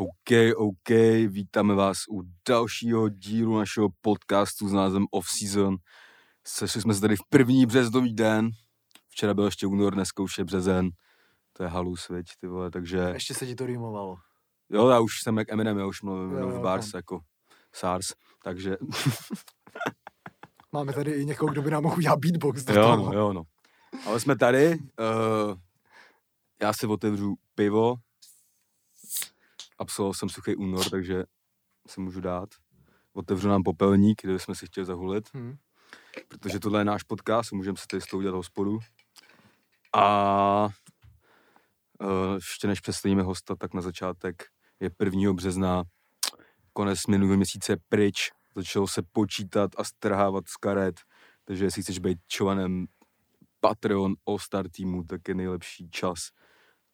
[0.00, 0.88] OK, OK,
[1.28, 5.76] vítáme vás u dalšího dílu našeho podcastu s názvem Off Season.
[6.46, 8.50] Sešli jsme se tady v první březnový den.
[9.08, 10.90] Včera byl ještě únor, dneska už je březen.
[11.52, 12.98] To je halus, viď, ty vole, takže...
[12.98, 14.16] Ještě se ti to rýmovalo.
[14.70, 16.98] Jo, já už jsem jak Eminem, já už mluvím Jo, jenom jo, v bars, no.
[16.98, 17.20] jako
[17.74, 18.12] SARS,
[18.44, 18.76] takže...
[20.72, 22.64] Máme tady i někoho, kdo by nám mohl udělat beatbox.
[22.64, 23.12] do jo, toho.
[23.12, 23.42] no, jo, no.
[24.06, 25.54] Ale jsme tady, uh,
[26.62, 27.94] já si otevřu pivo.
[29.80, 31.24] Absolvoval jsem suchý únor, takže
[31.88, 32.48] si můžu dát.
[33.12, 35.56] Otevřu nám popelník, kde jsme si chtěli zahulit, Hm.
[36.28, 38.78] protože tohle je náš podcast, můžeme si tady s tou udělat hospodu.
[39.94, 40.68] A
[42.00, 44.42] uh, ještě než představíme hosta, tak na začátek
[44.80, 45.32] je 1.
[45.32, 45.84] března,
[46.72, 51.00] konec minulého měsíce pryč, začalo se počítat a strhávat z karet,
[51.44, 52.86] takže jestli chceš být členem
[53.60, 56.28] Patreon All-Star týmu, tak je nejlepší čas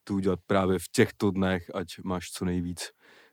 [0.07, 2.91] to udělat právě v těchto dnech, ať máš co nejvíc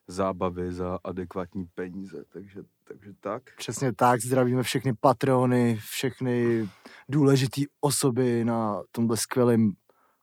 [0.08, 3.44] zábavy za adekvátní peníze, takže, takže tak.
[3.58, 6.70] Přesně tak, zdravíme všechny patrony, všechny
[7.10, 9.72] důležité osoby na tomhle skvělém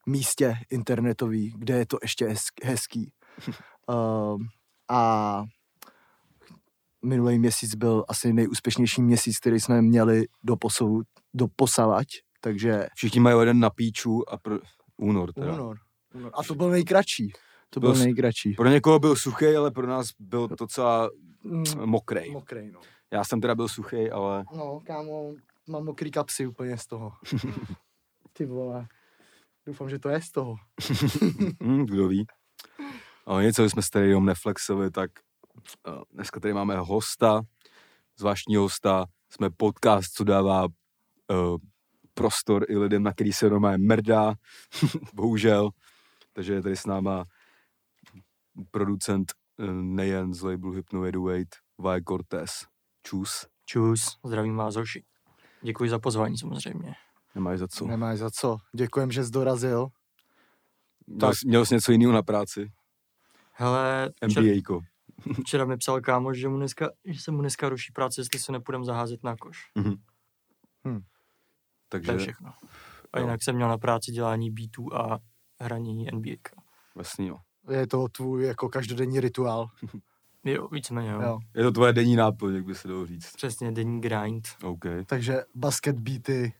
[0.06, 3.12] místě internetový, kde je to ještě hez- hezký.
[3.88, 4.42] uh,
[4.90, 5.44] a
[7.04, 11.02] minulý měsíc byl asi nejúspěšnější měsíc, který jsme měli do, posou,
[11.34, 12.06] do posavať,
[12.40, 14.58] takže Všichni mají jeden na píču a pro...
[14.96, 15.52] únor teda.
[15.52, 15.78] únor.
[16.32, 17.32] A to byl nejkratší.
[17.70, 18.52] To byl, Byl nejkratší.
[18.54, 21.10] Pro někoho byl suchý, ale pro nás byl docela
[21.44, 22.30] Mm, mokrej.
[22.30, 22.80] Mokrej, no.
[23.10, 25.32] Já jsem teda byl suchý, ale No, kámo,
[25.68, 27.12] mám mokrý kapsy úplně z toho.
[28.32, 28.86] Ty vole.
[29.66, 30.56] Doufám, že to je z toho.
[31.62, 32.26] hm, kdo ví.
[33.26, 35.10] Ale něco jsme se tady jenom neflexili, tak
[36.12, 37.42] dneska tady máme hosta,
[38.18, 41.56] zvláštního hosta, jsme podcast, co dává uh,
[42.14, 44.34] prostor i lidem, na který se normálně mrdá,
[45.14, 45.70] bohužel.
[46.40, 47.24] Takže je tady s náma
[48.70, 51.44] producent uh, nejen z labelu Hypno 808,
[51.78, 52.50] Vi Cortez.
[53.02, 55.04] Čus, Čus, zdravím vás, hoši.
[55.62, 56.94] Děkuji za pozvání samozřejmě.
[57.34, 57.86] nemáš za co.
[57.86, 58.56] Nemáš za co.
[58.76, 59.88] Děkujem, že jsi dorazil.
[61.06, 62.72] Měl, jsi- měl jsi něco jiného na práci?
[63.52, 64.80] Hele, včera, MBAko.
[65.40, 68.52] včera mi psal kámoš, že, mu dneska, že se mu dneska ruší práce, jestli se
[68.52, 69.58] nepůjdem zaházet na koš.
[71.88, 72.52] Takže To je všechno.
[73.12, 73.24] A jo.
[73.24, 75.18] jinak jsem měl na práci dělání beatů a
[75.60, 76.36] hraní NBA.
[76.94, 77.36] vlastně jo.
[77.70, 79.68] Je to tvůj jako každodenní rituál.
[80.44, 81.22] Jo, víceméně, jo.
[81.22, 81.38] Jo.
[81.54, 83.32] Je to tvoje denní náplň, jak by se dalo říct.
[83.36, 84.48] Přesně, denní grind.
[84.62, 84.84] OK.
[85.06, 86.52] Takže basket beaty.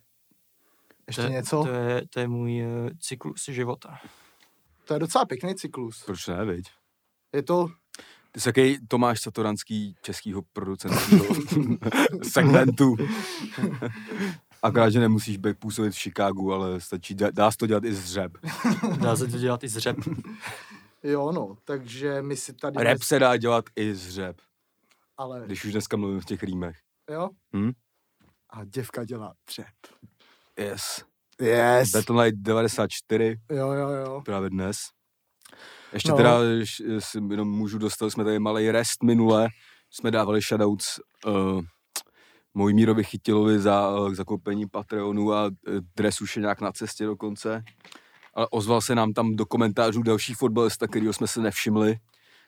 [1.07, 1.63] Ještě to, něco?
[1.63, 3.99] To je, to je můj uh, cyklus života.
[4.85, 6.03] To je docela pěkný cyklus.
[6.05, 6.69] Proč ne, viď?
[7.33, 7.67] Je to,
[8.31, 11.35] Ty jsi jaký Tomáš Satoranský českýho producentského
[12.23, 12.95] segmentu.
[14.63, 17.93] Akorát, že nemusíš být působit v Chicagu, ale stačí, dá, dá se to dělat i
[17.93, 18.31] z řep.
[19.01, 19.97] Dá se to dělat i z řep.
[21.03, 22.83] jo no, takže my si tady...
[22.83, 24.37] Rap se dá dělat i z řep,
[25.17, 26.77] Ale, když už dneska mluvím v těch rýmech.
[27.09, 27.29] jo?
[27.55, 27.71] Hm?
[28.49, 29.65] A děvka dělá třep.
[30.59, 31.03] Yes.
[31.41, 31.91] Yes.
[31.91, 34.21] Battle Night 94, Jo, jo, jo.
[34.25, 34.77] právě dnes.
[35.93, 36.17] Ještě No.
[36.17, 36.37] teda,
[36.99, 39.47] si jenom můžu dostat, jsme tady malý rest minule,
[39.89, 41.61] jsme dávali shoutouts uh,
[42.53, 45.51] Mojmírovi Chytilovi za uh, zakoupení Patreonu a
[45.95, 47.63] dres už je nějak na cestě dokonce.
[48.33, 51.95] Ale ozval se nám tam do komentářů další fotbalista, kterýho jsme se nevšimli.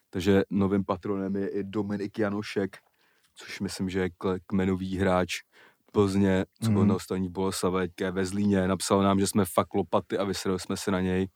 [0.09, 2.77] Takže novým patronem je i Dominik Janošek,
[3.35, 4.09] což myslím, že je
[4.47, 5.33] kmenový hráč
[5.91, 6.87] Plzně, co byl Mhm.
[6.89, 8.67] na ostatní Boleslavě, ve Zlíně.
[8.67, 11.27] Napsal nám, že jsme fakt lopaty a vysrali jsme se na něj.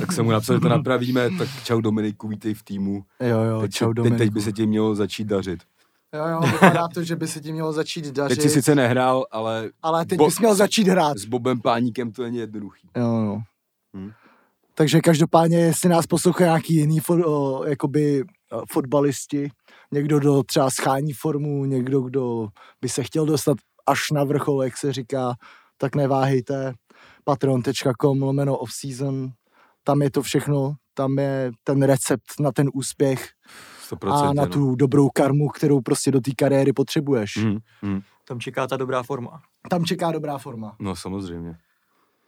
[0.00, 3.04] Tak jsem mu napsal, že to napravíme, tak čau Dominiku, vítej v týmu.
[3.20, 4.18] Jo, jo, Teď, čau teď, Dominiku.
[4.18, 5.60] teď by se ti mělo začít dařit.
[6.14, 9.26] Jo, jo, vypadá to, že by se ti mělo začít dařit, Teď si sice nehrál,
[9.30, 11.18] ale ale teď Bo- bys měl začít hrát.
[11.18, 12.88] s Bobem Páníkem to není jednoduchý.
[12.96, 13.38] Jo, jo.
[13.96, 14.10] Hm.
[14.74, 19.50] Takže každopádně, jestli nás poslouchají nějaký jiný fo- o, jakoby o, fotbalisti,
[19.92, 22.48] někdo, kdo třeba schání formu, někdo, kdo
[22.80, 23.56] by se chtěl dostat
[23.86, 25.34] až na vrchol, jak se říká,
[25.78, 26.74] tak neváhejte.
[27.24, 29.30] patreon.com lomeno off-season,
[29.84, 33.28] tam je to všechno, tam je ten recept na ten úspěch
[33.92, 34.12] 100%.
[34.12, 34.48] a na no.
[34.48, 37.36] tu dobrou karmu, kterou prostě do té kariéry potřebuješ.
[37.36, 39.42] Mm, mm, Tam čeká ta dobrá forma.
[39.70, 40.76] Tam čeká dobrá forma.
[40.78, 41.56] no samozřejmě.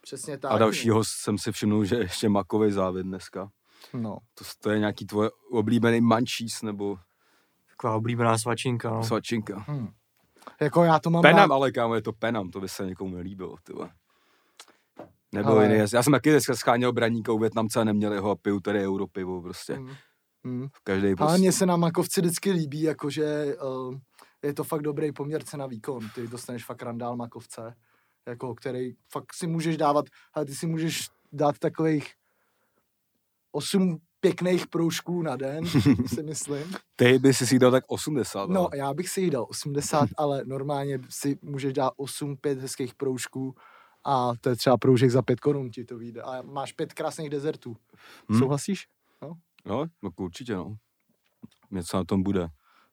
[0.01, 0.53] Přesně tak.
[0.53, 3.51] A dalšího jsem si všimnul, že ještě makový závěd dneska.
[3.95, 4.19] No.
[4.35, 6.99] To, to je nějaký tvoje oblíbený mančís nebo
[7.71, 9.05] Taková oblíbená svačinka, no.
[9.05, 9.65] svačinka.
[9.69, 9.89] Hm.
[10.61, 11.55] Jako já to mám Penam, rád.
[11.55, 13.91] ale kámo, je to penam, to by se někomu nelíbilo, ty vole.
[15.33, 15.79] Nebyl Ale- jiný.
[15.93, 19.43] Já jsem taky dneska scháněl braníka u Větnamce a neměl jeho a piju tady europivo
[19.43, 19.75] prostě.
[19.75, 19.89] Hm.
[20.47, 20.69] Hm.
[20.69, 21.39] V Ale prostě.
[21.39, 23.95] mně se na makovci vždycky líbí, jakože uh,
[24.43, 26.09] je to fakt dobrý poměr cena výkon.
[26.15, 27.75] Ty dostaneš fakt randál makovce,
[28.27, 30.05] jako který fakt si můžeš dávat,
[30.35, 32.15] ale ty si můžeš dát takových
[33.53, 35.67] 8 pěkných proužků na den,
[36.07, 36.75] si myslím.
[36.97, 38.51] Ty by si si dal tak 80.
[38.51, 42.59] No, ale- já bych si jich dal 80, ale normálně si můžeš dát 8, 5
[42.59, 43.55] hezkých proužků
[44.05, 46.23] a to je třeba proužek za 5 korun ti to vyjde.
[46.23, 47.77] A máš pět krásných dezertů.
[48.33, 48.39] Hm.
[48.39, 48.87] Souhlasíš?
[49.23, 49.33] No,
[49.67, 50.75] no určitě, no.
[51.71, 52.49] Něco na tom bude.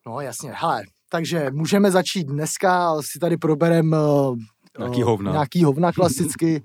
[0.07, 4.38] No jasně, hele, takže můžeme začít dneska, si tady proberem uh,
[4.80, 5.31] Nějaký hovna.
[5.31, 6.62] Nějaký hovna klasicky.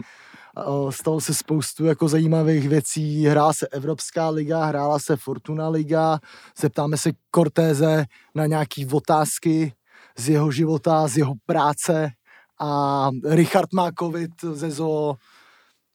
[0.66, 3.26] Uh, Stalo se spoustu jako zajímavých věcí.
[3.26, 6.18] Hrála se Evropská liga, hrála se Fortuna liga.
[6.58, 8.04] Zeptáme se Cortéze
[8.34, 9.72] na nějaký otázky
[10.18, 12.10] z jeho života, z jeho práce.
[12.60, 15.16] A Richard má covid ze zoo.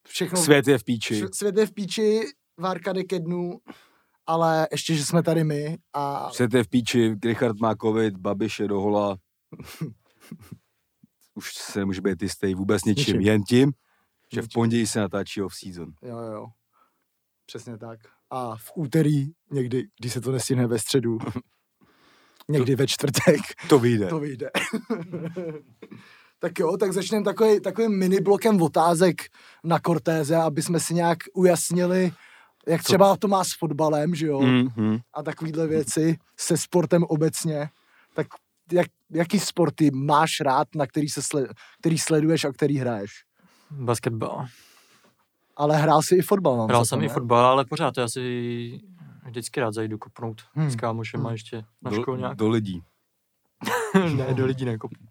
[0.07, 1.25] Všechno, Svět je v píči.
[1.33, 2.21] Svět je v píči,
[2.57, 3.59] Várka jde ke dnu,
[4.29, 8.59] ale ještě, že jsme tady my a Svět je v píči, Richard má covid, Babiš
[8.59, 9.17] je dohola.
[11.35, 13.21] Už se nemůže být jistý vůbec ničím, Ničím.
[13.21, 13.71] jen tím,
[14.33, 15.91] že v pondělí se natáčí off-season.
[16.03, 16.45] jo, jo, jo.
[17.45, 17.99] Přesně tak.
[18.29, 21.17] A v úterý někdy, když se to nestihne ve středu,
[22.49, 24.07] někdy ve čtvrtek, To vyjde.
[24.07, 24.49] to vyjde.
[26.39, 29.15] tak jo, tak začneme takový, takovým mini blokem otázek
[29.63, 32.11] na Cortéze, aby jsme si nějak ujasnili,
[32.69, 34.99] jak třeba to má s fotbalem, že jo, Mm-hmm.
[35.13, 37.69] a takovýhle věci, se sportem obecně.
[38.15, 38.27] Tak
[38.71, 43.11] jak, jaký sporty máš rád, na který, se sled, který sleduješ a který hraješ?
[43.71, 44.45] Basketbal.
[45.57, 47.13] Ale hrál jsi i fotbal, mám Hrál jsem i ne?
[47.13, 48.79] fotbal, ale pořád já si
[49.25, 50.69] vždycky rád zajdu kopnout Hmm.
[50.71, 51.33] s kámošem a Hmm.
[51.33, 52.37] ještě na Do, školňák.
[52.37, 52.81] do lidí.
[54.15, 54.91] ne, do lidí nekop.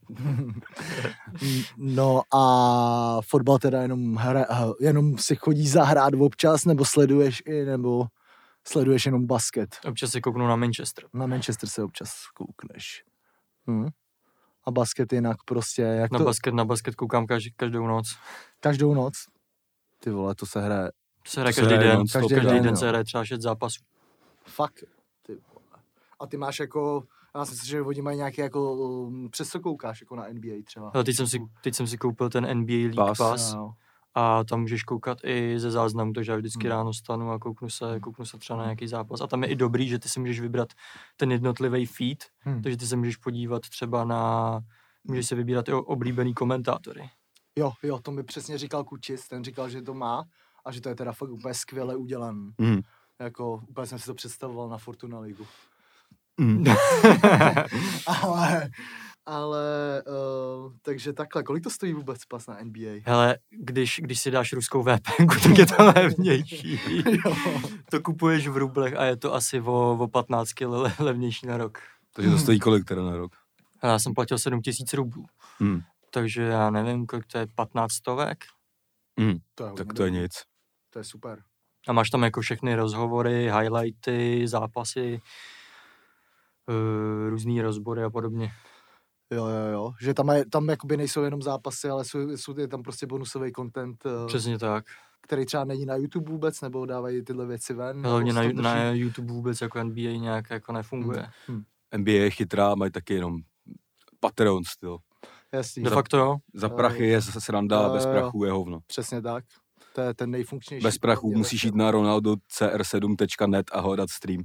[1.76, 4.46] No a fotbal teda jenom, hra,
[4.80, 8.06] jenom si chodí zahrát občas, nebo sleduješ i, nebo
[8.68, 9.76] sleduješ jenom basket?
[9.88, 11.04] Občas si kouknu na Manchester.
[11.12, 13.04] Na Manchester se občas koukneš.
[13.70, 13.88] Hm.
[14.64, 18.16] A basket jinak prostě, jak Na to, basket, na basket koukám každý, každou noc.
[18.60, 19.14] každou noc?
[20.00, 20.90] Ty vole, to se hraje
[21.24, 21.98] To se hraje každý hraje den.
[21.98, 23.80] Každý, Každý každý den, den se hraje třeba šest zápasů.
[24.46, 24.84] Fakt,
[25.22, 25.82] ty vole.
[26.20, 27.04] A ty máš jako,
[27.38, 30.54] já si myslím, že oni mají nějaký jako, um, přes co koukáš, jako na NBA
[30.64, 30.90] třeba.
[30.94, 33.18] Ale teď jsem si, teď jsem si koupil ten NBA League Pass.
[33.18, 33.72] Pass, Jo.
[34.14, 36.76] a tam můžeš koukat i ze záznamu, takže já vždycky Hmm.
[36.76, 39.20] ráno stanu a kouknu se, kouknu se třeba na nějaký zápas.
[39.20, 40.68] A tam je i dobrý, že ty si můžeš vybrat
[41.16, 42.62] ten jednotlivý feed, Hm.
[42.62, 44.60] takže ty se můžeš podívat třeba na,
[45.04, 47.10] můžeš si vybírat i oblíbený komentátory.
[47.56, 50.24] jo, jo, to mi přesně říkal Kučis, ten říkal, že to má
[50.64, 52.50] a že to je teda fakt úplně skvěle udělaný.
[52.58, 52.80] Mm.
[53.20, 55.46] Jako, úplně jsem si to představoval na Fortuna Ligu.
[56.38, 56.64] Mm.
[58.06, 58.70] ale,
[59.26, 62.90] ale, uh, takže takhle, kolik to stojí vůbec pas na NBA?
[63.04, 66.80] Hele, když, když si dáš ruskou VPN, tak je to levnější.
[67.90, 71.78] to kupuješ v rublech a je to asi o, o 15 le, levnější na rok.
[72.14, 73.32] Takže to stojí kolik teda na rok?
[73.82, 75.26] Já jsem platil 7 tisíc rublů,
[75.60, 75.80] Mm.
[76.10, 78.44] takže já nevím, kolik to je, 15 stovek.
[79.20, 79.38] Mm.
[79.54, 80.32] To je, Tak hodně to je nic.
[80.90, 81.42] To je super.
[81.88, 85.20] A máš tam jako všechny rozhovory, highlighty, zápasy,
[87.28, 88.50] různý rozbory a podobně.
[89.32, 89.92] Jo, jo, jo.
[90.00, 93.52] Že tam, je, tam jakoby nejsou jenom zápasy, ale jsou, jsou je tam prostě bonusový
[93.52, 94.84] content, uh, Přesně tak.
[95.22, 98.06] který třeba není na YouTube vůbec, nebo dávají tyhle věci ven.
[98.06, 101.26] Hlavně nebo na, na YouTube vůbec jako NBA nějak jako nefunguje.
[101.96, 103.36] NBA je chytrá, mají taky jenom
[104.20, 104.98] Patreon styl.
[105.52, 106.36] Jasný, De facto jo.
[106.54, 108.80] Za prachy je zase sranda, Jo, bez prachu je hovno.
[108.86, 109.44] přesně tak.
[109.98, 110.82] To je ten nejfunkčnější.
[110.82, 114.42] Bez prachu musíš jít na ronaldo cr7.net a hledat stream.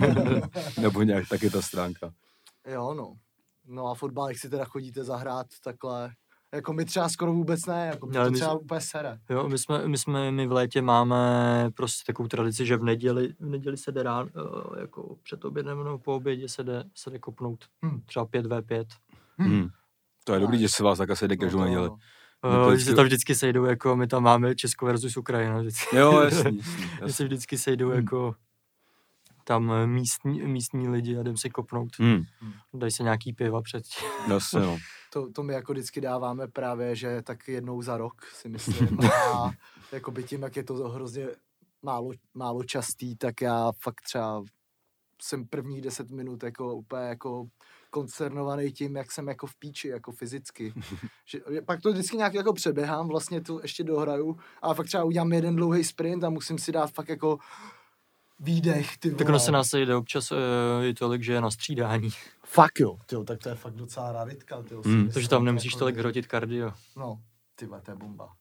[0.80, 2.10] Nebo nějak taky ta stránka.
[2.72, 3.14] Jo, no.
[3.66, 6.10] No a fotbal, jak si teda chodíte zahrát takhle,
[6.54, 9.18] jako my třeba skoro vůbec ne, jako my my třeba jsme- úplně sere.
[9.30, 13.34] Jo, my jsme, my jsme, my v létě máme prostě takovou tradici, že v neděli,
[13.40, 14.28] v neděli se jde rán,
[14.76, 17.64] eh, jako před obědem nebo po obědě se jde, se jde kopnout.
[17.84, 18.00] Hm.
[18.06, 18.84] Třeba 5v5.
[19.38, 19.68] Hmm.
[20.24, 20.68] To je dobrý, Nice.
[20.68, 21.86] že se vás tak asi jde každou No neděli.
[21.86, 21.96] ano.
[22.44, 25.58] No to že vždycky- se tam vždycky sejdou, jako my tam máme Česko versus Ukrajina
[25.58, 25.96] vždycky.
[25.96, 27.12] Jo, jasný, jasný, že jasný.
[27.12, 27.96] se vždycky sejdou Hmm.
[27.96, 28.34] jako
[29.44, 31.98] tam eh, místní, místní lidi a jdem si kopnout.
[31.98, 32.22] Hmm,
[32.74, 33.84] Dají se nějaký piva před
[34.28, 34.78] jasně, no.
[35.12, 38.98] To, to my jako vždycky dáváme právě, že tak jednou za rok si myslím.
[39.34, 39.50] A
[39.92, 41.28] jako by tím, jak je to hrozně
[41.82, 44.42] málo, málo častý, tak já fakt třeba
[45.22, 47.46] jsem prvních deset minut jako úplně jako
[47.90, 50.72] koncernovaný tím, jak jsem jako v píči, jako fyzicky.
[51.24, 55.32] že, pak to vždycky nějak jako přeběhám, vlastně to ještě dohraju, a fakt třeba udělám
[55.32, 57.38] jeden dlouhý sprint a musím si dát fakt jako
[58.40, 60.38] výdech, ty Tak ono se nás sejde občas uh,
[60.84, 62.10] i tolik, že je na střídání.
[62.46, 64.94] Fakt jo, tyjo, tak to je fakt docela raritka, tyjo, Hmm.
[64.94, 66.72] myslím, Takže tam to nemusíš jako- tolik hrotit kardio.
[66.96, 67.20] No,
[67.54, 68.32] ty to je bomba.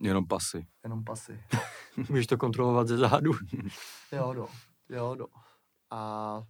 [0.00, 0.66] Jenom pasy.
[0.84, 1.40] Jenom pasy.
[2.08, 3.32] Můžeš to kontrolovat ze zádu.
[4.12, 4.48] Jo, no.
[4.88, 5.26] Jo, no.
[5.90, 6.42] A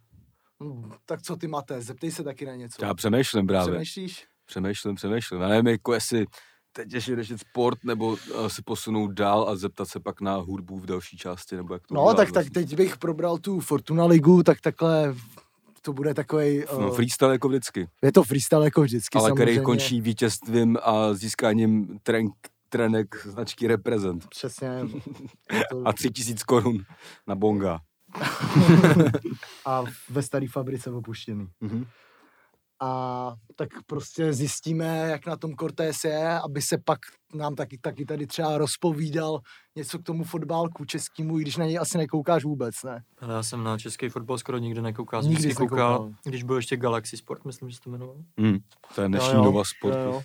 [0.63, 2.85] hm, tak co ty, Mate, zeptej se taky na něco.
[2.85, 3.71] Já přemýšlím právě.
[3.71, 4.25] Přemýšlíš?
[4.45, 5.41] Přemýšlím, přemýšlím.
[5.41, 6.25] Já nevím, jako jestli
[6.71, 10.79] teď ještě řešit sport, nebo eh, se posunout dál a zeptat se pak na hudbu
[10.79, 12.51] v další části, nebo jak to No, tak, tak vlastně.
[12.51, 15.15] teď bych probral tu Fortuna ligu, tak takhle
[15.81, 16.63] to bude takový.
[16.79, 19.17] No, freestyle jako vždycky, je to freestyle jako vždycky.
[19.17, 19.65] ale který samozřejmě.
[19.65, 22.27] končí vítězstvím a získáním tren,
[22.69, 24.27] trenek značky Represent.
[24.27, 24.69] Přesně.
[25.71, 26.77] To, A tři tisíc korun
[27.27, 27.79] na bonga.
[29.65, 31.47] A ve staré fabrice opuštěný.
[31.61, 31.85] Mhm.
[32.81, 36.99] A tak prostě zjistíme, jak na tom Cortés je, aby se pak
[37.33, 39.39] nám taky, taky tady třeba rozpovídal
[39.75, 43.03] něco k tomu fotbálku českému, i když na něj asi nekoukáš vůbec, ne?
[43.21, 45.21] Ale já jsem na český fotbal skoro nikdy nekoukal.
[45.21, 46.13] Jsem Nikdy jsi koukal, nekoukal.
[46.23, 48.19] když byl ještě Galaxy Sport, myslím, že se to jmenovalo.
[48.37, 48.57] Hmm.
[48.95, 49.93] To je dnešní Jo, jo, nova sport.
[49.95, 50.23] jo, jo.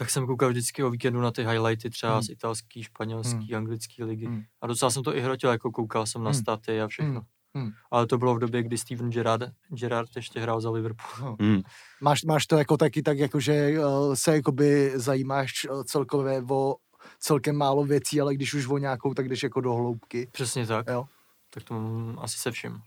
[0.00, 2.22] Tak jsem koukal vždycky o víkendu na ty highlighty třeba Hmm.
[2.22, 4.26] z italský, španělský, anglický ligy.
[4.26, 4.42] Hmm.
[4.60, 6.40] A docela jsem to i hrotil, jako koukal jsem na Hmm.
[6.40, 7.12] staty a všechno.
[7.54, 7.64] Hmm.
[7.64, 7.72] Hmm.
[7.90, 11.36] Ale to bylo v době, kdy Steven Gerrard, Gerrard ještě hrál za Liverpool.
[11.40, 11.60] Hmm.
[12.02, 16.76] Máš, máš to jako taky tak, jako že uh, se jakoby zajímáš uh, celkově o
[17.18, 20.28] celkem málo věcí, ale když už o nějakou, tak jdeš jako do hloubky.
[20.32, 20.86] Přesně tak.
[20.88, 21.04] Jo.
[21.50, 22.80] Tak to mám asi se vším.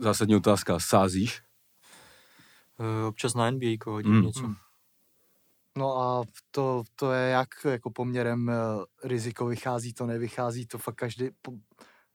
[0.00, 1.40] Zásadní otázka, sázíš?
[2.78, 4.22] Uh, občas na NBA hodím Hmm.
[4.26, 4.40] něco.
[4.40, 4.54] Hmm.
[5.78, 10.94] No a to, to je jak jako poměrem uh, riziko vychází, to nevychází, to fakt
[10.94, 11.52] každý, po,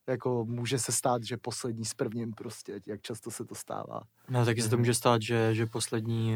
[0.07, 4.01] jako může se stát, že poslední s prvním prostě, jak často se to stává.
[4.29, 4.81] No, taky se to Mhm.
[4.81, 6.35] může stát, že, že poslední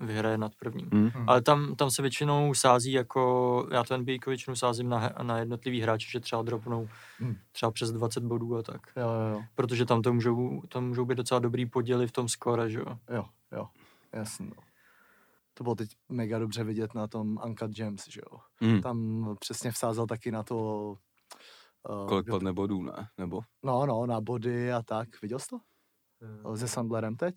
[0.00, 0.88] uh, vyhraje nad prvním.
[0.92, 1.10] Hmm.
[1.28, 5.80] Ale tam, tam se většinou sází jako, já to NBA většinou sázím na, na jednotlivý
[5.80, 7.36] hráče, že třeba dropnou Hmm.
[7.52, 8.80] třeba přes 20 bodů a tak.
[8.96, 12.28] Jo, jo, jo, Protože tam to můžou, tam můžou být docela dobrý poděly v tom
[12.28, 12.98] skore, že jo.
[13.10, 13.68] jo, jo,
[14.12, 14.46] jasně.
[14.46, 14.62] No.
[15.54, 18.38] To bylo teď mega dobře vidět na tom Uncut Gems, že jo.
[18.60, 18.80] Hmm.
[18.82, 20.56] Tam přesně vsázel taky na to...
[21.88, 23.08] Uh, Kolik padne bodů, ne?
[23.18, 23.40] Nebo?
[23.62, 25.08] No, no, na body a tak.
[25.22, 25.58] Viděl jsi to?
[26.52, 27.34] Eh, Se Sandlerem teď?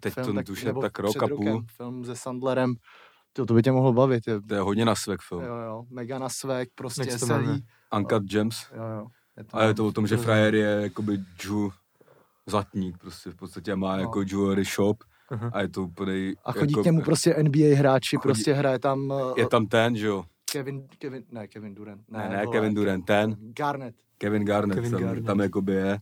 [0.00, 1.64] Teď to už je nebo tak rok a půl.
[1.76, 2.74] Film se Sandlerem.
[3.32, 4.26] To, to by tě mohlo bavit.
[4.26, 5.42] Je, To je hodně na svek film.
[5.44, 7.66] jo, jo, mega na svek, prostě to celý.
[7.96, 8.70] Uncut Gems.
[8.76, 9.06] Jo, jo.
[9.36, 11.12] Je to, A je to o tom, že to frajer je jakoby
[11.44, 11.70] Jew
[12.46, 14.02] zlatník, prostě v podstatě má No.
[14.02, 15.50] jako jewelry shop Aha.
[15.52, 16.34] a je to úplně...
[16.44, 19.66] a chodí jako, k němu prostě NBA hráči, chodí- prostě hraje tam eh, Je tam
[19.66, 20.24] ten, že jo?
[20.52, 22.02] Kevin, Kevin, ne, Kevin Durant.
[22.08, 23.36] Ne, ne, vole, Kevin Durant, ten.
[23.40, 23.96] Garnett.
[24.18, 25.26] Kevin Garnett, Kevin tam, Garnett.
[25.26, 26.00] tam jakoby je.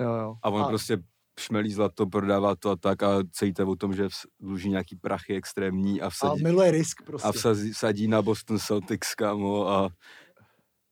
[0.00, 0.36] Jo, jo.
[0.42, 0.98] A on prostě
[1.40, 3.22] šmelí zlato, prodává to a tak a
[3.58, 4.08] je o tom, že
[4.40, 7.28] dluží nějaký prachy extrémní a a vsadí, miluje risk prostě.
[7.28, 9.90] a vsadí, vsadí na Boston Celtics, kámo, a,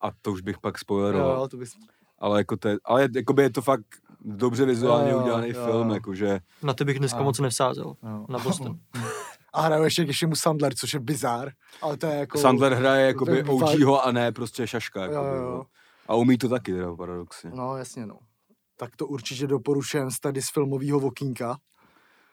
[0.01, 1.41] a to už bych pak jo, spoileroval.
[1.41, 1.73] jo, to bys...
[2.19, 3.87] Ale, jako to je, ale jakoby je to fakt
[4.25, 5.95] dobře vizuálně Jo, jo, udělaný jo, film, jo.
[5.95, 7.95] jakože Na ty bych dneska A- moc nevsázel.
[8.03, 8.27] Jo.
[8.29, 8.79] Na Boston.
[9.53, 11.51] A hraje ještě ještě mu Sandler, což je bizár,
[11.83, 12.39] ale to je jako...
[12.39, 15.05] Sandler hraje jakoby je fakt- OGho a ne prostě šaška.
[15.05, 15.65] Jo, Jakoby, jo, jo.
[16.09, 17.51] A umí to taky, teda, paradoxně.
[17.55, 18.19] No, jasně, no.
[18.77, 21.57] Tak to určitě doporučujem z tady z filmového vokínka.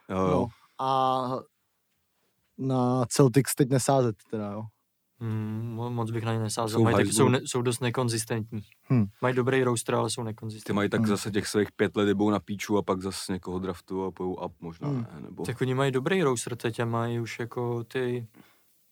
[0.09, 0.31] Jo, jo.
[0.31, 0.47] No.
[0.85, 1.21] A
[2.57, 4.63] na Celtics teď nesázet, teda, jo.
[5.21, 6.79] Hmm, mo- moc bych na ně nesázel.
[6.79, 7.25] Jsou Mají taky, hajzlu.
[7.25, 8.61] jsou, ne, jsou dost nekonzistentní.
[8.93, 9.05] Hm.
[9.21, 10.75] Mají dobrý roster, ale jsou Ty nekonzistentní.
[10.75, 11.07] mají tak Hmm.
[11.07, 14.33] zase těch svých pět let budou na píču a pak zase někoho draftu a pojou
[14.33, 15.01] up možná, Hmm.
[15.01, 15.21] ne?
[15.21, 15.43] Nebo...
[15.43, 18.27] Tak oni mají dobrý roster teď a mají už jako ty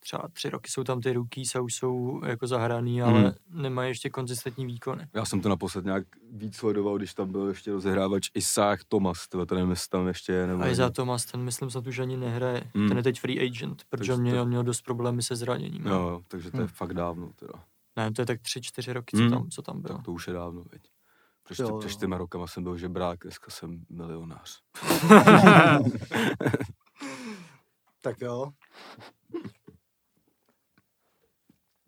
[0.10, 3.32] třeba tři roky jsou tam ty rookies a už jsou jako zahraný, ale Hmm.
[3.50, 5.08] nemají ještě konzistentní výkony.
[5.14, 8.30] Já jsem to naposled nějak víc sledoval, když tam byl ještě rozehrávač
[8.88, 11.70] Thomas, tyhle, to nevím, jestli tam ještě je, nebo A i za Thomas, ten myslím
[11.70, 12.64] snad už ani nehraje.
[12.76, 12.88] Hmm.
[12.88, 15.86] Ten je teď free agent, protože Takže on měl, to- měl dost problémy se zraněním.
[15.86, 16.68] Jo, jo, takže to je Hmm.
[16.68, 17.54] fakt dávno, teda.
[17.96, 19.32] Ne, to je tak tři, čtyři roky, co Hmm.
[19.32, 19.96] tam, co tam bylo.
[19.96, 20.82] Tak to už je dávno, veď.
[21.44, 21.78] Před, jo.
[21.80, 24.60] před čtyřma rokama jsem byl žebrák, dneska jsem milionář.
[28.02, 28.52] Tak jo.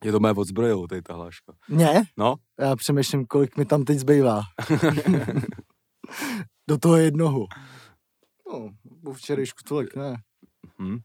[0.04, 1.54] Je to mé odzbrojilo, tady ta hláška.
[1.70, 2.04] Ne?
[2.18, 4.42] No, Já přemýšlím, kolik mi tam teď zbývá.
[6.70, 7.48] Do toho jednoho.
[8.54, 8.70] No,
[9.04, 10.16] po včerejšku tolik, ne.
[10.82, 10.98] hm.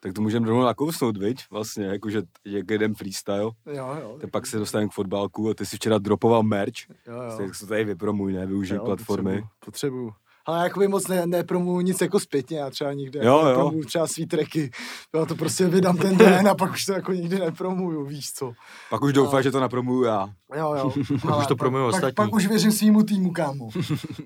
[0.00, 1.44] Tak to můžeme rovnou nakousnout, viď?
[1.50, 3.40] Vlastně, jakože jak jeden freestyle.
[3.66, 4.18] Jo, jo.
[4.20, 6.74] Tak pak se dostaneme k fotbalku a ty si včera dropoval merch.
[7.06, 7.36] Jo, jo.
[7.38, 8.46] Tak se tady vypromuj, ne?
[8.46, 9.30] Využij Jo, platformy.
[9.30, 9.48] Potřebuju.
[9.64, 10.12] potřebuju.
[10.46, 13.48] Ale jakoby moc ne, nepromuju nic jako zpětně, já třeba nikde Jo, jo.
[13.48, 14.70] nepromuju třeba svý tracky.
[15.14, 18.52] Já to prostě vydám ten den a pak už to jako nikdy nepromuju, víš co.
[18.90, 20.28] Pak už doufáš, že to napromuju já.
[20.56, 20.92] Jo, jo.
[21.38, 22.14] už to promuju pak, ostatní.
[22.14, 23.68] pak už věřím svýmu týmu, kámo.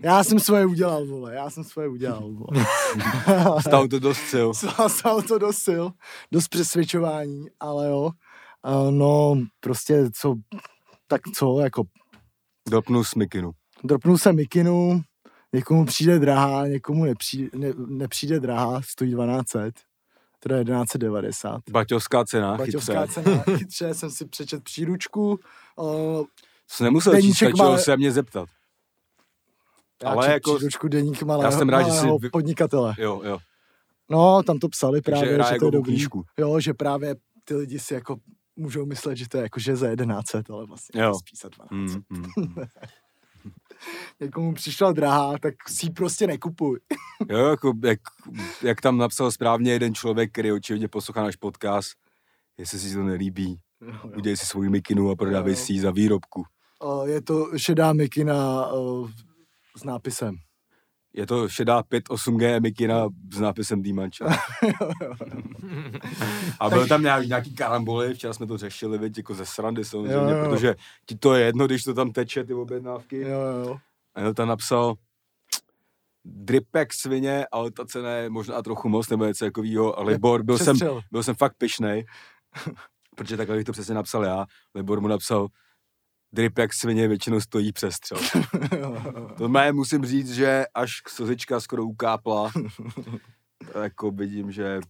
[0.03, 2.67] Já jsem svoje udělal, vole, já jsem svoje udělal, vole.
[3.61, 4.49] Stál to dost sil.
[4.89, 5.85] Stalo to dost sil,
[6.33, 8.11] dost přesvědčování, ale jo.
[8.67, 10.35] Uh, no, prostě co,
[11.07, 11.83] tak co, jako
[12.69, 13.51] Dropnu smikinu.
[13.85, 15.01] dropnul jsem mikinu,
[15.57, 19.73] někomu přijde drahá, někomu nepřijde, ne, nepřijde drahá, stojí 1200,
[20.41, 21.61] teda 1190.
[21.71, 23.23] Baťovská cena, Baťovská chytře.
[23.23, 25.39] cena, chytře, jsem si přečet příručku,
[25.77, 26.25] uh,
[26.69, 28.49] Jsi nemusel číst, stačilo má- se mě zeptat.
[30.03, 32.95] já Ale jako- příručku deník malého, jsem rád, že jsi malého vy- podnikatele.
[32.99, 33.39] Jo, jo.
[34.11, 35.93] No, tam to psali právě, hraje že to jako je dobrý.
[35.93, 36.25] knížku.
[36.39, 38.17] Jo, že právě ty lidi si jako
[38.57, 41.15] můžou myslet, že to je jako, že za 1100, ale vlastně jo.
[41.15, 41.71] spíš za 12.
[41.73, 42.55] Mm, mm, mm.
[44.21, 46.81] Někomu přišla drahá, tak si ji prostě nekupuj.
[47.31, 48.01] Jo, jako, jak,
[48.63, 51.91] jak tam napsal správně jeden člověk, který očividně poslouchá náš podcast,
[52.59, 53.61] jestli si to nelíbí,
[54.17, 55.57] udělej si svou mikinu a prodávej Jo.
[55.57, 56.45] si ji za výrobku.
[57.05, 58.69] Je to šedá mikina
[59.77, 60.37] s nápisem.
[61.17, 64.25] Je to šedá 5.8G mikina s nápisem Dýmanča.
[66.61, 70.15] A byl tam nějaký, nějaký karamboly, včera jsme to řešili, věď, jako ze srandy samozřejmě,
[70.15, 70.45] Jo, jo.
[70.45, 70.75] protože
[71.07, 73.21] ti to je jedno, když to tam teče, ty objednávky.
[73.21, 73.77] Jo, jo.
[74.15, 74.95] A on tam napsal
[76.25, 79.99] dripek svině, ale ta cena je možná trochu moc, nebo něco takového.
[79.99, 80.77] A Libor, byl jsem,
[81.13, 82.07] byl jsem fakt pišnej,
[83.17, 84.47] protože takhle bych to přesně napsal já.
[84.75, 85.49] Libor mu napsal,
[86.33, 88.19] dripek svině většinou stojí přestřel.
[89.39, 92.51] to mé musím říct, že až k slzička skoro ukápla,
[93.73, 94.81] tak jako vidím, že...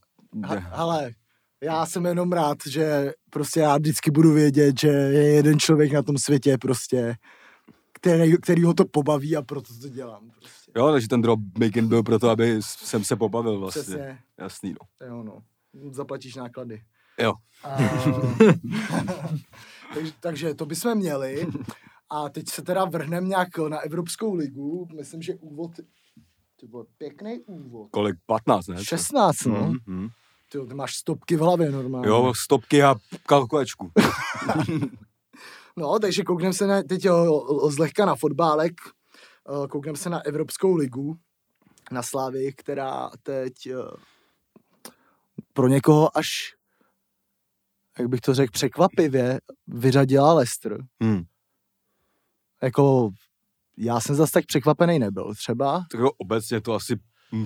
[0.59, 1.13] Hele,
[1.63, 6.03] já jsem jenom rád, že prostě já vždycky budu vědět, že je jeden člověk na
[6.03, 7.17] tom světě prostě,
[7.93, 10.31] který, který ho to pobaví a proto to dělám.
[10.31, 10.73] Prostě.
[10.77, 13.83] Jo, takže ten drop making byl proto, aby jsem se pobavil vlastně.
[13.83, 15.07] Přesně, Jasný, no.
[15.07, 15.43] jo no.
[15.91, 16.83] Zaplatíš náklady.
[17.19, 17.33] Jo.
[17.65, 17.77] A,
[19.95, 21.47] takže, takže to bychom měli.
[22.11, 24.89] A teď se teda vrhneme nějak na Evropskou ligu.
[24.97, 25.71] Myslím, že úvod,
[26.61, 27.89] to byl pěkný úvod.
[27.91, 28.17] Kolik?
[28.27, 28.85] 15, ne?
[28.85, 29.55] 16, no.
[29.55, 30.09] Mhm, mhm.
[30.53, 32.09] Ty, ty máš stopky v hlavě normálně.
[32.09, 32.95] Jo, stopky a
[33.27, 33.93] kalkulačku.
[35.79, 38.73] No, takže koukneme se na, teď o, o, zlehka na fotbálek,
[39.71, 41.17] koukneme se na Evropskou ligu,
[41.91, 43.53] na Slávy, která teď
[45.53, 46.56] pro někoho až,
[47.99, 50.79] jak bych to řekl, překvapivě vyřadila Leicester.
[51.03, 51.23] Hmm.
[52.63, 53.11] Jako,
[53.77, 55.85] já jsem zase tak překvapený nebyl třeba.
[55.91, 56.97] Tak jo, obecně to asi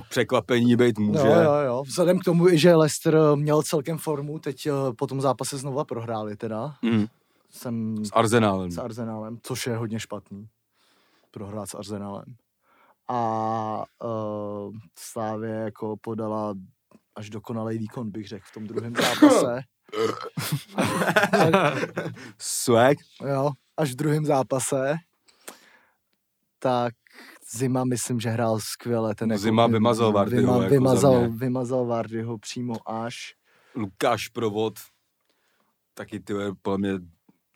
[0.08, 1.18] překvapení být může.
[1.18, 1.82] Jo, jo, jo.
[1.82, 6.36] Vzhledem k tomu, že Leicester měl celkem formu, teď eh, po tom zápase znova prohráli
[6.36, 6.74] teda.
[6.82, 7.06] Hmm.
[7.50, 8.70] Jsem S Arzenálem.
[8.70, 10.48] s Arsenálem, což je hodně špatný.
[11.30, 12.24] Prohrát s Arsenálem.
[13.08, 16.54] A uh, Slávě jako podala
[17.14, 19.60] až dokonalý výkon, bych řekl, v tom druhém zápase.
[22.38, 22.96] Swag.
[23.28, 24.94] jo, až v druhém zápase.
[26.58, 26.94] Tak
[27.52, 29.14] Zima, myslím, že hrál skvěle.
[29.14, 33.34] Ten jako, Zima vymazal Vardyho vyma, jako za vymazal, vymazal Vardyho přímo až.
[33.74, 34.74] Lukáš Provod.
[35.94, 36.90] Taky ty podle mě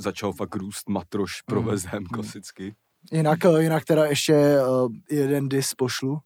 [0.01, 1.71] začal fakt růst matroš pro Mhm.
[1.71, 2.75] West Ham klasicky.
[3.13, 6.19] Jinak, eh, jinak teda ještě uh, jeden dis pošlu.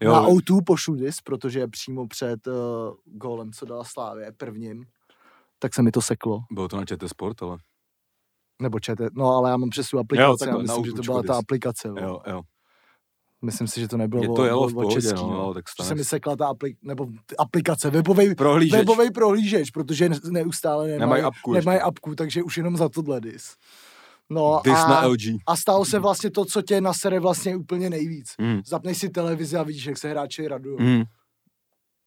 [0.00, 2.54] Jo, Na O2 pošlu dis, protože je přímo před uh,
[3.04, 4.84] gólem, co dala Slávě, prvním.
[5.58, 6.40] Tak se mi to seklo.
[6.50, 7.58] bylo to na ČT Sport, ale
[8.62, 11.22] Nebo čete, no ale já mám přes tu aplikaci, takhle, já myslím, že to byla
[11.22, 11.88] ta aplikace.
[11.88, 11.94] Jo.
[12.00, 12.40] jo, jo.
[13.42, 15.72] Myslím si, že to nebylo Je to jelo o- v pohodě, český, no, tak Že
[15.72, 16.08] stane se mi se.
[16.08, 17.06] sekla ta apli- nebo
[17.38, 18.78] aplikace, webovej, Prohlížeč.
[18.78, 23.20] webovej prohlížeč, protože ne- neustále nemají, Nemají apku nemají apku, takže už jenom za tohle
[23.20, 23.56] dis.
[24.30, 25.20] No Dis a, na LG.
[25.46, 28.34] a stalo se vlastně to, co tě nasere vlastně úplně nejvíc.
[28.38, 28.60] Mm.
[28.66, 30.76] Zapneš si televizi a vidíš, jak se hráči radují.
[30.80, 31.02] Mm.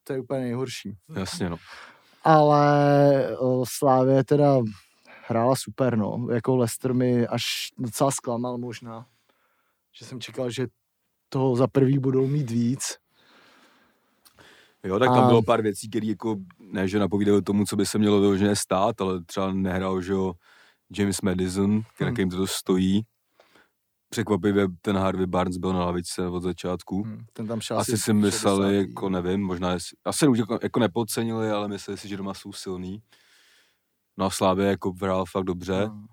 [0.04, 0.94] To je úplně nejhorší.
[1.16, 1.58] Jasně, no.
[2.24, 4.58] ale o, Slávě teda
[5.28, 6.28] hrála super, no.
[6.32, 7.44] Jako Leicester mi až
[7.78, 9.06] docela zklamal možná,
[10.00, 10.68] že jsem čekal, že
[11.30, 12.98] toho za prvý budou mít víc.
[14.84, 17.86] Jo, tak tam A- bylo pár věcí, které jako, ne, že napovídaly tomu, co by
[17.86, 20.34] se mělo vyloženě stát, ale třeba nehrál, že jo,
[20.98, 22.16] James Madison, Hmm.
[22.18, 22.30] hmm.
[22.30, 23.02] to stojí.
[24.10, 27.04] Překvapivě ten Harvey Barnes byl na lavičce od začátku.
[27.06, 28.90] Hm, Ten tam šel Asi si mysleli, 60.
[28.90, 32.54] jako nevím, možná, jestli, asi už jako, jako nepodcenili, ale mysleli si, že doma jsou
[32.54, 33.02] silný.
[34.18, 36.06] No a Slávě jako hrál fakt dobře, No,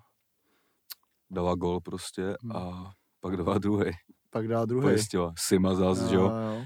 [1.31, 2.51] dala gol prostě Hmm.
[2.55, 3.91] a pak dala druhý.
[4.29, 4.81] pak dá druhý.
[4.83, 5.33] Pojistila.
[5.37, 6.21] Sima zás, že jo.
[6.21, 6.65] jo.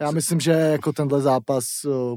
[0.00, 2.16] Já myslím, že jako tenhle zápas o,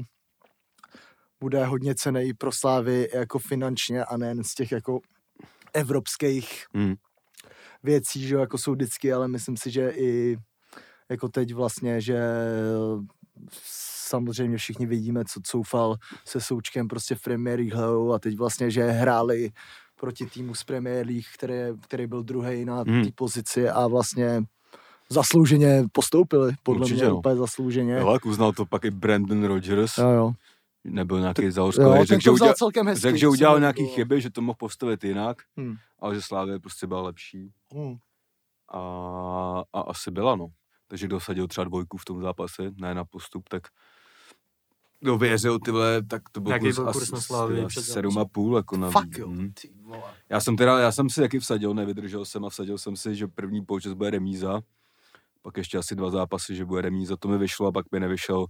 [1.40, 5.00] bude hodně cený pro Slávy jako finančně a nejen z těch jako
[5.72, 6.94] evropských Hmm.
[7.82, 10.36] věcí, že jako jsou vždycky, ale myslím si, že i
[11.10, 12.18] jako teď vlastně, že
[13.52, 18.84] samozřejmě všichni vidíme, co coufal se Součkem prostě v Premier League a teď vlastně, že
[18.90, 19.50] hráli
[19.96, 23.04] proti týmu z Premier League, který, který byl druhý na té Hmm.
[23.14, 24.42] pozici a vlastně
[25.10, 27.18] zaslouženě postoupili, podle Určitě, mě no.
[27.18, 27.92] úplně zaslouženě.
[27.94, 30.32] Jo, jak uznal to pak i Brandon Rodgers, Jo, jo.
[30.84, 31.52] Nebyl nějaký ten
[32.06, 33.00] řekl, že, udělal, celkem hezky.
[33.00, 33.94] řekl, že udělal nějaký líbilo.
[33.96, 35.74] chyby, že to mohl postavit jinak, Hmm.
[35.98, 37.96] ale že Slávě prostě byla lepší Hmm.
[38.72, 38.78] a,
[39.72, 40.46] a asi byla, no.
[40.88, 43.62] Takže kdo sadil třeba dvojku v tom zápase, ne na postup, tak
[45.00, 47.82] kdo věřil, ty vole, tak to byl Jaký kurz byl asi kurz na zápasem?
[47.82, 48.90] sedm a půl, jako na...
[48.90, 49.52] Fakt jo, hm.
[49.60, 50.14] ty vole.
[50.28, 53.26] Já jsem teda, já jsem si taky vsadil, nevydržel jsem a vsadil jsem si, že
[53.28, 54.60] první poučas bude remíza,
[55.42, 58.46] pak ještě asi dva zápasy, že bude remíza, to mi vyšlo a pak mi nevyšel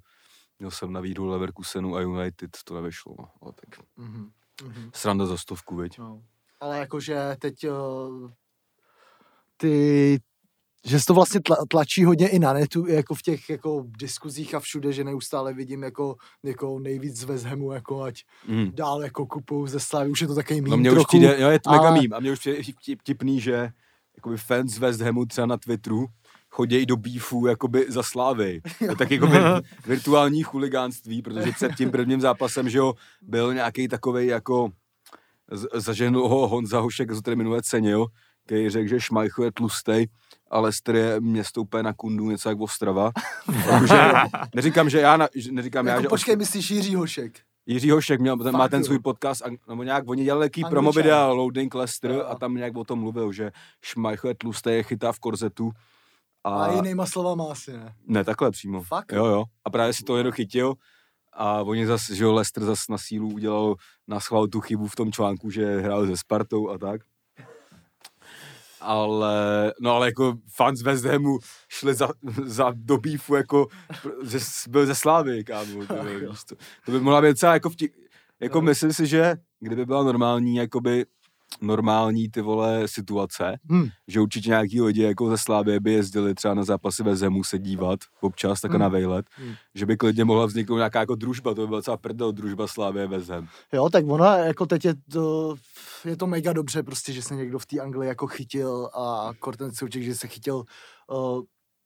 [0.61, 3.29] Měl jsem na výhru Leverkusenu a United, to nevyšlo, no.
[3.43, 4.31] Ale tak Mhm.
[4.65, 4.91] Mhm.
[4.95, 5.99] sranda za stovku, viď?
[5.99, 6.23] No.
[6.61, 8.31] Ale jakože teď uh,
[9.57, 10.21] ty,
[10.87, 14.55] že se to vlastně tla, tlačí hodně i na netu, jako v těch jako diskuzích
[14.55, 18.71] a všude, že neustále vidím jako, jako nejvíc z West Hamu, jako ať Mm.
[18.75, 21.37] dál jako kupou ze Slavy, už je to takový mým No mě už trochu, přijde,
[21.41, 22.15] jo, je to mega ale- mím.
[22.15, 23.71] A mě už přijde vtip- vtipný, že
[24.17, 26.07] jakoby fans West Hamu třeba na Twitteru
[26.51, 28.61] chodí do beefu jakoby za slávy.
[28.89, 29.39] To tak jakoby
[29.87, 34.69] virtuální chuligánství, protože před tím prvním zápasem, že jo, byl nějaký takovej jako
[35.75, 38.07] zaženul ho Honza Hošek, co tady minule cenil,
[38.47, 40.07] který řekl, že Šmajcho je tlustej,
[40.51, 43.11] a Leicester je město úplně na kundu, něco jak Ostrava.
[43.71, 44.01] Takže
[44.55, 47.41] neříkám, že já, na, že- neříkám já, jako že počkej, myslíš Jiří Hošek?
[47.67, 50.71] Jiří Hošek měl, ten, má ten svůj podcast, nebo nějak, oni dělali jaký Angličan.
[50.71, 52.25] promo videa Loading Leicester Jo.
[52.29, 53.51] a tam nějak o tom mluvil, že
[53.83, 55.71] Šmajcho je tlustý, je chytá v korzetu.
[56.45, 57.95] A, A, jinýma slovama asi ne.
[58.07, 58.83] ne, takhle přímo.
[58.83, 59.13] Fakt?
[59.13, 59.45] Jo, jo.
[59.65, 60.75] A právě si to někdo chytil
[61.33, 63.75] a oni zas, že jo, Leicester zas na sílu udělal
[64.09, 67.01] na schvál tu chybu v tom článku, že hrál se Spartou a tak.
[68.81, 72.09] Ale, no ale jako fans West Hamu šli za,
[72.45, 73.67] za do beefu, jako,
[74.25, 75.87] že byl ze Slávy, kámo.
[75.87, 75.95] To,
[76.49, 76.55] to,
[76.87, 77.93] to by mohla být celá jako vtip,
[78.41, 78.63] jako No.
[78.67, 81.07] myslím si, že kdyby byla normální, jakoby
[81.61, 83.89] normální ty vole situace, Hm.
[84.09, 87.59] že určitě nějaký lidi jako ze Slávy by jezdili třeba na zápasy ve Zemu se
[87.59, 88.81] dívat občas, tak Hmm.
[88.81, 89.55] na vejlet, Hmm.
[89.75, 93.07] že by klidně mohla vzniknout nějaká jako družba, to by byla celá prdel družba Slávy
[93.07, 93.49] ve Zem.
[93.73, 95.55] Jo, tak ona jako teď je to,
[96.05, 99.73] je to mega dobře prostě, že se někdo v té Anglii jako chytil a Korten
[99.75, 100.57] Souček, že se chytil
[101.11, 101.43] uh,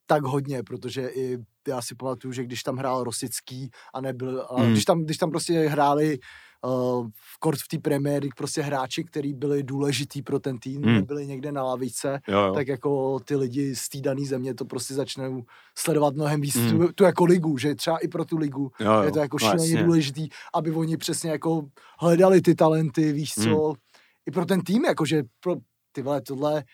[0.07, 4.63] tak hodně, protože i já si pamatuju, že když tam hrál Rosický a nebyl, a
[4.63, 4.71] Mm.
[4.73, 6.19] když, tam, když tam prostě hráli
[6.65, 10.95] uh, v kort v té League prostě hráči, kteří byli důležitý pro ten tým, Mm.
[10.95, 12.55] nebyli někde na lavice, Jo, jo.
[12.55, 15.45] tak jako ty lidi z té dané země to prostě začnou
[15.79, 16.71] sledovat mnohem víc, Mm.
[16.71, 19.03] tu, tu jako ligu, že třeba i pro tu ligu jo, jo.
[19.03, 19.83] je to jako no, šíleně jasně.
[19.85, 21.63] důležitý, aby oni přesně jako
[21.99, 23.75] hledali ty talenty, víš co, Hmm.
[24.27, 25.57] i pro ten tým, jakože pro
[25.93, 26.65] ty vole, tohle,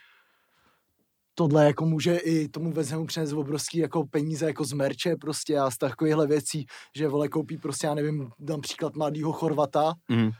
[1.40, 5.70] tohle jako může i tomu vezmu přinést obrovský jako peníze jako z merče prostě a
[5.70, 10.30] z takovýchhle věcí, že vole koupí prostě, já nevím, dám příklad mladýho Chorvata, Mm.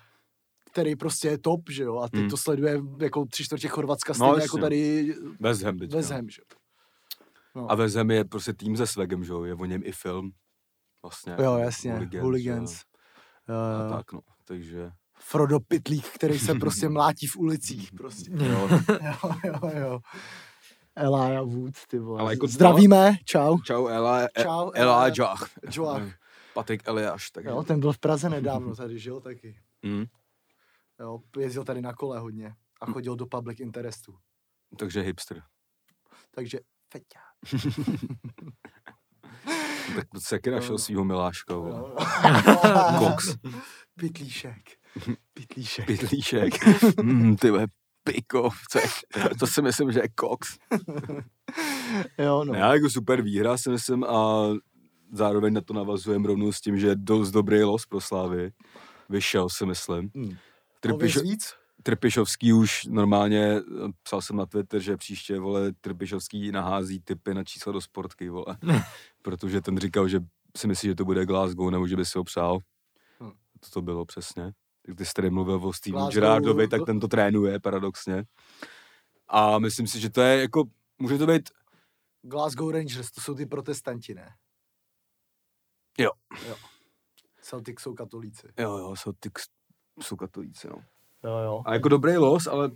[0.72, 2.30] který prostě je top, že jo, a teď Hmm.
[2.30, 4.42] to sleduje jako tři čtvrtě Chorvatska No, stejně jasně.
[4.44, 5.96] jako tady West Ham teďka.
[5.96, 6.56] West Ham, že jo.
[7.54, 7.70] No.
[7.72, 10.30] A West Ham je prostě tým se swagem, že jo, je o něm i film.
[11.02, 11.36] Vlastně.
[11.42, 12.80] Jo, jasně, Hooligans, Hooligans.
[13.48, 13.54] jo.
[13.54, 13.90] A jo.
[13.96, 14.90] tak no, takže...
[15.22, 18.30] Frodo Pitlík, který se prostě mlátí v ulicích, prostě.
[18.44, 18.68] Jo,
[19.04, 20.00] Jo, jo, jo.
[21.00, 22.20] Elijah Wood, ty vole.
[22.20, 23.58] Ale jako- Zdravíme, čau.
[23.58, 25.50] čau Ela, Čau, Elijah.
[25.72, 26.02] Joach.
[26.54, 27.50] Patrik Eliáš, takže...
[27.50, 29.56] Jo, ten byl v Praze nedávno tady, žil taky.
[29.82, 30.04] Mm.
[31.00, 34.14] Jo, jezdil tady na kole hodně a chodil do public interestu.
[34.78, 35.42] Takže hipster.
[36.34, 36.58] Takže
[36.92, 37.20] feťa.
[39.96, 40.78] Tak se taky našel Jo.
[40.78, 41.78] svýho miláška, vole.
[41.78, 41.96] Jo.
[42.98, 43.34] Koks.
[44.00, 44.62] Pitlíšek.
[45.34, 45.86] Pitlíšek.
[45.86, 46.54] Pitlíšek.
[47.02, 47.50] Mm, ty
[48.78, 50.58] je, to si myslím, že je koks.
[52.18, 52.54] Jo, no.
[52.54, 54.48] Já jako super výhra si myslím a
[55.12, 58.52] zároveň na to navazujeme rovnou s tím, že je dost dobrý los pro Slávy.
[59.08, 60.10] Vyšel si myslím.
[60.14, 60.36] Hmm.
[60.80, 61.54] Trpiš, víc?
[61.82, 63.60] Trpišovský už normálně,
[64.02, 68.56] psal jsem na Twitter, že příště, vole, Trpišovský nahází typy na čísla do sportky, vole.
[69.22, 70.20] Protože ten říkal, že
[70.56, 72.58] si myslí, že to bude Glasgow, nebo že by si ho přál.
[73.20, 73.30] Hm.
[73.60, 74.52] To to bylo přesně.
[74.86, 78.24] Tak ty jsi tady mluvil o Steve Gerardovi, tak ten to trénuje paradoxně.
[79.28, 80.64] A myslím si, že to je jako,
[80.98, 81.48] může to být
[82.22, 84.34] Glasgow Rangers, to jsou ty protestanti, ne?
[85.98, 86.10] Jo.
[86.48, 86.54] jo.
[87.42, 88.48] Celtic jsou katolíci.
[88.58, 89.30] Jo, jo, jsou, ty,
[90.02, 90.76] jsou katolíci, no.
[91.24, 91.62] Jo, jo.
[91.66, 92.70] A jako dobrý los, ale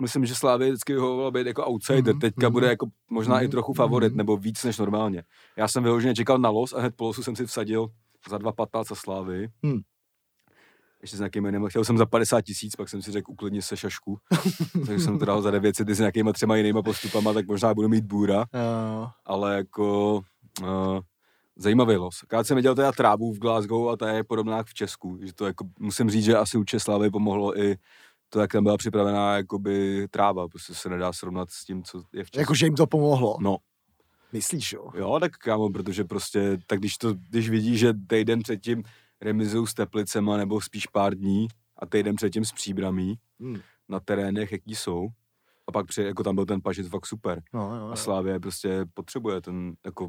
[0.00, 2.14] myslím, že Slávě vždycky vyhovoval být jako outsider.
[2.14, 2.52] Mhm, Teďka mhm.
[2.52, 4.16] bude jako možná i Mhm, trochu favorit, mhm.
[4.16, 5.24] nebo víc než normálně.
[5.56, 7.88] Já jsem vyloženě čekal na los a hned po losu jsem si vsadil
[8.28, 9.48] za 2,15 za Slávy.
[9.62, 9.80] Hmm.
[11.02, 11.66] Ještě s nějakým jiným.
[11.68, 14.18] Chtěl jsem za 50 tisíc, pak jsem si řekl uklidni se šašku.
[14.86, 17.88] Takže jsem to dal za 900 i s nějakýma třema jinýma postupama, tak možná budu
[17.88, 18.44] mít bůra.
[18.54, 19.08] Jo.
[19.24, 20.20] Ale jako
[20.62, 21.00] uh,
[21.56, 22.22] zajímavý los.
[22.22, 25.18] Akorát jsem viděl teda trávu v Glasgow a ta je podobná jak v Česku.
[25.22, 27.76] Že to jako, musím říct, že asi u Slávy pomohlo i
[28.28, 30.48] to, jak tam byla připravená jakoby tráva.
[30.48, 32.40] Prostě se nedá srovnat s tím, co je v Česku.
[32.40, 33.36] Jakože jim to pomohlo.
[33.40, 33.56] No,
[34.32, 34.90] Myslíš, jo?
[34.94, 38.82] jo, tak kámo, protože prostě, tak když to, když vidíš, že týden předtím
[39.20, 43.60] remizují s Teplicema, nebo spíš pár dní, a týden předtím s Příbramí, Hmm.
[43.88, 45.08] na terénech, jaký jsou,
[45.66, 47.42] a pak při, jako tam byl ten pažit fakt super.
[47.52, 47.96] No, jo, A jo.
[47.96, 50.08] Slávě prostě potřebuje ten, jako...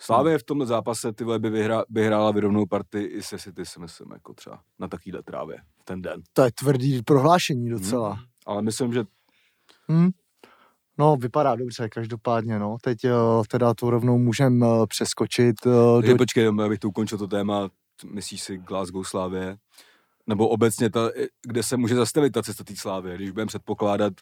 [0.00, 3.66] Slávě v tomhle zápase ty vole by, vyhra, by hrála vyrovnou partii i se City,
[3.66, 6.22] si myslím, jako třeba na takovýhle trávě v ten den.
[6.32, 8.18] To je tvrdý prohlášení docela.
[8.46, 9.04] Ale myslím, že
[9.88, 10.10] Hmm.
[10.98, 12.76] No, vypadá dobře, každopádně, no.
[12.82, 13.10] Teď uh,
[13.48, 16.18] teda to rovnou můžem uh, přeskočit uh, Takže do...
[16.18, 17.68] počkej, abych to ukončil to téma,
[18.04, 19.56] myslíš si Glasgow Slávě,
[20.26, 21.10] nebo obecně, ta,
[21.46, 24.12] kde se může zastavit ta cesta té Slávě, když budeme předpokládat,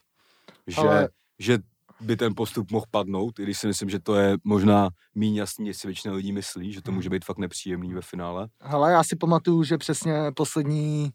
[0.66, 1.08] že, Ale-
[1.38, 1.58] že
[2.00, 5.66] by ten postup mohl padnout, i když si myslím, že to je možná méně jasný,
[5.66, 8.48] než si většina lidí myslí, že to může být fakt nepříjemný ve finále.
[8.62, 11.10] Hele, já si pamatuju, že přesně poslední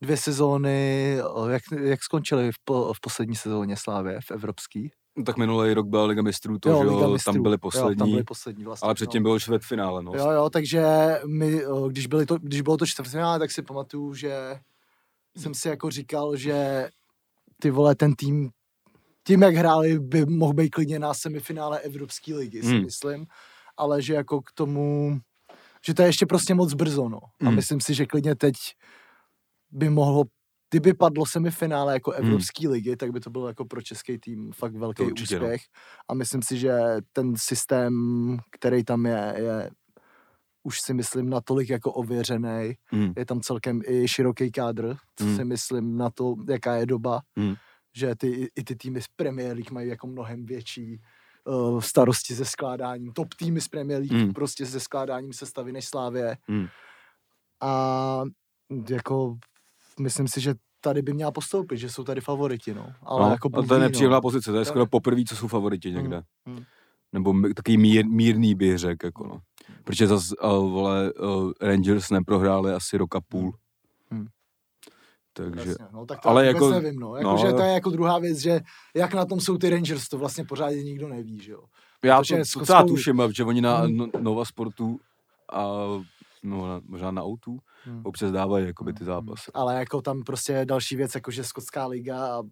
[0.00, 1.16] dvě sezóny,
[1.48, 4.90] jak, jak skončily v, po, v poslední sezóně Slávě v evropský?
[5.16, 7.32] No, tak minulý rok byla Liga mistrů, to, jo, že Liga jo, mistrů.
[7.32, 8.86] tam byli Jo, poslední, tam byli poslední vlastně.
[8.86, 10.12] ale předtím byl čtvrtfinále, no.
[10.14, 10.84] Jo, jo, takže
[11.26, 14.60] my, když, byli to, když bylo to čtvrtfinále, tak si pamatuju, že
[15.36, 16.88] jsem si jako říkal, že
[17.62, 18.50] ty vole, ten tým,
[19.26, 22.82] tím, jak hráli, by mohl být klidně na semifinále Evropské ligy, si Hmm.
[22.84, 23.26] myslím,
[23.76, 25.18] ale že jako k tomu,
[25.86, 27.18] že to je ještě prostě moc brzo, no.
[27.18, 27.54] A Hmm.
[27.54, 28.54] myslím si, že klidně teď
[29.70, 30.24] by mohlo
[30.76, 32.26] kdyby padlo semifinále jako Hmm.
[32.26, 35.44] Evropské ligy, tak by to byl jako pro český tým fakt velký To určitě, no.
[35.46, 35.62] úspěch.
[36.08, 36.72] A myslím si, že
[37.12, 37.92] ten systém,
[38.50, 39.70] který tam je, je
[40.62, 42.74] už si myslím natolik jako ověřený.
[42.92, 43.12] Mm.
[43.16, 45.36] Je tam celkem i široký kádr, co Hmm.
[45.36, 47.20] si myslím na to, jaká je doba.
[47.36, 47.54] Mm.
[47.96, 51.00] Že ty, i ty týmy z Premier League mají jako mnohem větší
[51.44, 53.12] uh, starosti se skládáním.
[53.12, 54.32] Top týmy z Premier League Hmm.
[54.32, 56.36] prostě se skládáním sestavy než Slávě.
[56.48, 56.66] Mm.
[57.62, 58.22] A
[58.90, 59.36] jako
[60.00, 60.54] myslím si, že
[60.86, 62.86] tady by měla postoupit, že jsou tady favoriti, no.
[63.02, 64.20] Ale no, jako to je ví, nepříjemná no.
[64.20, 66.22] pozice, to je skoro poprvé, co jsou favoriti někde.
[66.46, 66.62] mm.
[67.12, 69.40] Nebo takový mír, mírný bych řekl, jako no.
[69.84, 73.54] Protože zase, uh, vole, uh, Rangers neprohráli asi rok a půl.
[74.10, 74.26] Hmm.
[75.32, 77.16] Takže, Jasně, no, tak to ale jako- nevím, no.
[77.16, 78.60] Jako, no, že to je jako druhá věc, že
[78.94, 81.62] jak na tom jsou ty Rangers, to vlastně pořádně nikdo neví, že jo.
[82.04, 83.96] já protože to s docela tuším, že oni na Hmm.
[83.96, 84.98] no, Nova Sportu
[85.52, 85.62] a
[86.42, 88.00] no, na, možná na Outu Hmm.
[88.04, 89.50] občas dávají jakoby ty zápasy.
[89.54, 92.42] Ale jako tam prostě je další věc, jako že Skotská liga a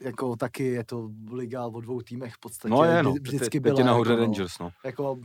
[0.00, 2.70] jako taky je to liga o dvou týmech v podstatě.
[2.74, 3.86] No je, no, Vždy- vždycky teď, teď je byla.
[3.86, 4.26] nahoře jako, no.
[4.26, 4.70] Rangers, no.
[4.84, 5.18] Jako,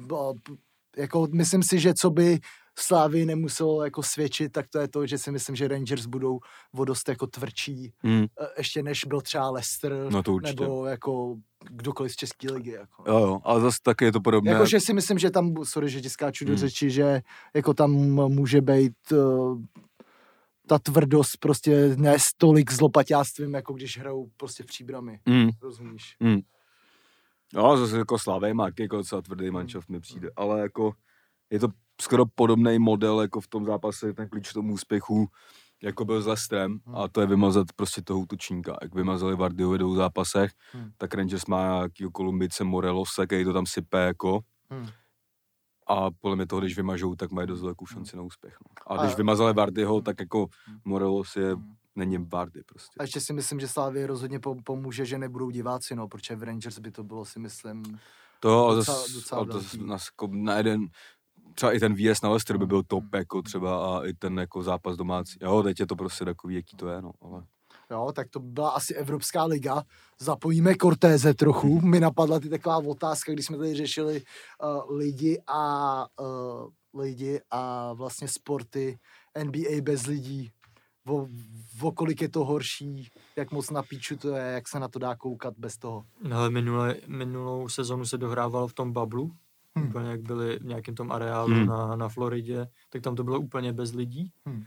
[0.98, 2.40] jako myslím si, že co by
[2.80, 6.40] Slávy nemuselo jako svědčit, tak to je to, že si myslím, že Rangers budou
[6.78, 10.64] o dost jako tvrdší, Mm, eh, ještě než byl třeba Leicester, no to určitě.
[10.64, 11.36] nebo jako
[11.70, 12.72] kdokoliv z České ligy.
[12.72, 13.04] Jako.
[13.08, 14.52] Jo, jo, ale zase taky je to podobné.
[14.52, 16.58] Jakože si myslím, že tam, sorry, že ti skáču do Hmm.
[16.58, 17.22] řeči, že
[17.54, 17.92] jako tam
[18.28, 19.62] může být uh,
[20.68, 26.16] ta tvrdost prostě ne tolik zlopaťástvím, jako když hrajou prostě v příbrami, Mm, rozumíš?
[27.54, 30.94] jo, zase jako Slavej má jako docela tvrdý manšaft mi přijde, ale jako
[31.50, 31.68] je to
[32.02, 35.28] skoro podobný model jako v tom zápase, ten klíč k tomu úspěchu,
[35.84, 36.96] jako byl s Lestrem Hmm.
[36.96, 38.78] a to je vymazat prostě toho útočníka.
[38.82, 40.92] Jak vymazali Vardyho ve dvou zápasech, Hmm.
[40.98, 44.88] tak Rangers má nějakýho Kolumbice Morelose, který to tam sype jako Hmm.
[45.88, 48.58] a podle mě toho, když vymažou, tak mají dost velkou šanci na úspěch.
[48.62, 48.96] No.
[48.96, 50.80] A A- když vymazali Vardyho, tak jako Hmm.
[50.86, 51.76] Morelos je, Hmm.
[51.96, 52.96] není Vardy prostě.
[53.00, 56.44] A ještě si myslím, že Slávě rozhodně pom- pomůže, že nebudou diváci, no, protože v
[56.44, 57.84] Rangers by to bylo si myslím,
[58.40, 59.60] To Docela- docela ale to
[59.94, 60.88] jako na jeden,
[61.56, 63.10] třeba i ten výjezd na Leicester by byl top, Mm.
[63.14, 65.38] jako třeba a i ten jako zápas domácí.
[65.42, 67.44] Jo, teď je to prostě takový, jaký to je, no, ale...
[67.92, 69.84] jo, tak to byla asi Evropská liga.
[70.20, 71.82] Zapojíme Cortéze trochu.
[71.82, 74.22] Mi napadla ty taková otázka, když jsme tady řešili
[74.64, 76.70] uh, lidi a uh,
[77.02, 78.98] lidi a vlastně sporty
[79.44, 80.52] NBA bez lidí.
[81.08, 81.28] O,
[81.82, 85.00] o kolik je to horší, jak moc na píču to je, jak se na to
[85.00, 86.04] dá koukat bez toho.
[86.24, 89.32] No, minule, minulou sezonu se dohrávalo v tom bablu,
[89.76, 89.84] Hmm.
[89.84, 89.90] hmm.
[89.90, 91.58] úplně jak byli v nějakém tom areálu Hmm.
[91.60, 91.68] hmm.
[91.68, 94.32] na, na Floridě, tak tam to bylo úplně bez lidí.
[94.46, 94.64] Hmm.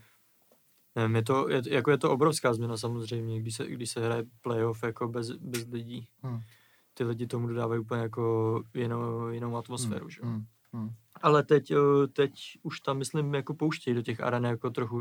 [0.95, 4.23] Nevím, je to, je, jako je to obrovská změna samozřejmě, když se, když se hraje
[4.41, 6.07] playoff jako bez, bez lidí.
[6.23, 6.39] Hmm.
[6.93, 10.21] Ty lidi tomu dodávají úplně jako jinou, jinou atmosféru, Hmm, že?
[10.23, 10.89] hmm, hmm.
[11.21, 11.71] Ale teď,
[12.13, 12.31] teď
[12.63, 14.97] už tam, myslím, jako pouštějí do těch aren jako trochu.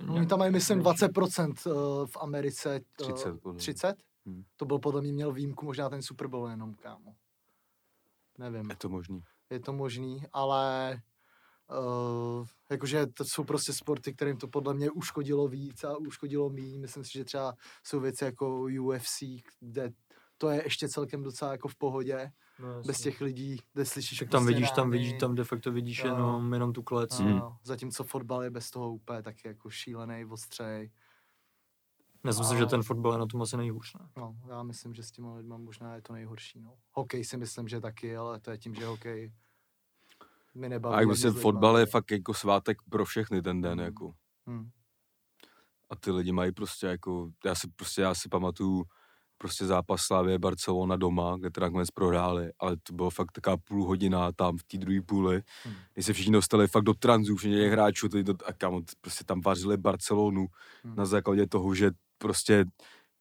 [0.00, 1.04] Oni nějak tam mají, myslím, větší.
[1.04, 2.80] 20% uh, v Americe.
[3.00, 3.58] uh, 30 podle mě.
[3.58, 3.96] 30?
[4.26, 4.44] Hmm.
[4.56, 7.14] To byl podle mě měl výjimku, možná ten Super Bowl jenom, kámo.
[8.38, 8.70] Nevím.
[8.70, 9.22] Je to možný.
[9.50, 10.96] Je to možný, ale
[11.70, 16.80] uh, jakože to jsou prostě sporty, kterým to podle mě uškodilo víc a uškodilo míň.
[16.80, 17.54] Myslím si, že třeba
[17.84, 19.22] jsou věci jako UFC,
[19.60, 19.90] kde
[20.38, 24.28] to je ještě celkem docela jako v pohodě, No, bez těch lidí, kde slyšíš Tak
[24.28, 26.06] tam prostě vidíš, tam rány vidíš, tam de facto vidíš Jo.
[26.06, 27.20] jenom, jenom tu klec.
[27.20, 27.40] a Hmm.
[27.62, 30.90] Zatímco fotbal je bez toho úplně taky jako šílený, ostřej.
[32.26, 33.94] Já si myslím, a- že ten fotbal je na tom asi nejhůř.
[33.94, 34.08] Ne?
[34.16, 36.60] No, já myslím, že s těma lidma možná je to nejhorší.
[36.60, 36.74] No.
[36.92, 39.32] Hokej si myslím, že taky, ale to je tím, že hokej
[40.54, 40.94] mi nebaví.
[40.96, 41.40] A jak lidma.
[41.40, 43.84] fotbal je fakt jako svátek pro všechny ten den, Hmm.
[43.84, 44.12] jako.
[44.46, 44.70] Hmm.
[45.90, 48.84] A ty lidi mají prostě jako, já si prostě, já si pamatuju
[49.38, 53.84] prostě zápas Slávě Barcelona doma, kde teda nakonec prohráli, ale to bylo fakt taková půl
[53.86, 55.74] hodina tam v té druhé půli, Hmm.
[55.94, 59.24] kdy se všichni dostali fakt do tranzů, všichni těch hráčů, ty do, a kam, prostě
[59.24, 60.46] tam vařili Barcelonu
[60.84, 60.96] Hmm.
[60.96, 62.64] na základě toho, že prostě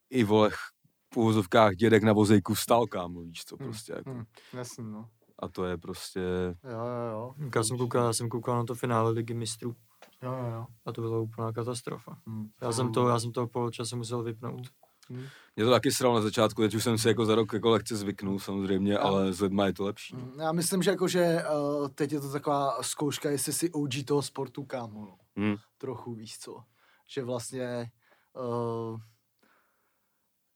[0.09, 0.71] i vole ch-
[1.13, 4.09] v úvozovkách dědek na vozejku vstal, kámo, víš co, Hmm, prostě jako.
[4.09, 5.09] Hmm, jasně, no.
[5.39, 6.19] A to je prostě,
[6.63, 7.49] Jo, jo, jo.
[7.55, 9.75] Já jsem koukal, já jsem koukal na to finále ligy mistrů
[10.23, 10.65] Jo, jo, jo.
[10.85, 12.17] a to byla úplná katastrofa.
[12.27, 12.49] Hmm.
[12.61, 14.61] Já jsem to, já jsem toho poločasu musel vypnout.
[15.09, 15.23] Hmm.
[15.55, 17.95] mě to taky sral na začátku, teď už jsem si jako za rok jako lehce
[17.95, 20.15] zvyknul samozřejmě, ale s lidma je to lepší.
[20.15, 21.43] Hmm, Já myslím, že jako, že
[21.79, 25.17] uh, teď je to taková zkouška, jestli si OG toho sportu kámo, no.
[25.43, 25.55] Hmm.
[25.77, 26.63] Trochu, víš co.
[27.07, 27.91] Že vlastně
[28.37, 28.99] uh,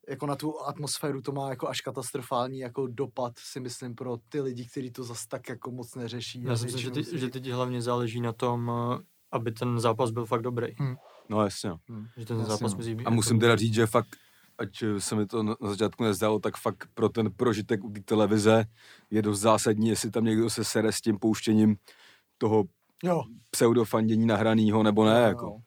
[0.09, 4.41] jako na tu atmosféru to má jako až katastrofální jako dopad, si myslím, pro ty
[4.41, 6.43] lidi, kteří to zas tak jako moc neřeší.
[6.43, 10.11] Já si myslím, že, ty, že teď hlavně záleží na tom, eh, aby ten zápas
[10.11, 10.67] byl fakt dobrý.
[11.29, 11.69] No jasně.
[11.69, 11.79] no.
[11.89, 12.07] Hmm.
[12.17, 12.77] Že ten Jasně, zápas no.
[12.77, 13.05] musí být.
[13.05, 14.07] A musím teda říct, že fakt,
[14.57, 18.65] ať se mi to na začátku nezdálo, tak fakt pro ten prožitek u té televize
[19.09, 21.75] je dost zásadní, jestli tam někdo se sere s tím pouštěním
[22.37, 22.63] toho
[23.03, 23.23] Jo.
[23.51, 25.57] pseudofandění nahranýho nebo ne, Jo, jako.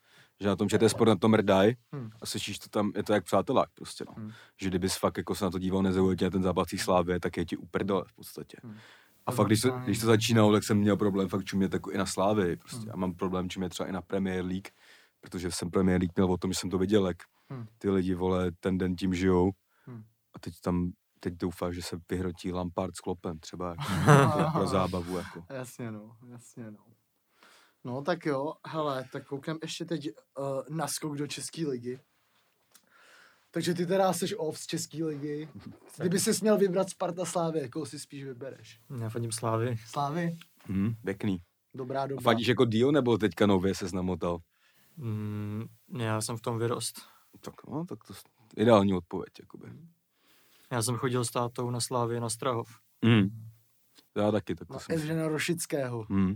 [0.43, 2.11] Že na tom ČT Sport na tom mrdaj Hmm.
[2.23, 4.15] a slyšíš to tam, je to jak přátelák prostě, no.
[4.17, 4.31] Hmm.
[4.61, 7.37] Že kdybys fakt jako se na to díval nezaujatě na ten zápas té slávy, tak
[7.37, 8.57] je ti uprdele v podstatě.
[8.63, 8.77] Hmm.
[9.27, 11.91] A To fakt, když to, když to začínalo, tak jsem měl problém fakt čumět jako
[11.91, 12.57] i na slávy.
[12.57, 12.79] Prostě.
[12.79, 12.91] Hmm.
[12.93, 14.69] A mám problém čumět třeba i na Premier League,
[15.21, 17.17] protože jsem Premier League měl o tom, že jsem to viděl, jak
[17.51, 17.67] Hmm.
[17.79, 19.51] ty lidi, vole, ten den tím žijou.
[19.87, 20.03] Hmm.
[20.35, 23.83] A teď tam, teď doufám, že se vyhrotí Lampard s Klopem třeba jako,
[24.37, 25.17] pro, pro zábavu.
[25.19, 25.45] Jako.
[25.51, 26.79] Jasně, no, jasně, no.
[27.85, 32.01] No tak jo, hele, tak koukám ještě teď uh, na skok do České ligy.
[33.51, 35.49] Takže ty teda jsi off z České ligy.
[35.99, 38.81] Kdyby jsi měl vybrat Sparta Slávy, jakou si spíš vybereš?
[39.01, 39.77] Já fandím Slávy.
[39.87, 40.37] Slávy?
[40.67, 41.43] Hmm, pěkný.
[41.75, 42.23] Dobrá A doba.
[42.23, 44.39] fandíš jako Dio, nebo teďka nově se znamotal?
[44.97, 45.65] Mm,
[45.99, 47.01] já jsem v tom vyrost.
[47.41, 48.19] Tak no, tak to je
[48.63, 49.73] ideální odpověď, jakoby.
[50.71, 52.79] Já jsem chodil s tátou na Slávě na Strahov.
[53.05, 53.29] Hmm.
[54.17, 54.95] Já taky, tak to Na jsem...
[54.97, 56.07] Evžena Rošického.
[56.11, 56.35] Hmm.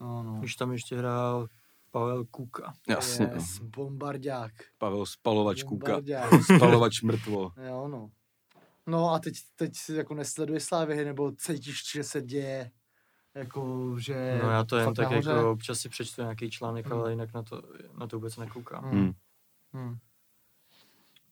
[0.00, 0.38] No, no.
[0.40, 1.48] Když tam ještě hrál
[1.90, 2.72] Pavel Kuka.
[2.88, 3.32] Jasně, no.
[3.34, 4.52] Yes, bombardák.
[4.78, 5.62] Pavel Spalovač.
[5.62, 6.30] Bombardák.
[6.56, 7.52] Spalovač mrtvo.
[7.68, 8.10] jo, no.
[8.86, 12.70] No a teď, teď si jako nesleduješ Slávy, nebo cítíš, že se děje,
[13.34, 15.30] jako, že No já to jen tak nahoře?
[15.30, 16.98] jako občas si přečtu nějaký článek, Hmm.
[17.00, 17.62] ale jinak na to,
[17.98, 18.84] na to vůbec nekoukám.
[18.90, 19.12] Hmm.
[19.72, 19.96] Hmm.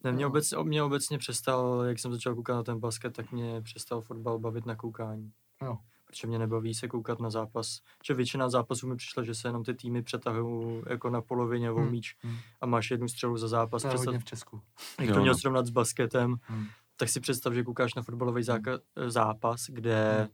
[0.04, 0.28] Ne, mě, No.
[0.30, 4.38] obec, mě obecně přestal, jak jsem začal koukat na ten basket, tak mě přestal fotbal
[4.38, 5.32] bavit na koukání.
[5.62, 5.78] Jo.
[6.10, 7.80] Protože mě nebaví se koukat na zápas.
[8.06, 11.78] Že většina zápasů mi přišlo, že se jenom ty týmy přetahují jako na polovině Hmm.
[11.82, 11.90] hmm.
[11.92, 12.36] míč Hmm.
[12.60, 13.82] a máš jednu střelu za zápas.
[13.82, 14.60] To je Představ, v Česku.
[15.00, 15.38] jak Jo, to měl no.
[15.38, 16.66] srovnat s basketem, Hmm.
[16.96, 20.28] tak si představ, že koukáš na fotbalový záka- zápas, kde Hmm.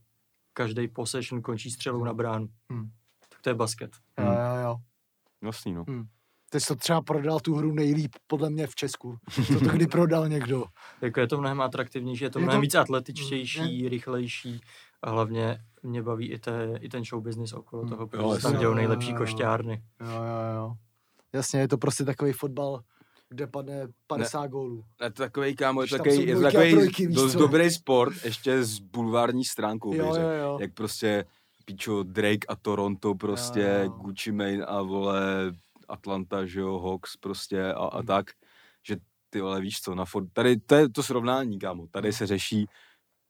[0.53, 2.49] každý possession končí střelou na bránu.
[2.71, 2.91] Hmm.
[3.29, 3.91] Tak to je basket.
[4.19, 4.77] Jo, jo, jo.
[5.43, 5.85] Jasný, no.
[6.51, 9.19] Ty jsi to třeba prodal tu hru nejlíp, podle mě v Česku.
[9.47, 10.65] Co to kdy prodal někdo.
[11.01, 14.61] Jako je to mnohem atraktivnější, je to Je to- mnohem víc atletičtější, rychlejší
[15.05, 17.91] a hlavně mě baví i, té, i ten show business okolo Hmm.
[17.91, 18.59] toho, Jo, protože tam jasně.
[18.59, 19.19] dělou Jo, nejlepší jo, jo.
[19.19, 19.83] košťárny.
[20.01, 20.75] Jo, jo, jo.
[21.33, 22.81] Jasně, je to prostě takový fotbal,
[23.29, 24.49] kde padne 50 ne.
[24.49, 24.85] gólů.
[25.03, 27.39] Je to takový, kámo, je tam takový, je takový trojky, dost co?
[27.39, 30.59] dobrý sport, ještě s bulvární stránkou, Jo, jo, jo.
[30.61, 31.25] Jak prostě
[31.65, 33.89] pičo Drake a Toronto prostě, Jo, jo.
[33.91, 35.21] Gucci Mane a vole
[35.89, 38.07] Atlanta, že jo, Hawks prostě a, a Hmm.
[38.07, 38.31] tak,
[38.87, 38.97] že
[39.31, 40.25] ty vole víš co, na fot...
[40.33, 42.67] tady to je to srovnání, kámo, tady se řeší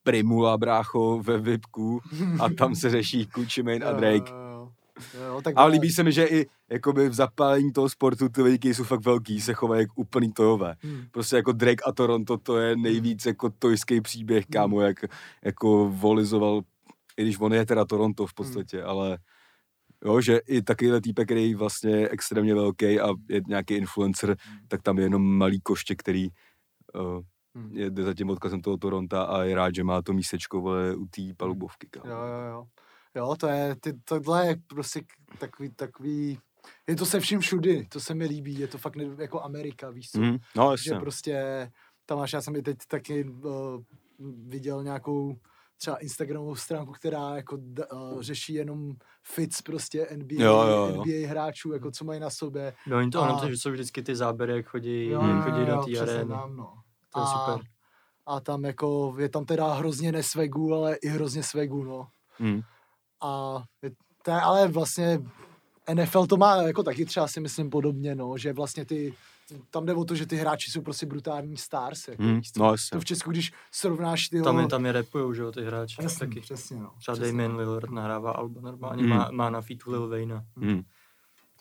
[0.05, 1.99] Primula, brácho, ve VIPku
[2.39, 4.31] a tam se řeší Gucci Mane a Drake.
[5.27, 8.41] Jo, tak A vole, líbí se mi, že i jakoby v zapálení toho sportu ty
[8.41, 10.75] lidi jsou fakt velký, se chovají jak úplný tojové.
[10.83, 14.97] hm, Prostě jako Drake a Toronto, to je nejvíc jako tojský příběh, kámo, jak
[15.45, 16.61] jako volizoval,
[17.17, 19.17] i když on je teda Toronto v podstatě, ale
[20.05, 24.35] jo, že i takovýhle týpek, který vlastně je extrémně velký a je nějaký influencer,
[24.67, 27.21] tak tam je jenom malý koště, který uh,
[27.71, 31.05] jde za tím odkazem toho Toronta a je rád, že má to místečko vole, u
[31.05, 32.09] té palubovky, kámo.
[32.09, 32.65] Jo, jo, jo.
[33.15, 35.01] Jo, to je, ty, tohle je prostě
[35.39, 36.39] takový, takový,
[36.87, 39.89] je to se vším všudy, to se mi líbí, je to fakt ne, jako Amerika,
[39.89, 40.99] víš co, Mm, no, že jasně.
[40.99, 41.67] prostě,
[42.05, 43.81] tam máš, já jsem i teď taky uh,
[44.47, 45.35] viděl nějakou
[45.77, 47.57] třeba Instagramovou stránku, která jako
[47.93, 48.91] uh, řeší jenom
[49.23, 50.87] fits prostě NBA, Jo, jo, jo.
[51.05, 52.73] NBA hráčů, jako co mají na sobě.
[52.87, 55.35] No oni to, A- ono to, že jsou vždycky ty záběry, jak chodí, Jo, jak
[55.35, 56.29] jo, chodí do jo, té arény.
[56.55, 56.73] no.
[57.15, 57.67] To je a, super.
[58.27, 62.07] A tam jako, je tam teda hrozně nesvegu, ale i hrozně svegu, no.
[62.39, 62.61] Mm.
[63.21, 63.91] A je,
[64.23, 65.19] to je, ale vlastně
[65.93, 69.13] NFL to má jako taky třeba si myslím podobně, no, že vlastně ty,
[69.69, 72.63] tam jde o to, že ty hráči jsou prostě brutální stars, jako, Mm, co?
[72.63, 72.95] no, jasně.
[72.95, 76.03] To v Česku, když srovnáš ty Tam je, tam je repujou, že jo, ty hráči.
[76.03, 76.41] Jasně, taky.
[76.41, 76.91] přesně, no.
[76.99, 77.31] Třeba přesně.
[77.31, 79.09] Damien Lillard nahrává Alba normálně, Mm.
[79.09, 80.43] má, má na featu Lil Wayna.
[80.55, 80.81] Mm.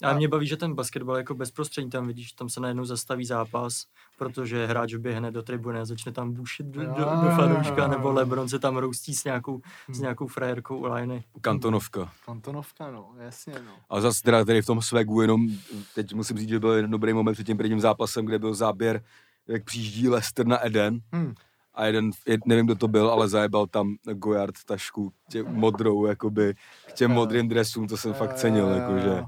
[0.05, 3.85] Ale mě baví, že ten basketbal jako bezprostřední, tam vidíš, tam se najednou zastaví zápas,
[4.19, 8.13] protože hráč běhne do tribuny a začne tam bušit do, do, do Jo, fanouška, nebo.
[8.13, 10.03] Lebron se tam roustí s nějakou, s Hmm.
[10.03, 11.23] nějakou frajerkou u liney.
[11.41, 12.13] Kantonovka.
[12.27, 13.73] Kantonovka, no, jasně, no.
[13.91, 15.49] A zase teda tady v tom swagu jenom,
[15.95, 19.03] teď musím říct, že byl jeden dobrý moment před tím prvním zápasem, kde byl záběr
[19.49, 21.35] jak přijíždí Lester na Eden Hmm.
[21.75, 26.55] a jeden, jed- nevím, kdo to byl, ale zajebal tam Gojard tašku tě, modrou, jakoby,
[26.87, 27.15] k těm Jo.
[27.15, 29.23] modrým dresům, to jsem fakt cenil, jo, jo, jakože.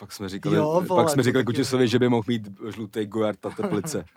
[0.00, 3.06] Pak jsme říkali, Jo, vole, pak jsme to říkali Kučesovi, že by mohl mít žlutý
[3.06, 4.04] Gojard na teplice.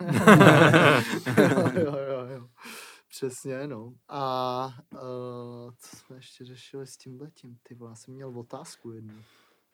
[1.36, 2.48] jo, jo, jo, jo.
[3.08, 3.92] Přesně, no.
[4.08, 5.00] A uh,
[5.78, 7.56] co jsme ještě řešili s tím letím?
[7.62, 9.14] Ty vole, já jsem měl otázku jednu.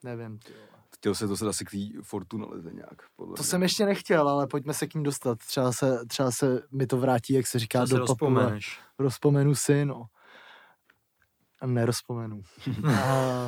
[0.04, 0.82] Nevím, ty vole.
[0.96, 3.48] Chtěl se dostat asi k té Fortuna lize nějak, podle To mě.
[3.48, 5.38] jsem ještě nechtěl, ale pojďme se k ním dostat.
[5.38, 8.04] Třeba se, třeba se mi to vrátí, jak se říká, si do papu.
[8.04, 8.80] a rozpomeneš.
[8.98, 10.06] Rozpomenu si, no.
[11.61, 12.42] A nerozpomenu.
[12.94, 13.46] a,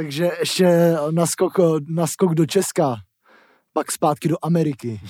[0.00, 1.52] takže ještě naskok,
[1.88, 2.96] naskok do Česka,
[3.72, 5.00] pak zpátky do Ameriky.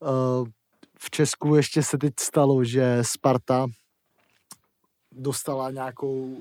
[0.00, 0.46] Uh,
[0.98, 3.66] v Česku ještě se teď stalo, že Sparta
[5.12, 6.36] dostala nějakou,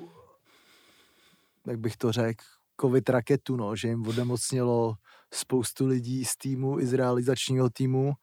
[1.68, 2.44] jak bych to řekl,
[2.82, 4.96] covid raketu, no, že jim odemocnilo
[5.34, 8.14] spoustu lidí z týmu, i z realizačního týmu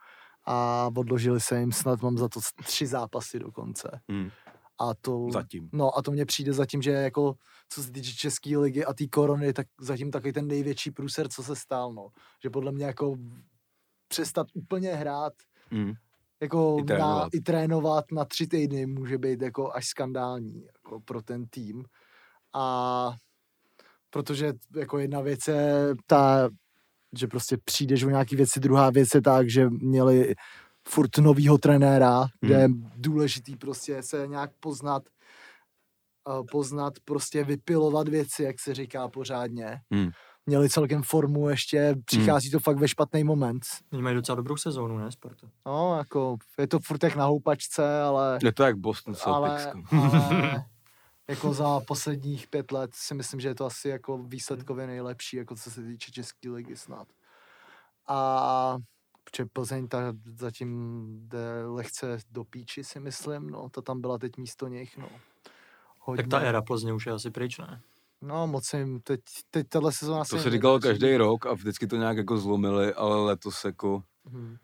[0.46, 4.00] a odložili se jim snad, mám za to tři zápasy dokonce.
[4.08, 4.30] Hmm,
[4.80, 5.68] A to, zatím.
[5.72, 7.34] no a to mně přijde zatím, že jako
[7.68, 11.42] co se týče České ligy a té korony, tak zatím takový ten největší průser, co
[11.42, 12.08] se stál, no.
[12.42, 13.16] Že podle mě jako
[14.08, 15.32] přestat úplně hrát,
[15.72, 15.92] Hmm.
[16.42, 17.22] jako I trénovat.
[17.22, 21.84] Na, i trénovat na tři týdny může být jako až skandální jako pro ten tým.
[22.54, 23.12] A
[24.10, 26.48] protože jako jedna věc je ta,
[27.18, 30.34] že prostě přijdeš o nějaký věci, druhá věc je tak, že měli
[30.90, 35.02] furt novýho trenéra, kde je důležitý prostě se nějak poznat,
[36.28, 39.80] eh, poznat, prostě vypilovat věci, jak se říká pořádně.
[39.90, 40.10] Hmm.
[40.46, 43.62] Měli celkem formu ještě, přichází to fakt ve špatný moment.
[43.92, 45.46] Oni mají docela dobrou sezónu, ne, Sparta?
[45.66, 49.66] No, jako, je to furt jak na houpačce, ale, Je to jak Boston Celtics.
[49.66, 50.64] ale, ale
[51.30, 55.56] jako za posledních pět let si myslím, že je to asi jako výsledkově nejlepší, jako
[55.56, 57.08] co se týče České ligy snad.
[58.08, 58.76] A
[59.30, 64.36] protože Plzeň ta zatím jde lehce do píči, si myslím, no, ta tam byla teď
[64.36, 65.08] místo nich, no.
[65.98, 66.22] Hodně.
[66.22, 67.82] Tak ta éra Plzně už je asi pryč, ne?
[68.22, 69.20] No, moc jim, teď,
[69.50, 73.24] teď tahle sezóna To se říkalo každý rok a vždycky to nějak jako zlomili, ale
[73.24, 74.02] letos jako...
[74.28, 74.56] Hm,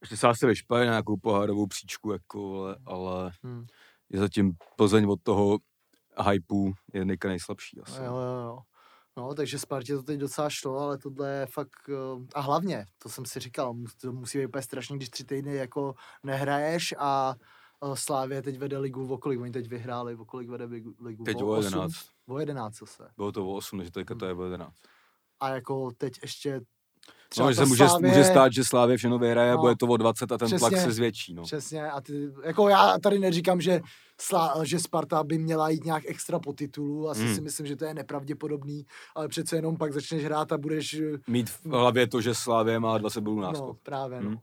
[0.00, 3.66] Ještě se asi vyšpali na nějakou pohárovou příčku, jako, ale, ale hm.
[4.10, 5.58] je zatím Plzeň od toho
[6.30, 8.02] hypeu je nejka nejslabší asi.
[8.02, 8.58] Jo, jo, jo.
[9.20, 11.88] No, takže Spartě to teď docela šlo, ale tohle je fakt...
[11.88, 15.54] eh, A hlavně, to jsem si říkal, to musí být úplně strašně, když tři týdny
[15.56, 17.34] jako nehraješ a
[17.84, 20.64] eh, Slávě teď vede ligu v okolik, oni teď vyhráli, v okolik vede
[21.00, 21.64] ligu, Teď o osm?
[21.64, 21.94] 11.
[22.28, 23.08] O 11 zase.
[23.16, 24.76] Bylo to o 8, takže teďka to je o 11.
[25.40, 26.60] A jako teď ještě
[27.38, 29.60] No, že se může, Slavie- může stát, že Slávě všechno vyhraje a No.
[29.60, 30.84] bude to o 20 a ten tlak Přesně.
[30.86, 31.34] se zvětší.
[31.34, 31.42] No.
[31.42, 33.80] Přesně, a ty, jako já tady neříkám, že,
[34.20, 37.34] Sla, že Sparta by měla jít nějak extra po titulu, asi Hmm.
[37.34, 41.18] si myslím, že to je nepravděpodobný, ale přece jenom pak začneš hrát a budeš eh,
[41.28, 43.78] Mít v hlavě to, že Slávě má 20 bodů No, náskok.
[43.82, 44.28] právě, no.
[44.30, 44.38] Hmm.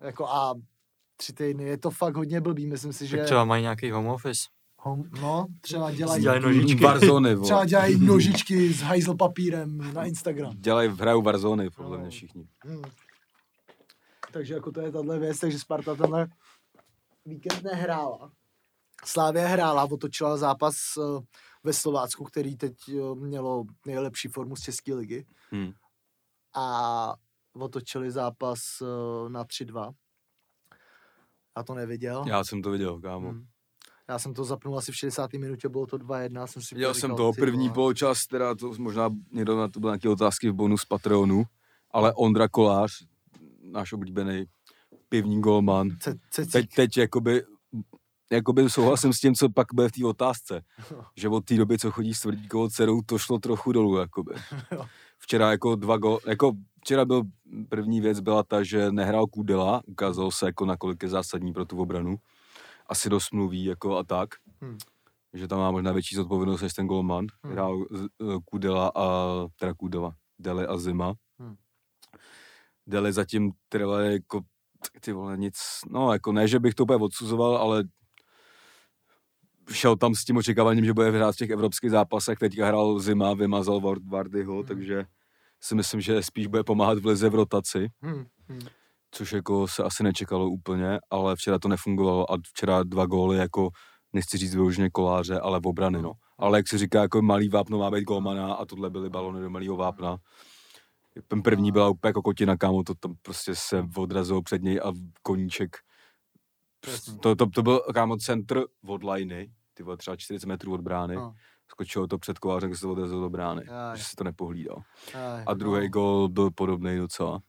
[0.00, 0.54] Jako a
[1.16, 3.16] tři týdny, je to fakt hodně blbý, myslím si, že...
[3.16, 4.40] Tak třeba mají nějaký home office.
[4.80, 6.84] Hom, no, třeba dělají, Dělají nožičky.
[6.84, 10.52] Warzony, třeba dělají nožičky s hajzl papírem na Instagram.
[10.56, 12.00] Dělají, hrajou Warzony, podle No.
[12.02, 12.48] mě všichni.
[12.64, 12.82] Hmm.
[14.32, 16.28] Takže jako to je tahle věc, takže Sparta tenhle
[17.24, 18.32] víkend nehrála.
[19.04, 21.20] Slávě hrála, otočila zápas eh,
[21.64, 25.26] ve Slovácku, který teď eh, mělo nejlepší formu z České ligy.
[25.50, 25.72] Hmm.
[26.54, 27.14] a
[27.52, 29.92] otočili zápas eh, na 3-2.
[31.56, 32.24] Já to neviděl.
[32.26, 33.28] Já jsem to viděl, kámo.
[33.30, 33.46] Hmm.
[34.08, 35.32] Já jsem to zapnul asi v 60.
[35.32, 36.46] minutě, bylo to 2-1.
[36.46, 39.90] Jsem si Viděl říkal, jsem toho první poločas, teda to možná někdo na to byl
[39.90, 41.44] nějaké otázky v bonus Patreonu,
[41.90, 42.92] ale Ondra Kolář,
[43.62, 44.44] náš oblíbený
[45.08, 47.42] pivní golman, Ce, teď, teď jakoby,
[48.32, 50.62] jakoby souhlasím s tím, co pak bude v té otázce,
[51.16, 54.34] že od té doby, co chodí s tvrdíkovou dcerou, to šlo trochu dolů, jakoby.
[55.18, 57.22] Včera jako dva gol, jako včera byl,
[57.68, 61.78] první věc byla ta, že nehrál Kudela, ukázalo se jako nakolik je zásadní pro tu
[61.78, 62.16] obranu,
[62.88, 64.28] asi dost mluví jako a tak,
[64.60, 64.78] Hmm.
[65.32, 67.52] že tam má možná větší zodpovědnost než ten golman, Hmm.
[67.52, 68.06] hrál eh,
[68.44, 69.04] Kudela a,
[69.56, 71.14] teda Kudela, Dele a Zima.
[71.38, 71.56] Hmm.
[72.86, 74.40] Dele zatím trvá jako,
[75.00, 75.56] ty vole, nic,
[75.90, 77.84] no jako ne, že bych to úplně odsuzoval, ale
[79.72, 83.34] šel tam s tím očekáváním, že bude hrát v těch evropských zápasech, teďka hrál Zima,
[83.34, 84.66] vymazal Vard- Vardyho, Hmm.
[84.66, 85.04] takže
[85.60, 88.26] si myslím, že spíš bude pomáhat v lize v rotaci, Hmm.
[88.48, 88.60] Hmm.
[89.10, 93.68] Což jako se asi nečekalo úplně, ale včera to nefungovalo a včera dva góly jako,
[94.12, 96.12] nechci říct vyloženě koláře, ale v obrany, no.
[96.38, 99.50] Ale jak se říká, jako malý vápno má být golmana a tohle byly balony do
[99.50, 100.16] malého vápna.
[101.28, 104.92] Ten první byla úplně jako kotina, kámo, to tam prostě se odrazilo před něj a
[105.22, 105.76] koníček.
[107.22, 111.14] To, to, to byl, kámo, centr od liney, ty vole, třeba 40 metrů od brány.
[111.14, 111.34] No.
[111.70, 113.98] Skočilo to před kolářem, se to odrazilo do brány, Aj.
[113.98, 114.82] že se to nepohlídal.
[115.14, 115.88] Aj, A druhý no.
[115.88, 117.40] gol byl podobný docela.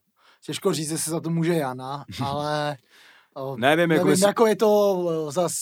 [0.45, 2.77] Těžko říct, jestli za to může Jana, ale
[3.57, 5.53] Nevím, jako nevím, jestli- jako je to zas,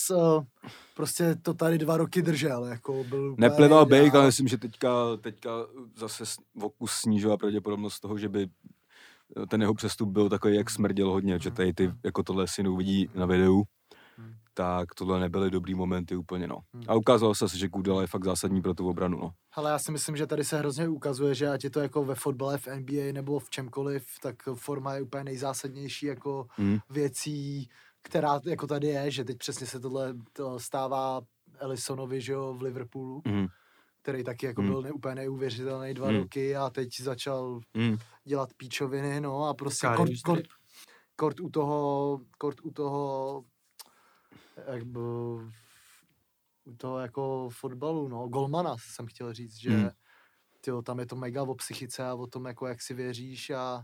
[0.96, 4.16] prostě to tady dva roky držel, jako byl Neplival ideál.
[4.16, 5.50] ale myslím, že teďka, teďka
[5.96, 6.24] zase
[6.54, 8.48] Vokus snížila pravděpodobnost toho, že by
[9.48, 13.10] ten jeho přestup byl takový, jak smrděl hodně, že tady ty, jako tohle si uvidí
[13.14, 13.62] na videu.
[14.58, 16.58] Tak tohle nebyly dobrý momenty úplně, no.
[16.74, 16.82] Hmm.
[16.88, 19.30] A ukázalo se, že Kudela je fakt zásadní pro tu obranu, no.
[19.54, 22.14] Ale já si myslím, že tady se hrozně ukazuje, že ať je to jako ve
[22.14, 26.78] fotbale, v NBA nebo v čemkoliv, tak forma je úplně nejzásadnější jako Hmm.
[26.90, 27.68] věcí,
[28.02, 31.20] která jako tady je, že teď přesně se tohle to stává
[31.58, 33.46] Ellisonovi, že jo, v Liverpoolu, Mm.
[34.02, 34.70] který taky jako Hmm.
[34.70, 36.16] byl ne, úplně neuvěřitelný dva Hmm.
[36.18, 37.96] roky a teď začal Mm.
[38.24, 40.44] dělat píčoviny, no a prostě kort, kort,
[41.16, 43.42] kort, u toho, kort u toho,
[44.66, 44.82] jak
[46.76, 49.88] toho jako fotbalu, no, golmana jsem chtěl říct, že Hmm.
[50.60, 53.82] tyjo, tam je to mega o psychice a o tom, jako jak si věříš a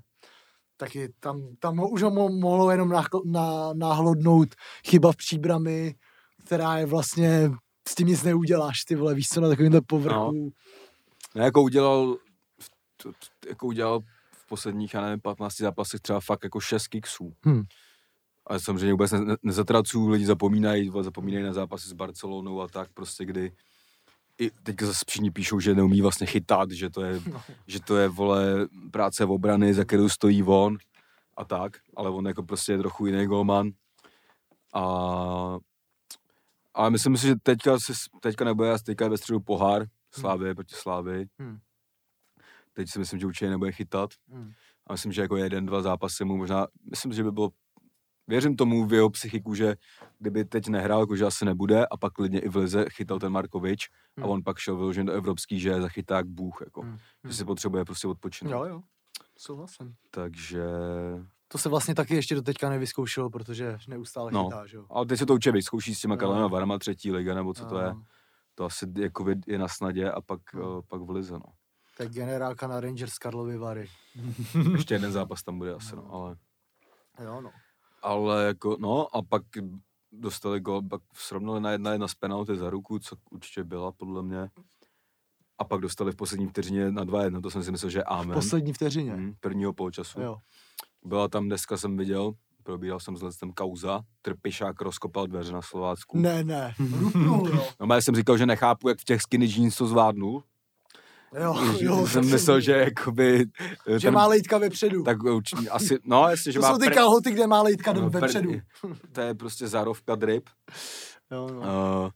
[0.76, 2.92] taky tam, tam už ho mo- mohlo jenom
[3.74, 4.48] náhlodnout
[4.86, 5.94] chyba v příbrami,
[6.46, 7.50] která je vlastně,
[7.88, 10.52] s tím nic neuděláš, ty vole, víš co, na takovýmhle povrchu.
[11.34, 12.16] No, jako udělal,
[12.60, 12.70] v-
[13.02, 14.00] to- to- jako udělal
[14.32, 17.32] v posledních, já nevím, 15 zápasech třeba fakt jako 6 kiksů.
[17.44, 17.62] Hmm.
[18.46, 22.92] Ale samozřejmě vůbec ne, ne, nezatracuju, lidi zapomínají, zapomínají na zápasy s Barcelonou a tak
[22.94, 23.52] prostě, kdy
[24.38, 27.42] i teďka zase všichni píšou, že neumí vlastně chytat, že to je, No.
[27.66, 30.76] že to je, vole, práce v obrany, za kterou stojí on
[31.36, 33.70] a tak, ale on jako prostě je trochu jiný golman.
[34.74, 35.56] A,
[36.74, 39.86] a myslím si, že teďka, si, teďka nebude, teďka je ve středu pohár,
[40.20, 41.26] Slávy proti Slávy.
[41.38, 41.58] Hmm.
[42.72, 44.10] Teď si myslím, že určitě nebude chytat.
[44.28, 44.52] Hmm.
[44.86, 47.50] A myslím, že jako jeden, dva zápasy mu možná, myslím, že by bylo,
[48.26, 49.76] věřím tomu v jeho psychiku, že
[50.18, 53.88] kdyby teď nehrál, jakože asi nebude, a pak klidně i v lize chytal ten Markovič
[54.16, 54.30] a Hmm.
[54.30, 56.82] on pak šel vyložen do evropský, že zachytá jak bůh, jako.
[56.82, 56.98] Hmm.
[57.24, 58.52] Že si potřebuje prostě odpočinout.
[58.52, 58.82] Jo, jo,
[59.38, 59.94] souhlasím.
[60.10, 60.62] Takže,
[61.48, 64.44] To se vlastně taky ještě do teďka nevyzkoušelo, protože neustále No.
[64.44, 64.86] chytá, že jo.
[64.90, 66.18] ale teď se to určitě vyzkouší s těma No.
[66.18, 67.86] Karlema Varama, třetí liga, nebo co to je.
[67.86, 67.94] A
[68.54, 70.82] To asi jako je na snadě a pak, No.
[70.82, 71.44] pak v lize, no.
[72.00, 73.88] Je generálka na Rangers Karlovy Vary.
[74.72, 76.36] Ještě jeden zápas tam bude asi, no, ale...
[77.24, 77.50] Jo, no.
[78.04, 79.42] Ale jako, no a pak
[80.12, 84.22] dostali gol, pak srovnali na jedna jedna z penalty za ruku, co určitě byla podle
[84.22, 84.50] mě.
[85.58, 88.34] A pak dostali v poslední vteřině na 2-1, to jsem si myslel, že amen.
[88.34, 89.12] Poslední vteřině.
[89.12, 90.20] Hmm, prvního poločasu.
[90.20, 90.36] Jo.
[91.04, 92.32] Byla tam dneska, jsem viděl,
[92.62, 96.18] probíral jsem s Lecem kauza, Trpišák rozkopal dveře na Slovácku.
[96.18, 96.74] Ne, ne.
[96.98, 97.66] Rupnul, jo.
[97.80, 100.42] No, já jsem říkal, že nechápu, jak v těch skinny jeans to zvládnul.
[101.42, 102.06] Jo, jo.
[102.06, 103.46] jsem myslel, že jakoby...
[103.96, 105.02] Že má lejtka vepředu.
[105.02, 106.72] Tak určitě, asi, no jasně, že to má...
[106.72, 108.50] jsou ty pre- kalhoty, kde má lejtka no, vepředu.
[108.52, 108.62] pre-
[109.12, 110.48] To je prostě zárovka drip.
[111.32, 111.60] Jo, no.
[111.60, 112.10] Uh,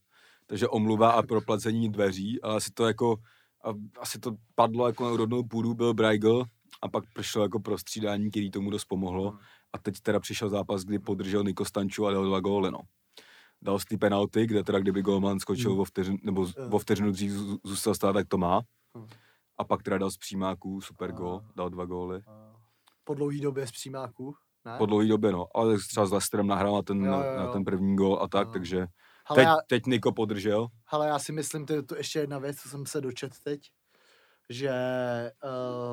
[0.46, 3.16] takže omluva a proplacení dveří, ale asi to jako,
[3.64, 3.68] a,
[4.00, 6.44] asi to padlo jako na úrodnou půdu, byl Braigl
[6.82, 9.30] a pak přišlo jako prostřídání, který tomu dost pomohlo.
[9.30, 9.38] Hmm.
[9.72, 12.80] A teď teda přišel zápas, kdy podržel Niko Stanču a dal dva góly, no.
[13.62, 15.80] Dal z té penalty, kde teda kdyby golman skočil Hmm.
[15.80, 16.68] o vteřinu, nebo z- Jo.
[16.70, 18.60] o vteřinu dřív zů- zůstal stát, tak to má.
[18.96, 19.06] Hmm.
[19.58, 22.22] A pak teda dal z přímáků, super gól, dal dva góly.
[23.04, 24.34] Po dlouhý době z přímáků.
[24.64, 24.78] Ne?
[24.78, 25.46] Po dlouhé době, no.
[25.54, 27.52] Ale třeba s Lesterem nahrál na ten, Jo, na, jo, na jo.
[27.52, 28.52] ten první gól a tak, Jo.
[28.52, 28.76] takže
[29.24, 30.68] Hele, teď, já, teď Niko podržel.
[30.86, 33.60] hele, já si myslím, to je to ještě jedna věc, co jsem se dočet teď,
[34.50, 34.70] že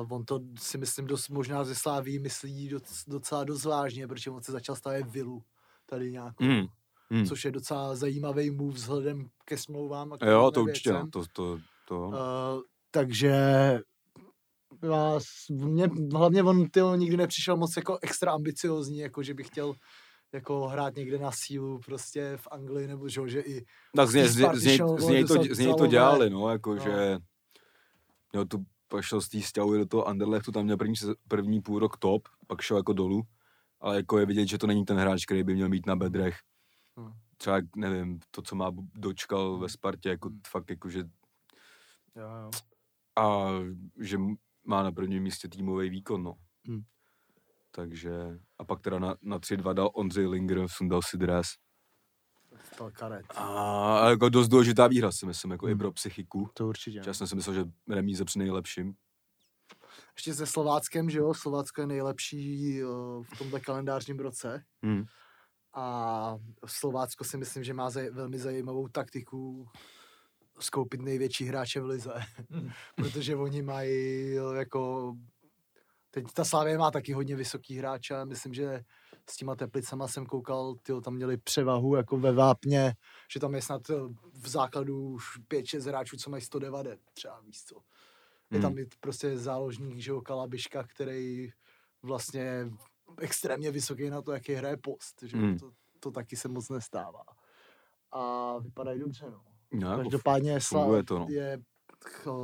[0.02, 4.30] uh, on to si myslím dost možná ze Sláví myslí doc, docela dost vážně, protože
[4.30, 5.42] on se začal stavět vilu
[5.86, 6.66] tady nějakou, Mm.
[7.10, 7.26] Mm.
[7.26, 10.12] což je docela zajímavý move vzhledem ke smlouvám.
[10.12, 10.96] A k Jo, to určitě, no.
[11.02, 11.10] věcem.
[11.10, 12.00] To, to, to.
[12.08, 12.14] Uh,
[12.96, 13.28] takže
[14.82, 19.44] já, s- mě, hlavně on tyjo, nikdy nepřišel moc jako extra ambiciozní, jako že by
[19.44, 19.74] chtěl
[20.32, 23.64] jako hrát někde na sílu prostě v Anglii, nebo že, že i
[23.96, 26.48] tak z něj, z z, něj, z, něj, šel, to, z něj to dělali, no,
[26.48, 26.80] jako, No.
[26.82, 27.18] že
[28.34, 30.94] jo, tu pošel z té stěhuji do toho Anderlechtu, tam měl první,
[31.28, 33.22] první půl rok top, pak šel jako dolů,
[33.80, 36.36] ale jako je vidět, že to není ten hráč, který by měl mít na bedrech.
[36.96, 37.12] Hmm.
[37.36, 40.40] Třeba, nevím, to, co má dočkal ve Spartě, jako Hmm.
[40.48, 41.04] fakt jako, že jo,
[42.42, 42.50] jo.
[43.16, 43.50] A
[44.00, 44.18] že
[44.66, 46.34] má na prvním místě týmový výkon, no.
[46.68, 46.82] Hmm.
[47.70, 48.12] Takže,
[48.58, 51.46] a pak teda na, na 3-2 dal Ondřej Linger, sundal si dres.
[52.78, 53.26] To karet.
[53.36, 55.78] A jako dost důležitá výhra, si myslím, jako i Hmm.
[55.78, 56.50] pro psychiku.
[56.54, 57.00] To určitě.
[57.06, 58.94] Já jsem si myslel, že remíze při nejlepším.
[60.16, 64.64] Ještě se Slováckem, že jo, Slovácko je nejlepší uh, v tomhle kalendářním roce.
[64.84, 65.04] Hmm.
[65.74, 66.36] A
[66.66, 69.66] Slovácko si myslím, že má zaj- velmi zajímavou taktiku
[70.58, 72.14] skoupit největší hráče v lize.
[72.96, 75.12] Protože oni mají jako...
[76.10, 78.80] Teď ta Slávě má taky hodně vysoký hráče a myslím, že
[79.30, 82.94] s těma teplicama jsem koukal, tyjo, tam měli převahu jako ve vápně,
[83.32, 83.94] že tam je snad eh,
[84.32, 87.80] v základu už 5-6 hráčů, co mají 190 třeba, co.
[88.50, 88.78] Je tam Hmm.
[88.78, 91.48] i prostě záložník, že jo, Kalabiška, který
[92.02, 92.70] vlastně
[93.18, 95.58] extrémně vysoký na to, jaký hraje post, že Hmm.
[95.58, 97.22] to, to taky se moc nestává.
[98.12, 99.44] A vypadají dobře, no.
[99.72, 101.26] No, jako Každopádně Sla- funguje to, no.
[101.28, 101.58] je,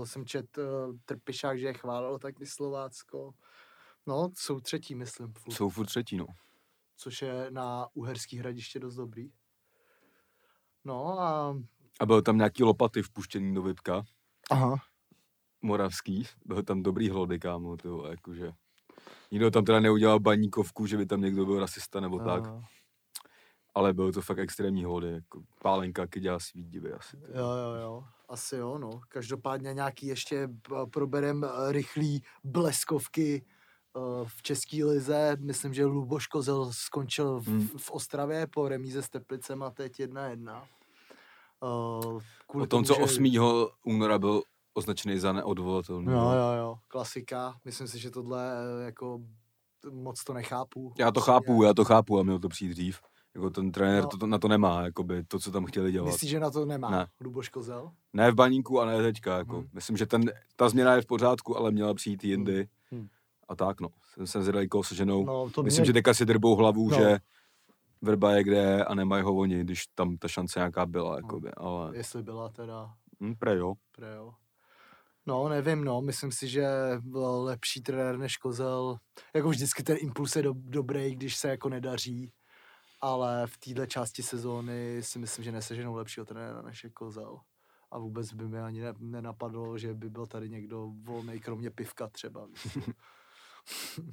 [0.04, 3.34] jsem čet uh, Trpišák, že je chválil taky Slovácko.
[4.06, 6.26] No, jsou třetí, myslím, furt, jsou furt třetí, no.
[6.96, 9.32] což je na Uherský hradiště dost dobrý.
[10.84, 11.56] No a...
[12.00, 14.02] A byly tam nějaký lopaty vpuštěný do Vipka,
[14.50, 14.76] Aha.
[15.62, 18.52] moravský, byl tam dobrý hlody, kámo, ty vole, jakože.
[19.30, 22.42] Nikdo tam teda neudělal baníkovku, že by tam někdo byl rasista nebo tak,
[23.74, 27.16] ale bylo to fakt extrémní hlody, jako pálenka, keď dělá svý divy asi.
[27.16, 28.04] Jo, jo, jo.
[28.28, 28.90] Asi jo, no.
[29.08, 33.44] Každopádně nějaký ještě b- proberem eh, rychlý bleskovky
[33.96, 35.36] eh, v České lize.
[35.40, 37.68] Myslím, že Luboš Kozel skončil v, Hmm.
[37.68, 40.62] v Ostravě po remíze s Teplicem a teď 1-1.
[41.62, 42.20] Uh,
[42.62, 43.24] O tom, co 8.
[43.84, 44.42] února byl
[44.74, 46.06] označený za neodvolatelný.
[46.12, 46.34] Jo, no.
[46.36, 46.76] jo, jo.
[46.88, 47.54] Klasika.
[47.64, 49.20] Myslím si, že tohle eh, jako
[49.90, 50.92] moc to nechápu.
[50.98, 53.00] Já to chápu, já to chápu a měl to přijít dřív.
[53.34, 54.08] Jako ten trenér No.
[54.08, 56.06] to, to, na to nemá, jakoby to, co tam chtěli dělat.
[56.06, 57.06] Myslíš, že na to nemá Ne.
[57.20, 57.90] Luboš Kozel?
[58.12, 59.56] Ne v baníku a ne teďka, jako.
[59.56, 59.68] Mhm.
[59.72, 62.68] Myslím, že ten, ta změna je v pořádku, ale měla přijít jindy.
[62.90, 63.08] Mhm.
[63.48, 63.88] A tak, no.
[64.14, 65.24] Jsem, jsem zvědavý, koho se ženou.
[65.24, 66.96] No, to Myslím, mě- že teďka si drbou hlavu, No.
[66.98, 67.18] že
[68.04, 71.50] Vrba je kde a nemají ho oni, když tam ta šance nějaká byla, jakoby.
[71.60, 71.66] No.
[71.66, 73.74] Ale, Jestli byla teda hm, prej jo.
[73.96, 74.32] Pre, jo.
[75.26, 76.66] No, nevím, no, myslím si, že
[77.00, 78.96] byl lepší trenér než Kozel.
[79.34, 82.32] Jako vždycky ten impuls je do, dobrý, když se jako nedaří,
[83.02, 87.40] ale v této části sezóny si myslím, že neseženou lepšího trenéra než je Kozel.
[87.90, 92.08] A vůbec by mi ani ne, nenapadlo, že by byl tady někdo volný, kromě pivka
[92.08, 92.46] třeba.
[92.46, 94.02] víš co.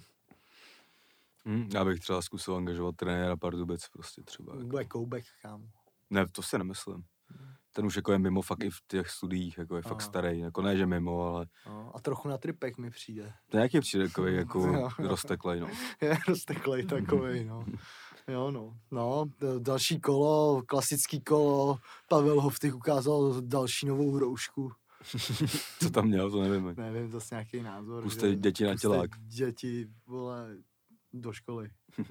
[1.46, 4.54] Hm, já bych třeba zkusil angažovat trenéra Pardubec prostě třeba.
[4.56, 4.68] Jako.
[4.68, 5.66] Bude koubek, kámo.
[6.10, 7.04] Ne, to si nemyslím.
[7.74, 10.10] Ten už jako je mimo fakt i v těch studiích, jako je fakt Aha.
[10.10, 10.40] starý.
[10.40, 13.34] Jako ne, že mimo, ale No, a trochu na tripek mi přijde.
[13.50, 14.90] to je nějaký přijde takový jako Jo.
[14.98, 15.68] rozteklej, no.
[16.02, 17.66] je rozteklej takovej, no.
[18.32, 18.74] Jo, no.
[18.92, 19.26] No,
[19.60, 24.72] další kolo, klasický kolo, Pavel Hoftych ukázal další novou roušku.
[25.80, 26.74] Co tam měl, to nevím.
[26.78, 28.04] Nevím, zase nějaký názor.
[28.04, 29.10] Puste děti na tělák.
[29.20, 30.56] děti, vole,
[31.14, 31.70] do školy.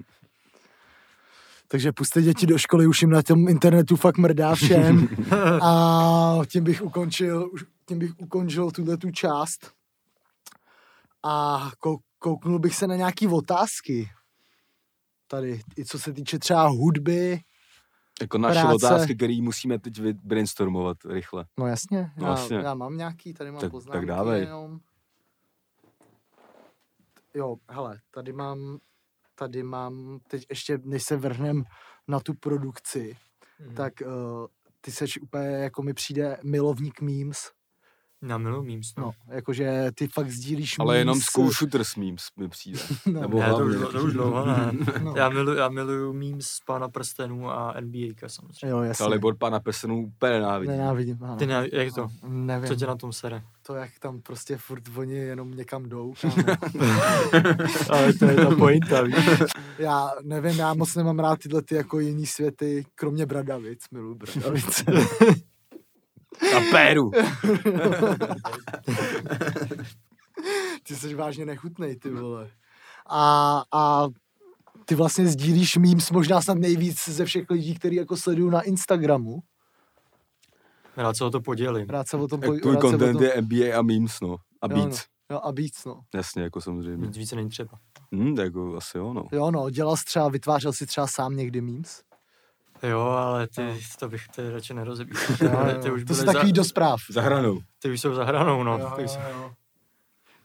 [1.67, 5.07] Takže puste děti do školy, už jim na tom internetu fakt mrdá všem.
[5.61, 7.49] A tím bych ukončil,
[7.85, 9.71] tím bych ukončil tuhle tu část.
[11.23, 14.09] A kou- kouknul bych se na nějaký otázky.
[15.31, 17.39] Tady, i co se týče třeba hudby.
[18.21, 18.75] Jako naše Práce.
[18.75, 21.45] otázky, které musíme teď brainstormovat rychle.
[21.59, 22.57] No jasně, No já, jasně.
[22.57, 24.41] já mám nějaký, tady mám Tak- tak poznámky dávej.
[24.41, 24.79] jenom.
[27.33, 28.79] Jo, hele, tady mám,
[29.35, 31.63] tady mám, teď ještě než se vrhnem
[32.07, 33.17] na tu produkci,
[33.59, 33.75] Mhm.
[33.75, 34.47] tak uh,
[34.81, 37.51] ty seš úplně, jako mi přijde, milovník memes.
[38.21, 39.03] Na milu memes, no.
[39.03, 42.79] No, jakože ty fakt sdílíš Ale jenom memes, school shooters memes mi přijde.
[43.05, 44.71] No, Nebo Ne, to už, to už dlouho ne.
[45.03, 45.13] no.
[45.17, 48.69] Já miluju, já miluju memes z Pána prstenů a NBA samozřejmě.
[48.75, 49.05] Jo, jasně.
[49.05, 50.71] Ale Libor pana Pesenů úplně nenávidí.
[50.71, 51.35] Nenávidím, ano.
[51.35, 52.07] Ty ne, jak to?
[52.27, 53.41] Nevím, Co tě na tom sere?
[53.69, 56.13] to, jak tam prostě furt oni jenom někam jdou.
[57.89, 59.15] Ale to je ta pointa, víš?
[59.77, 64.83] Já nevím, já moc nemám rád tyhle ty jako jiný světy, kromě Bradavic, miluji Bradavice.
[66.59, 67.11] A péru.
[70.83, 72.49] ty jsi vážně nechutnej, ty vole.
[73.09, 74.07] A, a
[74.85, 79.39] ty vlastně sdílíš memes možná snad nejvíc ze všech lidí, kteří jako sledují na Instagramu.
[80.97, 81.89] Rád se o to podělím.
[81.89, 82.43] Rád se o tom...
[82.43, 84.35] Jak poj- tvůj content tom- je NBA a memes, no.
[84.61, 85.05] A Jo, beats.
[85.31, 86.01] Jo, a víc, no.
[86.15, 87.07] Jasně, jako samozřejmě.
[87.07, 87.79] Nic více není třeba.
[88.15, 89.23] Hm, tak jako asi jo, no.
[89.31, 92.01] Jo, no, dělal jsi třeba, vytvářel si třeba sám někdy memes?
[92.83, 95.73] Jo, ale ty, to bych ty radši nerozebíral.
[95.75, 96.99] Ty, ty už to jsou takový za, do zpráv.
[97.09, 97.59] Za hranou.
[97.79, 98.77] ty už jsou za hranou, no.
[98.79, 99.53] Jo, Ty už, jo,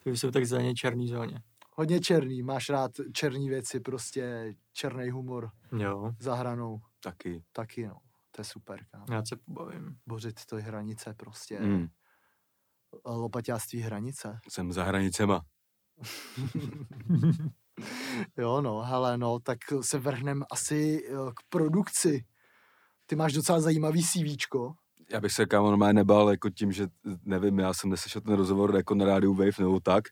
[0.05, 1.43] ty už jsou tak zeleně černý zóně.
[1.77, 6.81] Hodně černý, máš rád černý věci, prostě černý humor Jo, za hranou.
[7.01, 7.43] Taky.
[7.53, 7.97] Taky, no.
[8.31, 9.05] To je super, kámo.
[9.11, 9.97] já se pobavím.
[10.07, 11.61] Bořit to je hranice prostě.
[11.61, 11.87] Mm.
[13.07, 14.39] Lopaťáctví hranice.
[14.49, 15.43] Jsem za hranicema.
[18.37, 22.25] Jo, no, hele, no, tak se vrhnem asi eh, k produkci.
[23.07, 24.75] Ty máš docela zajímavý CVčko.
[25.11, 26.87] Já bych se kámo normálně nebál jako tím, že
[27.25, 30.05] nevím, já jsem neslyšel ten rozhovor jako na rádiu Wave nebo tak.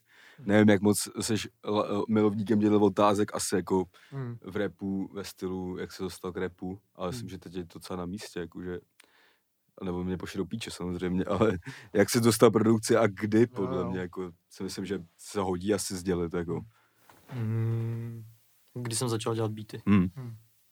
[0.47, 1.35] Nevím, jak moc jsi
[2.09, 4.37] milovníkem dělal otázek, asi jako Hmm.
[4.45, 7.79] v repu, ve stylu, jak se dostal k repu, ale myslím, že teď je to
[7.79, 8.79] docela na místě, jakože,
[9.83, 11.59] nebo mě pošli do píče samozřejmě, ale
[11.93, 13.91] jak se dostal produkci a kdy, podle jo.
[13.91, 16.61] mě, jako si myslím, že se hodí asi sdělit, jako.
[17.35, 18.25] Mm,
[18.75, 19.83] kdy jsem začal dělat beaty?
[19.87, 20.11] Hmm.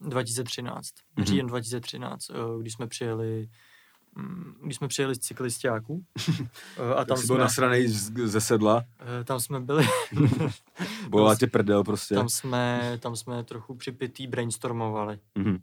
[0.01, 0.95] 2013.
[1.17, 1.27] Mhm.
[1.27, 3.49] Říjen 2013, eh, když jsme přijeli
[4.17, 6.05] mm, když jsme přijeli z cyklistiáků
[6.79, 7.89] eh, a Tam jsi byl jsme, nasranej
[8.25, 8.85] ze sedla,
[9.21, 9.87] eh, tam jsme byli,
[11.09, 12.15] bola tě prdel prostě.
[12.15, 15.19] tam jsme, tam jsme trochu připitý brainstormovali.
[15.35, 15.59] Mhm.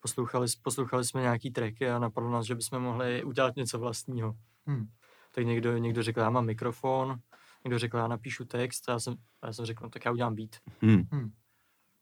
[0.00, 4.36] Poslouchali, poslouchali jsme nějaký tracky a napadlo nás, že bychom mohli udělat něco vlastního.
[4.66, 4.88] Hm.
[5.34, 7.20] Tak někdo, někdo řekl, já mám mikrofon,
[7.64, 10.12] někdo řekl, já napíšu text a já jsem, a já jsem řekl, no, tak já
[10.12, 10.50] udělám beat.
[10.82, 11.32] Mhm.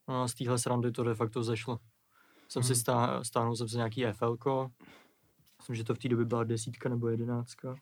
[0.09, 1.79] No a z téhle srandy to de facto zešlo.
[2.49, 2.81] Jsem si Mhm.
[2.81, 4.37] stá, stáhnul jsem si nějaký FL,
[5.59, 7.75] myslím, že to v té době byla desítka nebo jedenáctka.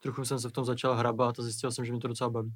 [0.00, 2.54] Trochu jsem se v tom začal hrabat a zjistil jsem, že mi to docela baví.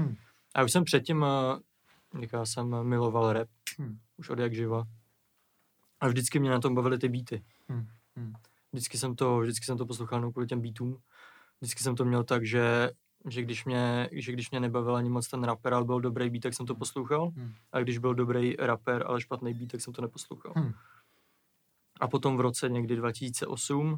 [0.00, 0.16] Hm.
[0.54, 3.48] A už jsem předtím, eh, jak já jsem miloval rap,
[3.80, 3.98] Hm.
[4.16, 4.84] už od jak živa.
[6.00, 7.44] A vždycky mě na tom bavily ty beaty.
[7.72, 7.86] Hm.
[8.18, 8.32] Hm.
[8.72, 10.98] Vždycky jsem to, vždycky jsem to poslouchal kvůli těm beatům.
[11.60, 12.90] Vždycky jsem to měl tak, že,
[13.28, 16.42] že, když mě, že když mě nebavil ani moc ten rapper, ale byl dobrý beat,
[16.42, 17.30] tak jsem to poslouchal.
[17.36, 17.52] Hm.
[17.72, 20.52] A když byl dobrý rapper, ale špatný beat, tak jsem to neposlouchal.
[20.56, 20.72] Hm.
[22.00, 23.96] A potom v roce někdy 2008 uh,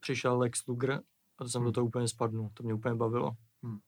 [0.00, 0.92] přišel Lex Luger
[1.38, 1.64] a to jsem Hm.
[1.64, 2.50] do toho úplně spadnul.
[2.54, 3.30] To mě úplně bavilo.
[3.66, 3.78] Hm.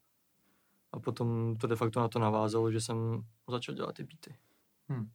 [0.93, 4.37] A potom to de facto na to navázalo, že jsem začal dělat ty beaty.
[4.93, 5.11] Hm.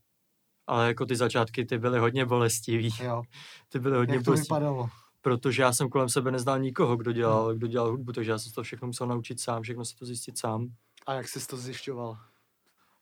[0.67, 2.89] Ale jako ty začátky, ty byly hodně bolestivý.
[3.03, 3.23] Jo.
[3.69, 4.45] Ty byly hodně Jak to bolestivý.
[4.55, 4.89] vypadalo?
[5.21, 8.51] Protože já jsem kolem sebe neznal nikoho, kdo dělal, kdo dělal hudbu, takže já jsem
[8.51, 10.67] to všechno musel naučit sám, všechno si to zjistit sám.
[11.05, 12.17] A jak jsi to zjišťoval?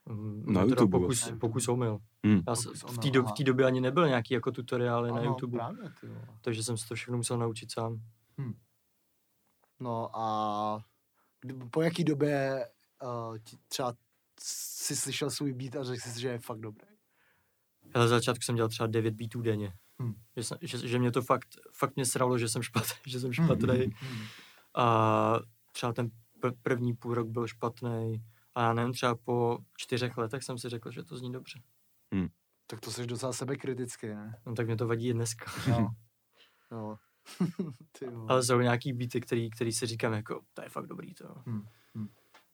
[0.08, 1.38] Mm, Na teda YouTube Pokus, vlastně.
[1.38, 1.98] pokus omyl.
[2.22, 2.42] Mhm.
[2.48, 5.24] Já se, Pokus v té do, v době ani nebyl nějaký jako tutoriály na Ano,
[5.24, 6.28] YouTube, Právě, ty vole.
[6.40, 8.00] takže jsem si to všechno musel naučit sám.
[9.80, 10.84] No a
[11.70, 12.64] po jaký době
[13.02, 13.36] uh,
[13.68, 13.94] třeba
[14.40, 16.86] si slyšel svůj beat a řekl jsi, že je fakt dobrý?
[17.94, 19.72] Za začátku jsem dělal třeba 9 beatů denně.
[20.00, 20.14] Hm.
[20.36, 23.32] Že, jsem, že, že, mě to fakt, fakt mě sralo, že jsem špatný, že jsem
[23.32, 23.86] špatný.
[23.86, 24.22] Hm.
[24.74, 25.38] A
[25.72, 28.24] třeba ten pr- první půl rok byl špatný.
[28.54, 31.62] A já nevím, třeba po čtyřech letech jsem si řekl, že to zní dobře.
[32.66, 34.38] Tak to jsi docela sebekritický, ne?
[34.46, 35.52] No tak mě to vadí i dneska.
[35.66, 35.88] Jo.
[36.72, 36.96] jo.
[37.98, 38.26] ty vole.
[38.28, 41.42] Ale jsou nějaký beaty, který, který si říkám jako, to je fakt dobrý to.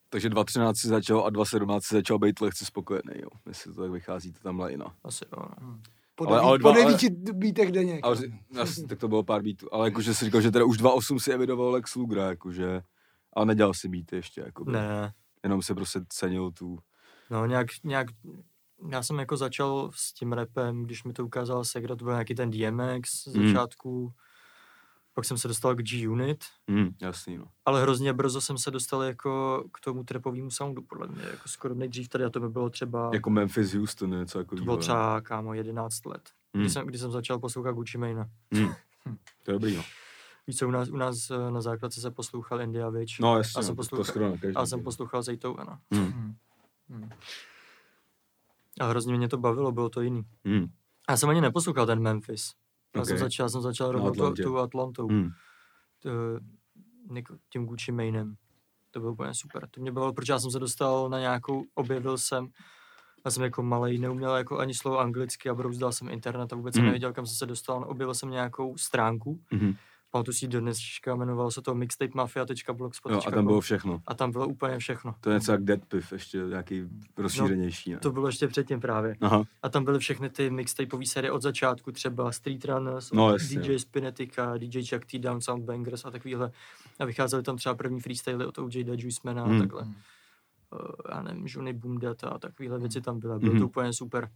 [0.09, 3.29] Takže 2.13 si začal a 2.17 si začal být lehce spokojený, jo.
[3.47, 4.97] Jestli to tak vychází, to tam lajna.
[5.05, 5.43] Asi jo.
[5.61, 5.81] no.
[6.19, 8.01] Po, ale- deví, ale po dva- ale- devíti beatech denně.
[8.03, 9.75] Ale ři- jas, tak to bylo pár beatů.
[9.75, 12.83] Ale jakože si říkal, že teda už 2.8 si evidoval Lex Lugra, jakože...
[13.33, 14.65] Ale nedělal si beaty ještě, jako.
[14.71, 15.13] Ne,
[15.43, 16.79] Jenom se prostě cenil tu...
[17.31, 18.07] no nějak, nějak,
[18.91, 22.35] já jsem jako začal s tím rapem, když mi to ukázal Segra, to byl nějaký
[22.35, 23.55] ten DMX z Hmm.
[25.17, 27.45] Pak jsem se dostal k G-Unit, Hm, jasný, no.
[27.65, 31.75] ale hrozně brzo jsem se dostal jako k tomu trapovému soundu, podle mě, jako skoro
[31.75, 35.21] nejdřív tady, a to by bylo třeba, Jako Memphis Houston, něco jako to bylo třeba,
[35.21, 38.31] kámo, 11 let, Hm, kdy, jsem, kdy jsem začal poslouchat Gucci Mane.
[38.55, 38.69] hm.
[39.43, 39.83] To je dobrý, no.
[40.47, 43.37] Víš co, u nás, u nás eh, na základce se poslouchal India Witch, No a
[43.39, 44.57] jasně, jsem no, to, to poslouchal- na každý.
[44.57, 45.81] a jsem poslouchal Zaytouna.
[45.95, 46.35] Hm, Hm.
[46.91, 47.11] Hm.
[48.81, 50.23] A hrozně mě to bavilo, bylo to jiný.
[51.09, 52.53] A já jsem ani neposlouchal ten Memphis.
[52.97, 53.21] Já jsem Ok.
[53.21, 55.31] začal, jsem začal rovnou tu Atlantou, hm.
[57.11, 58.35] Nick- tím Gucci Manem.
[58.91, 59.69] To bylo úplně super.
[59.71, 62.49] To mě bavilo, protože já jsem se dostal na nějakou, objevil jsem,
[63.25, 66.75] já jsem jako malý, neuměl jako ani slovo anglicky a brouzdal jsem internet a vůbec
[66.75, 66.87] jsem Mhm.
[66.87, 67.85] nevěděl, kam jsem se dostal.
[67.89, 69.75] Objevil jsem nějakou stránku, Mhm.
[70.11, 73.13] Pamatuju si do dneška, jmenovalo se to mixtapemafia.blogspot.
[73.13, 74.03] Jo, a tam bylo všechno.
[74.07, 75.15] a tam bylo úplně všechno.
[75.21, 76.83] To je něco jak Dead Piff, ještě nějaký
[77.17, 77.99] rozšířenější, ne?
[77.99, 79.17] To bylo ještě předtím právě.
[79.21, 83.61] Aha, A tam byly všechny ty mixtapeové série od začátku, třeba Street Runners, No, jasně,
[83.61, 86.51] DJ Spinetica, DJ Chuck T, Down Sound Bangers a takovýhle.
[86.99, 89.57] A vycházely tam třeba první freestyly od OJ Da Juicemana Hmm.
[89.57, 89.83] a takhle.
[89.83, 89.95] Hmm.
[90.73, 90.81] Uh,
[91.11, 93.39] já nevím, Johnny Boom Data a takovýhle věci tam byly.
[93.39, 93.61] Bylo Mhm.
[93.61, 94.31] to úplně super.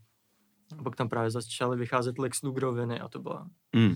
[0.79, 3.47] A pak tam právě začaly vycházet Lex Lugroviny a to byla,
[3.77, 3.95] hm,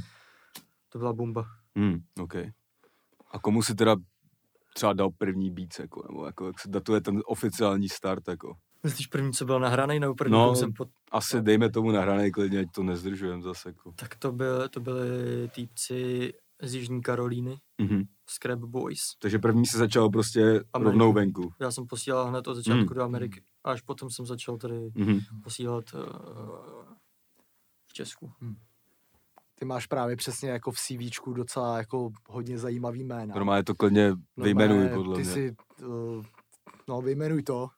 [0.88, 1.46] to byla bomba.
[1.78, 2.34] Hm, OK.
[3.30, 3.96] A komu si teda
[4.74, 8.56] třeba dal první beats, jako, nebo jako, jak se datuje ten oficiální start, jako?
[8.82, 10.88] Myslíš první, co byl nahraný, nebo první, No, jsem pod...
[11.10, 13.92] Asi dejme tomu nahranej klidně, ať to nezdržujem zase, jako.
[13.92, 15.08] Tak to, byl, to byly
[15.54, 18.02] týpci z Jižní Karolíny, Mhm.
[18.30, 19.00] Scrap Boys.
[19.18, 20.90] Takže první se začal prostě Ameriku.
[20.90, 21.52] rovnou venku.
[21.60, 22.94] Já jsem posílal hned od začátku Mm.
[22.94, 23.42] do Ameriky.
[23.64, 25.18] A až potom jsem začal tady Mhm.
[25.42, 26.00] posílat uh,
[27.86, 28.32] v Česku.
[29.54, 33.34] Ty máš právě přesně jako v CVčku docela jako hodně zajímavý jména.
[33.34, 35.32] Normálně to klidně vyjmenuj, podle ty mě.
[35.32, 36.24] Si, uh,
[36.88, 37.68] no, vyjmenuj to.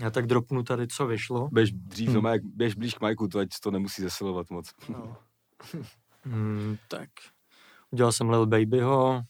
[0.00, 1.48] Já tak dropnu tady, co vyšlo.
[1.52, 2.24] Běž dřív, Hmm.
[2.24, 2.38] hmm.
[2.44, 4.70] běž blíž k Majku, to ať to nemusí zesilovat moc.
[4.88, 5.16] No.
[6.28, 7.10] Hmm, tak.
[7.90, 9.22] Udělal jsem Lil Babyho,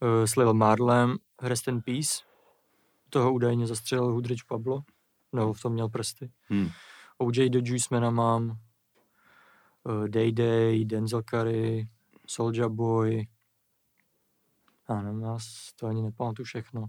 [0.00, 2.22] uh, s Lil Marlem, Rest in Peace.
[3.10, 4.80] Toho údajně zastřelil Hudrich Pablo.
[5.32, 6.30] No, v tom měl prsty.
[6.48, 6.68] Hmm.
[7.18, 8.58] OJ The Juicemana mám.
[9.84, 11.88] Uh, Day Day, Denzel Curry,
[12.26, 13.26] Soulja Boy.
[14.88, 15.38] Já nevím, já
[15.76, 16.86] to ani nepamatuju všechno.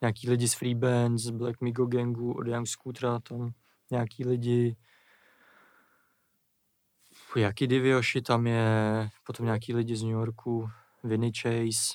[0.00, 3.52] Nějaký lidi z Free Bands, z Black Migo Gangu, od Young Scootera, tam
[3.90, 4.76] nějaký lidi.
[7.36, 10.70] Jaký Divioši tam je, potom nějaký lidi z New Yorku,
[11.04, 11.94] Vinny Chase,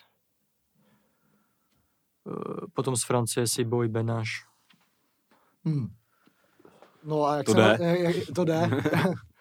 [2.27, 4.45] eh, potom z Francie si Boy Benaš.
[5.65, 5.95] Hmm.
[7.03, 7.97] No a jak To se jde.
[7.99, 8.69] Jak- to jde.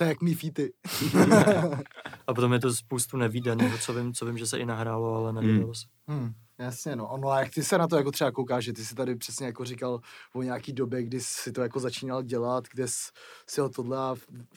[0.00, 0.72] to je jak mý feety.
[2.26, 5.32] A potom je to spoustu nevýdaného, co vím, co vím, že se i nahrálo, ale
[5.32, 5.86] nevydalo se.
[6.08, 7.16] Hmm, jasně, no.
[7.20, 9.46] No a jak ty se na to jako třeba koukáš, že ty si tady přesně
[9.46, 10.00] jako říkal
[10.34, 13.10] o nějaký době, kdy jsi to jako začínal dělat, kde jsi
[13.48, 14.14] si tohle a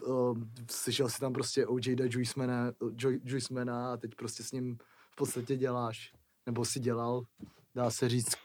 [0.07, 0.37] uh,
[0.71, 4.77] slyšel si tam prostě OJ da Juicemana, Joy- Juicemana a teď prostě s ním
[5.11, 6.13] v podstatě děláš.
[6.45, 7.23] Nebo si dělal,
[7.76, 8.36] dá se říct,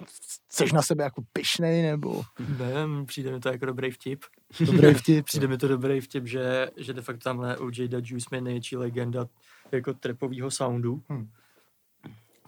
[0.48, 2.22] jsi na sebe jako pyšnej, nebo
[2.58, 4.24] Nevím, přijde mi to jako dobrý vtip.
[4.66, 5.24] dobrý vtip.
[5.24, 8.76] Přijde mi to dobrý vtip, že, že de facto tamhle OJ da Juice je největší
[8.76, 9.26] legenda
[9.72, 11.30] jako trapového soundu Hmm.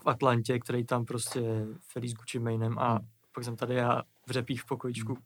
[0.03, 1.41] v Atlantě, který tam prostě
[1.93, 3.07] ferý s Gucci Manem a Hmm.
[3.35, 5.19] pak jsem tady já v řepích v pokojičku.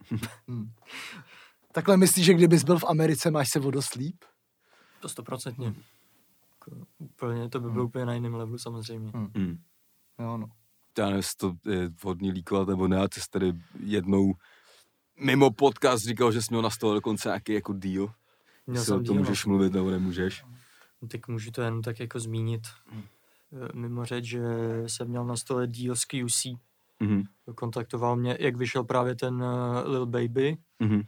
[0.48, 0.70] Hmm.
[1.72, 4.24] Takhle myslíš, že kdybys byl v Americe, máš se o dost líp?
[5.00, 5.74] To stoprocentně.
[6.54, 9.12] Jako, úplně, to by bylo úplně na jiném levelu samozřejmě.
[9.14, 9.58] Hmm.
[10.18, 10.46] Jo, no.
[10.98, 14.32] Já nevím, to je vhodný líkovat nebo ne, a ty jsi tady jednou
[15.20, 18.12] mimo podcast říkal, že jsi měl na stole dokonce nějaký jako deal.
[18.66, 20.42] Měl Jestli o jsem tom můžeš mluvit nebo nemůžeš.
[21.02, 21.08] no.
[21.08, 22.62] Tak můžu to jen tak jako zmínit.
[22.92, 24.40] Eh, Mimo řeč, že
[24.86, 26.46] jsem měl na stole deal s QC.
[27.00, 27.22] Mhm.
[27.54, 31.02] Kontaktoval mě, jak vyšel právě ten uh, Lil Baby, Mhm.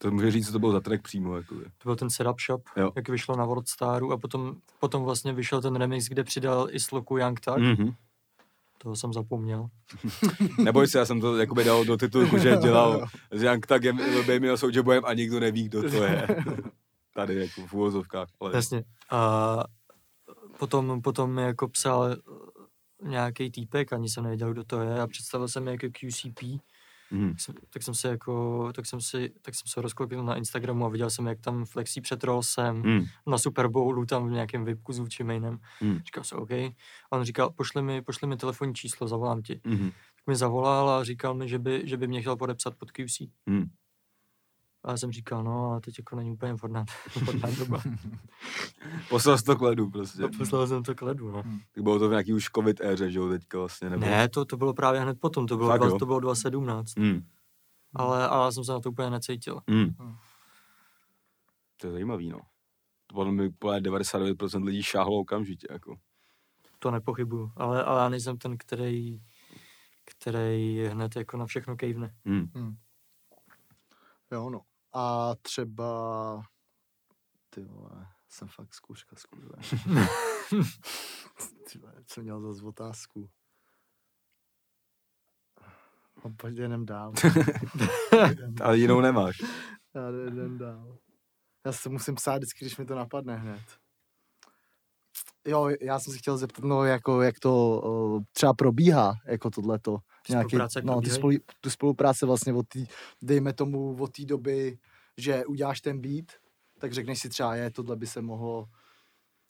[0.00, 1.36] To může říct, co to bylo za track přímo.
[1.36, 1.54] Jako.
[1.54, 2.92] to byl ten setup shop, Jo.
[2.96, 7.18] jak vyšlo na Worldstaru a potom, potom vlastně vyšel ten remix, kde přidal i sloku
[7.18, 7.90] Young Thug, Mhm.
[8.78, 9.68] Toho jsem zapomněl.
[10.58, 14.24] Neboj se, já jsem to jakoby dal do titulku, že dělal s Young Thugem, Lil
[14.24, 16.26] Baby a Soulja Boyem a nikdo neví, kdo to je.
[17.14, 18.28] Tady jako v úvozovkách.
[18.40, 18.52] Ale...
[18.54, 18.84] Jasně.
[19.10, 19.64] A
[20.58, 22.16] potom, potom mi jako psal
[23.02, 26.40] nějaký týpek, ani jsem nevěděl, kdo to je a představil jsem jako QCP,
[27.10, 27.28] Mhm.
[27.30, 30.84] tak jsem, tak jsem se jako, tak jsem si, tak jsem se rozklikl na Instagramu
[30.86, 33.04] a viděl jsem, jak tam flexí před Rollsem, Mhm.
[33.26, 35.58] na Super Bowlu, tam v nějakém VIPku s Gucci Manem.
[35.80, 35.98] Mhm.
[36.04, 36.50] Říkal jsem, OK.
[36.50, 36.72] A
[37.12, 39.60] on říkal, pošli mi, pošli mi telefonní číslo, zavolám ti.
[39.64, 39.90] Mhm.
[39.90, 43.30] Tak mi zavolal a říkal mi, že by, že by mě chtěl podepsat pod QC.
[43.46, 43.68] Mhm.
[44.84, 47.82] A já jsem říkal, no a teď jako není úplně vhodná, vhodná doba.
[49.08, 50.22] Poslal jsi to k ledu prostě.
[50.22, 51.42] A poslal jsem to k ledu, no.
[51.74, 54.06] Tak bylo to v nějaký už covid éře, že jo, teďka vlastně, nebo?
[54.06, 55.98] Ne, to, to bylo právě hned potom, to bylo, Fakt dva, jo?
[55.98, 56.96] to bylo 2017.
[56.96, 57.26] Mm.
[57.94, 59.60] Ale, ale já jsem se na to úplně necítil.
[59.66, 59.94] Mm.
[59.98, 60.14] Hmm.
[61.80, 62.38] To je zajímavý, no.
[63.06, 65.96] To podle mě úplně 99% lidí šáhlo okamžitě, jako.
[66.78, 67.52] To nepochybuju.
[67.56, 69.20] Ale, ale já nejsem ten, který,
[70.04, 72.14] který hned jako na všechno kejvne.
[72.24, 72.76] Mm.
[74.32, 74.60] Jo, no.
[74.92, 76.42] A třeba...
[77.50, 79.62] Ty vole, jsem fakt zkouška skurve.
[81.72, 83.30] Ty vole, co měl za otázku?
[86.24, 87.12] No, pojď jdem dál.
[88.62, 89.36] Ale jinou nemáš.
[89.94, 90.98] Já jdem dál.
[91.66, 93.62] Já se musím psát vždycky, když mi to napadne hned.
[95.46, 99.98] Jo, já jsem si chtěl zeptat, no, jako, jak to uh, třeba probíhá, jako tohleto.
[100.36, 102.86] Ty spolupráce jak no, ty spolu, tu spolupráce vlastně od tý,
[103.22, 104.78] dejme tomu od té doby,
[105.16, 106.24] že uděláš ten beat,
[106.78, 108.68] tak řekneš si třeba, je, tohle by se mohlo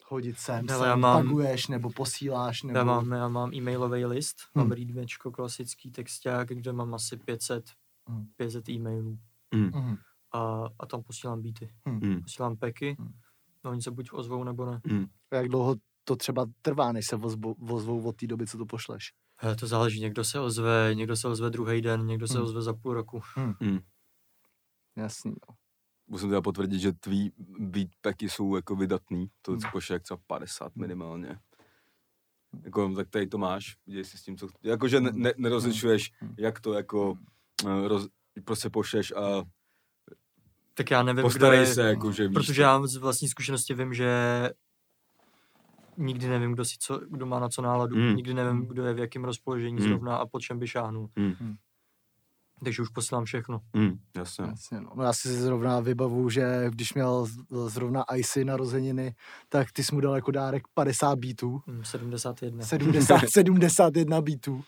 [0.09, 2.79] hodit sem, Hele, sem já mám- taguješ, nebo posíláš, nebo...
[2.79, 4.73] Já mám, já mám e-mailový list, mám Hmm.
[4.73, 7.65] readmečko, klasický texták, kde mám asi 500,
[8.09, 8.27] Hmm.
[8.37, 9.19] 500 e-mailů.
[9.55, 9.71] Mm.
[9.75, 9.97] Mhm.
[10.33, 11.71] A, a tam posílám beaty.
[11.85, 12.23] Mm.
[12.23, 13.13] Posílám peky, Hmm.
[13.65, 14.81] no oni se buď ozvou nebo ne.
[14.87, 15.07] Mm.
[15.33, 19.13] Jak dlouho to třeba trvá, než se ozvou, ozvou od té doby, co to pošleš?
[19.41, 22.43] Hele, to záleží, někdo se ozve, někdo se ozve druhý den, někdo se Hmm.
[22.43, 23.21] ozve za půl roku.
[23.61, 23.79] Mm.
[24.97, 25.55] Jasný, no.
[26.07, 29.31] Musím teda potvrdit, že tvý beatpacky jsou jako vydatný.
[29.43, 29.61] To Hmm.
[29.73, 31.39] pošle jak třeba 50 minimálně.
[32.65, 34.49] Jako, tak tady to máš, děj si s tím, co.
[34.63, 36.35] Jakože ne, ne, nerozlišuješ, Hmm.
[36.39, 37.19] jak to jako
[37.67, 38.09] eh, roz,
[38.45, 39.45] prostě pošleš a
[40.75, 42.35] Tak já nevím, kdo postarej je, se, jako, že víš.
[42.35, 44.11] protože já z vlastní zkušenosti vím, že
[45.99, 48.17] nikdy nevím, kdo, si co, kdo má na co náladu, Hmm.
[48.17, 49.89] nikdy nevím, kdo je v jakém rozpoložení Hmm.
[49.89, 51.09] zrovna a po čem by šáhnul.
[51.17, 51.57] Mm.
[52.65, 53.61] Takže už posílám všechno.
[53.73, 54.45] Mm, jasně.
[54.45, 54.91] Jasně, no.
[54.97, 55.03] no.
[55.05, 57.27] já si zrovna vybavu, že když měl
[57.67, 59.15] zrovna Icy narozeniny,
[59.49, 62.65] tak ty jsi mu dal jako dárek 50 beatů, Hm, 71.
[62.65, 64.65] 70, 71 beatů.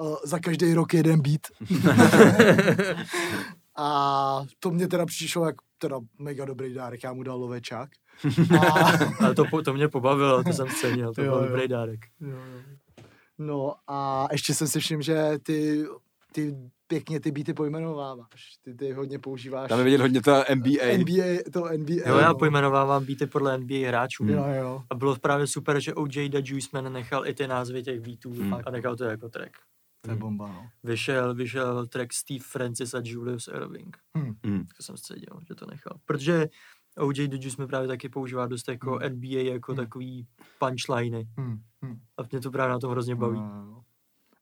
[0.00, 1.40] Uh, za každý rok jeden beat.
[3.76, 7.90] A to mě teda přišlo jako teda mega dobrý dárek, já mu dal lovečák.
[8.60, 8.64] A,
[9.24, 11.48] Ale to, to mě pobavilo, to jsem cenil, to Jo, byl jo.
[11.48, 12.00] dobrý dárek.
[13.38, 15.84] no a ještě jsem si všiml, že ty,
[16.32, 16.56] ty
[16.86, 18.56] pěkně ty beaty pojmenováváš.
[18.62, 19.68] Ty, ty hodně používáš.
[19.68, 20.96] Tam je vidět hodně ta NBA.
[20.98, 21.94] NBA, to NBA.
[22.08, 22.34] Jo, já no.
[22.34, 24.24] pojmenovávám beaty podle NBA hráčů.
[24.26, 24.82] Jo, jo.
[24.90, 28.54] A bylo právě super, že OJ da Juiceman nechal i ty názvy těch beatů Hmm.
[28.66, 29.52] a nechal to jako track.
[30.00, 30.66] To je bomba, no.
[30.82, 33.96] Vyšel, vyšel track Steve Francis a Julius Erving.
[34.18, 34.34] Hm.
[34.46, 34.64] Mm.
[34.76, 35.96] To jsem sceděl, že to nechal.
[36.04, 36.46] Protože
[36.98, 39.08] OJ Juice mi právě taky používá dost jako Hmm.
[39.12, 39.84] NBA, jako Hmm.
[39.84, 40.26] takový
[40.58, 41.28] punchliny.
[41.38, 41.58] Hmm.
[41.82, 41.98] Hmm.
[42.16, 43.38] A mě to právě na tom hrozně baví.
[43.38, 43.80] No.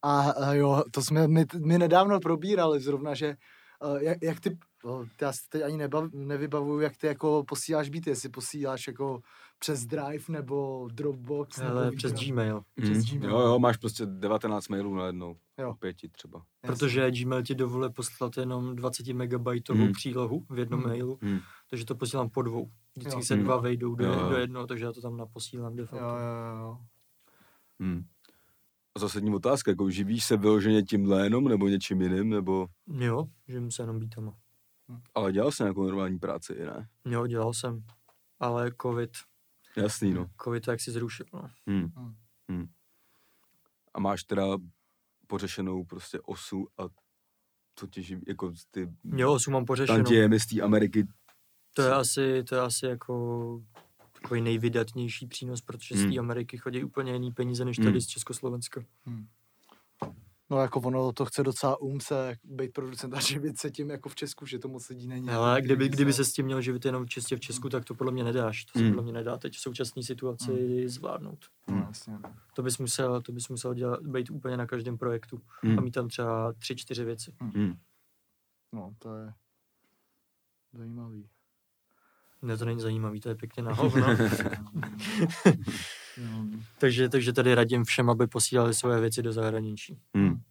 [0.02, 3.36] A, a jo, to jsme my, my nedávno probírali zrovna, že
[3.84, 7.88] uh, jak, jak ty, oh, já si teď ani nebav, nevybavuju, jak ty jako posíláš
[7.88, 9.20] beaty, jestli posíláš jako
[9.58, 12.12] přes Drive nebo Dropbox Ale nebo přes.
[12.12, 12.62] Gmail.
[12.82, 13.18] Přes Mm.
[13.18, 13.30] Gmail.
[13.32, 15.36] Jo, jo, máš prostě 19 mailů na jednou.
[15.58, 15.74] Jo.
[15.74, 16.42] Pěti třeba.
[16.64, 16.76] Jasně.
[16.76, 19.92] Protože Gmail ti dovoluje poslat jenom 20 megabajtovou Hmm.
[19.92, 20.88] přílohu v jednom Hmm.
[20.88, 21.38] mailu, Mm.
[21.72, 22.70] Takže to posílám po dvou.
[22.96, 23.24] Vždycky Jo.
[23.24, 23.44] se Hmm.
[23.44, 24.28] dva vejdou do, Jo, jo.
[24.28, 26.04] do jednoho, takže já to tam naposílám de Jo, facto.
[26.04, 26.78] jo, jo.
[27.78, 28.04] Mm.
[28.94, 32.66] A zásadní otázka, jako živíš se vyloženě tímhle jenom, nebo něčím jiným, nebo...
[32.86, 34.36] Jo, žijím se jenom beatama.
[35.14, 36.88] Ale dělal jsi nějakou normální práci, i ne?
[37.04, 37.84] Jo, dělal jsem,
[38.40, 39.10] ale covid,
[39.76, 40.26] Jasný, no.
[40.44, 41.50] covid to jak si zrušil, no.
[41.66, 41.86] Hmm.
[41.96, 42.14] Hmm.
[42.50, 42.66] Hmm.
[43.94, 44.44] A máš teda
[45.26, 46.82] pořešenou prostě osu a
[47.74, 49.98] to tě živí, jako ty Jo, osu mám pořešenou.
[49.98, 51.06] tantiemy z té Ameriky.
[51.72, 53.62] To je asi, to je asi jako
[54.22, 56.12] takový nejvydatnější přínos, protože z Hmm.
[56.12, 57.86] té Ameriky chodí úplně jiný peníze, než Hmm.
[57.86, 58.84] tady z Československa.
[60.50, 64.08] No jako ono to chce docela um se být producent a živit se tím jako
[64.08, 65.28] v Česku, že to moc lidí není.
[65.30, 68.12] Ale kdyby, kdyby se- s tím měl živit jenom čistě v Česku, tak to podle
[68.12, 68.64] mě nedáš.
[68.64, 68.90] To se Hmm.
[68.90, 71.38] podle mě nedá teď v současné situaci zvládnout.
[71.68, 72.12] No, jasně.
[72.12, 72.34] no.
[72.54, 75.84] To bys musel, to bys musel dělat, být úplně na každém projektu a Hmm.
[75.84, 77.34] mít tam třeba tři, čtyři věci.
[77.40, 77.74] Hmm.
[78.72, 79.32] No, to je
[80.72, 81.28] zajímavý.
[82.42, 84.06] Ne, to není zajímavý, to je pěkně na hovno.
[86.30, 86.46] No,
[86.78, 89.98] takže, takže tady radím všem, aby posílali svoje věci do zahraničí.
[90.16, 90.42] Hmm.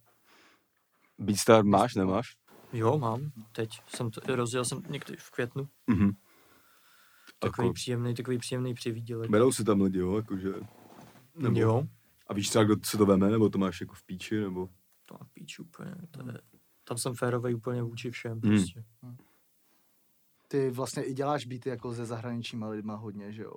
[1.18, 2.36] Beatstar máš, nemáš?
[2.72, 3.30] Jo, mám.
[3.52, 5.68] Teď jsem to, rozjel jsem někdy v květnu.
[5.86, 6.10] Mhm.
[7.38, 9.30] Takový Jako, příjemný, takový příjemný přivídělek.
[9.30, 10.52] berou si tam lidi, jo, jakože...
[11.36, 11.84] nebo- Jo,
[12.26, 14.68] A víš třeba, kdo se to veme, nebo to máš jako v píči, nebo...
[15.06, 15.94] to má píč úplně.
[16.10, 16.38] To je,
[16.84, 18.32] tam jsem férovej úplně vůči všem.
[18.32, 18.40] Hmm.
[18.40, 18.84] Prostě.
[20.52, 23.52] Ty vlastně i děláš beaty jako se zahraničníma lidma hodně, že jo?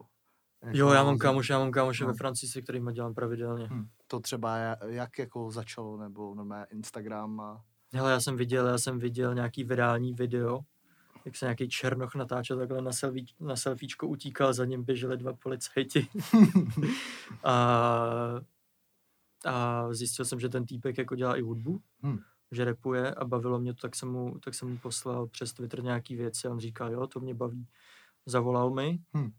[0.63, 2.07] Jako Jo, já mám kámoše, já mám kámoše No.
[2.07, 3.67] ve Francii, se kterými dělám pravidelně.
[3.71, 7.63] Hm, To třeba ja- jak jako začalo, nebo normálně Instagram a...
[7.93, 10.59] Hele, já jsem viděl, já jsem viděl nějaký virální video,
[11.25, 15.33] jak se nějaký černoch natáčel takhle na, selfie, na selfiečko utíkal, za ním běželi dva
[15.33, 16.07] policajti.
[17.43, 17.53] a,
[19.45, 22.17] a zjistil jsem, že ten týpek jako dělá i hudbu, Hm.
[22.51, 25.83] Že repuje a bavilo mě to, tak jsem mu, tak jsem mu poslal přes Twitter
[25.83, 27.67] nějaký věci a on říkal, jo, to mě baví.
[28.25, 29.31] Zavolal mi, Hm.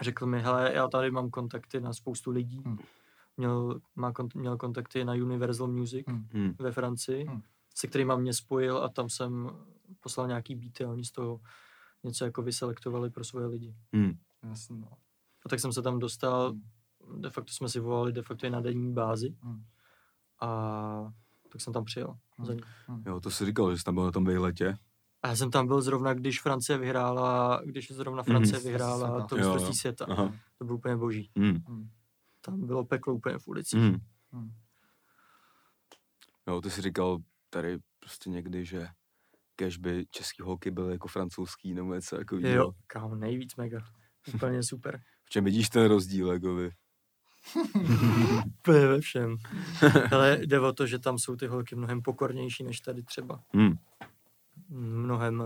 [0.00, 2.78] řekl mi, hele, já tady mám kontakty na spoustu lidí, Hm.
[3.36, 6.26] měl, má kont- měl kontakty na Universal Music Hm.
[6.32, 6.54] Hmm.
[6.58, 7.40] ve Francii, Hm.
[7.74, 9.50] se kterýma mě spojil a tam jsem
[10.00, 11.40] poslal nějaký beaty a oni z toho
[12.04, 13.74] něco jako vyselektovali pro svoje lidi.
[13.92, 14.18] Hmm.
[14.42, 14.88] Jasně, no.
[15.46, 17.20] A tak jsem se tam dostal, Hm.
[17.20, 19.64] de facto jsme si volali de facto i na denní bázi Hm.
[20.40, 21.12] a
[21.52, 22.16] tak jsem tam přijel.
[22.38, 22.44] Hm.
[22.44, 22.62] Za ním.
[23.06, 24.76] Jo, to jsi říkal, že jsi tam byl na tom výletě.
[25.22, 28.26] A já jsem tam byl zrovna, když Francie vyhrála, když zrovna Mhm.
[28.26, 30.06] Francie Mistrovství vyhrála to mistrovství světa.
[30.10, 30.34] Aha.
[30.58, 31.30] To bylo úplně boží.
[31.36, 31.58] Hmm.
[31.68, 31.88] Hm.
[32.40, 33.76] Tam bylo peklo úplně v ulici.
[33.78, 33.96] Hmm.
[34.32, 34.50] Hm.
[36.48, 37.18] Jo, ty jsi říkal
[37.50, 38.86] tady prostě někdy, že
[39.56, 43.78] kež by český holky byly jako francouzský nebo něco jako Jo, kámo, nejvíc mega.
[44.34, 45.00] Úplně super.
[45.24, 46.56] V čem vidíš ten rozdíl, jako
[47.74, 48.40] vy?
[48.58, 49.36] Úplně ve všem.
[50.12, 53.40] Ale jde o to, že tam jsou ty holky mnohem pokornější než tady třeba.
[53.54, 53.72] Hmm.
[54.68, 55.44] Mnohem...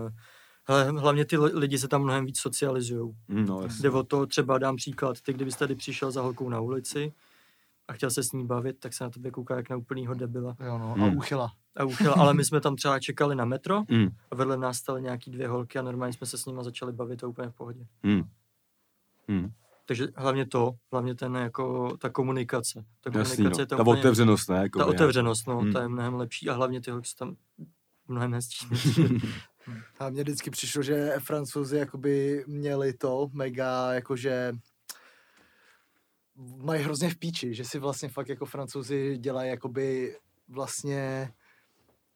[0.67, 3.15] Hele, hlavně ty li- lidi se tam mnohem víc socializují.
[3.29, 3.61] Hmm, no.
[3.81, 7.13] Jde o to, třeba dám příklad, ty kdybys tady přišel za holkou na ulici
[7.87, 10.55] a chtěl se s ní bavit, tak se na tebe kouká jak na úplnýho debila.
[10.65, 10.91] Jo, no.
[10.91, 11.17] A Hm.
[11.17, 11.51] uchyla.
[11.77, 14.07] A uchyl, ale my jsme tam třeba čekali na metro Hmm.
[14.31, 17.23] a vedle nás staly nějaký dvě holky a normálně jsme se s nimi začali bavit
[17.23, 17.85] a úplně v pohodě.
[18.03, 18.23] Hmm.
[19.29, 19.51] Hmm.
[19.85, 22.85] Takže hlavně to, hlavně ten jako ta komunikace.
[23.01, 23.63] Ta Jasný, komunikace no.
[23.63, 24.57] je tam Ta úplně- otevřenost, ne?
[24.57, 25.73] Jako Ta otevřenost, no, Hmm.
[25.73, 27.35] ta je mnohem lepší a hlavně ty holky jsou tam
[28.07, 28.67] mnohem hezčí.
[29.99, 34.53] A mně vždycky přišlo, že francouzi jakoby měli to mega, jakože
[36.57, 40.17] mají hrozně v píči, že si vlastně fakt jako francouzi dělají jakoby
[40.47, 41.31] vlastně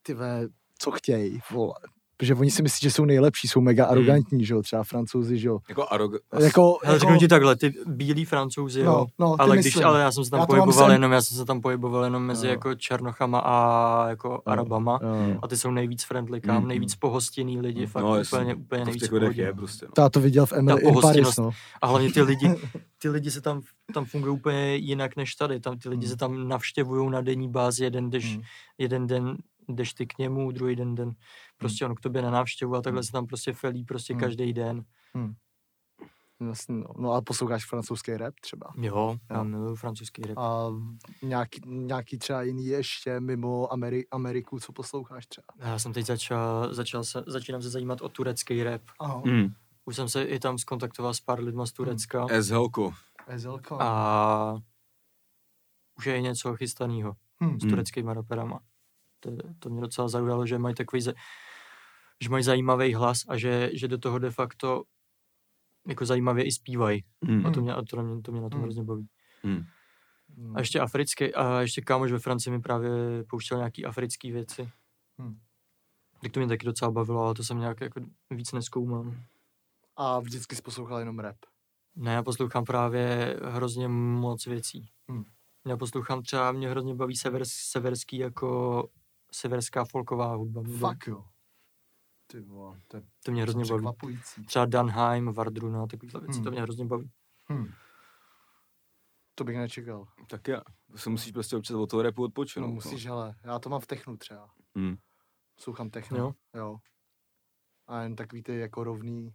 [0.04, 0.48] ty ve,
[0.80, 1.76] co chtějí, vole.
[2.20, 3.92] Protože oni si myslí, že jsou nejlepší, jsou mega Hmm.
[3.92, 5.60] arrogantní, že jo, třeba francouzi, že jo.
[5.70, 6.12] Jako arog...
[6.40, 9.66] Jako, Ale jako, řeknu ti takhle, ty bílí francouzi, no, jo, no, ty ale když,
[9.66, 9.86] myslím.
[9.86, 12.24] ale já jsem se tam Já pohyboval sem- jenom, já jsem se tam pohyboval jenom
[12.24, 12.52] mezi Jo.
[12.52, 15.00] jako černochama a jako arabama.
[15.02, 15.40] Jo.
[15.42, 18.38] A ty jsou nejvíc friendly, kam, Mm, nejvíc pohostinný lidi, fakt No, jasně.
[18.40, 19.42] úplně, úplně To nejvíc pohodě.
[19.42, 20.04] je prostě, no.
[20.04, 21.52] Já to viděl v Emily Ta in Paris, no.
[21.82, 22.50] A hlavně ty lidi,
[23.02, 23.62] ty lidi se tam,
[23.94, 25.60] tam fungují úplně jinak než tady.
[25.60, 26.10] Tam ty lidi Mm.
[26.12, 28.42] se tam navštěvují na denní bázi, jeden jdeš, Mm.
[28.78, 29.38] jeden den
[29.70, 31.12] jdeš ty k němu, druhý den den
[31.58, 34.20] prostě on k tobě na návštěvu a takhle se tam prostě felí prostě Mm.
[34.20, 34.86] každý den.
[36.50, 36.86] Jasně, no.
[36.98, 38.74] no a posloucháš francouzský rap třeba?
[38.78, 40.38] Jo, já miluju francouzský rap.
[40.38, 40.68] A
[41.24, 45.46] nějaký, nějaký třeba jiný ještě mimo Ameri- Ameriku, co posloucháš třeba?
[45.60, 48.82] Já jsem teď začal, začal se, začínám se zajímat o turecký rap.
[49.00, 49.22] Aha.
[49.26, 49.54] Hmm.
[49.86, 52.94] už jsem se i tam skontaktoval s pár lidma z Turecka SHLko.
[53.38, 53.78] SLko.
[53.82, 54.60] a
[55.98, 57.60] už je něco chystaného Hm.
[57.60, 58.60] s tureckými raperama.
[59.20, 61.02] To, to mě docela zaujalo, že mají takový,
[62.22, 64.84] že mají zajímavý hlas a že, že do toho de facto
[65.88, 67.04] jako zajímavě i zpívají.
[67.22, 67.46] Mm.
[67.46, 68.64] A to mě, a to mě, to mě na tom Hmm.
[68.64, 69.08] hrozně baví.
[69.44, 69.64] Mm.
[70.38, 70.56] Hm.
[70.56, 72.92] A ještě africký, a ještě kámoš ve Francii mi právě
[73.30, 74.70] pouštěl nějaký africké věci.
[75.22, 75.40] Hm.
[76.22, 79.24] Tak to mě taky docela bavilo, ale to jsem nějak jako víc neskoumám.
[79.96, 81.38] A vždycky jsi poslouchal jenom rap.
[81.96, 84.90] Ne, já poslouchám právě hrozně moc věcí.
[85.12, 85.24] Hm.
[85.68, 88.90] Já poslouchám třeba, mě hrozně baví sever, severský jako
[89.34, 90.64] severská folková hudba.
[90.80, 91.26] Fakt jo.
[92.28, 94.20] Ty vole, to je To mě hrozně baví.
[94.46, 96.44] Třeba Danheim, Vardruna, takovýhle věci, Hm.
[96.44, 97.12] to mě hrozně baví.
[97.52, 97.72] Hm.
[99.36, 100.08] To bych nečekal.
[100.28, 100.62] Tak já.
[100.96, 102.68] Se musíš prostě občas od toho repu odpočinout.
[102.68, 104.50] No, musíš, hele, já to mám v technu třeba.
[104.76, 104.98] Mm.
[105.60, 106.18] Sluchám techno.
[106.18, 106.34] Jo?
[106.56, 106.78] jo.
[107.88, 109.34] A jen takový ty jako rovný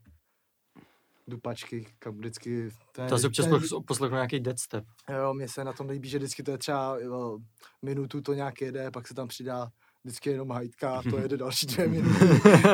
[1.28, 2.70] dupačky, kam vždycky...
[2.92, 4.84] To je, To asi občas pos- poslechnu nějaký deadstep.
[5.18, 7.38] Jo, mně se na tom líbí, že vždycky to je třeba jo,
[7.82, 9.70] minutu to nějak jede, pak se tam přidá
[10.04, 12.26] vždycky jenom hajtka, to jede další dvě minuty,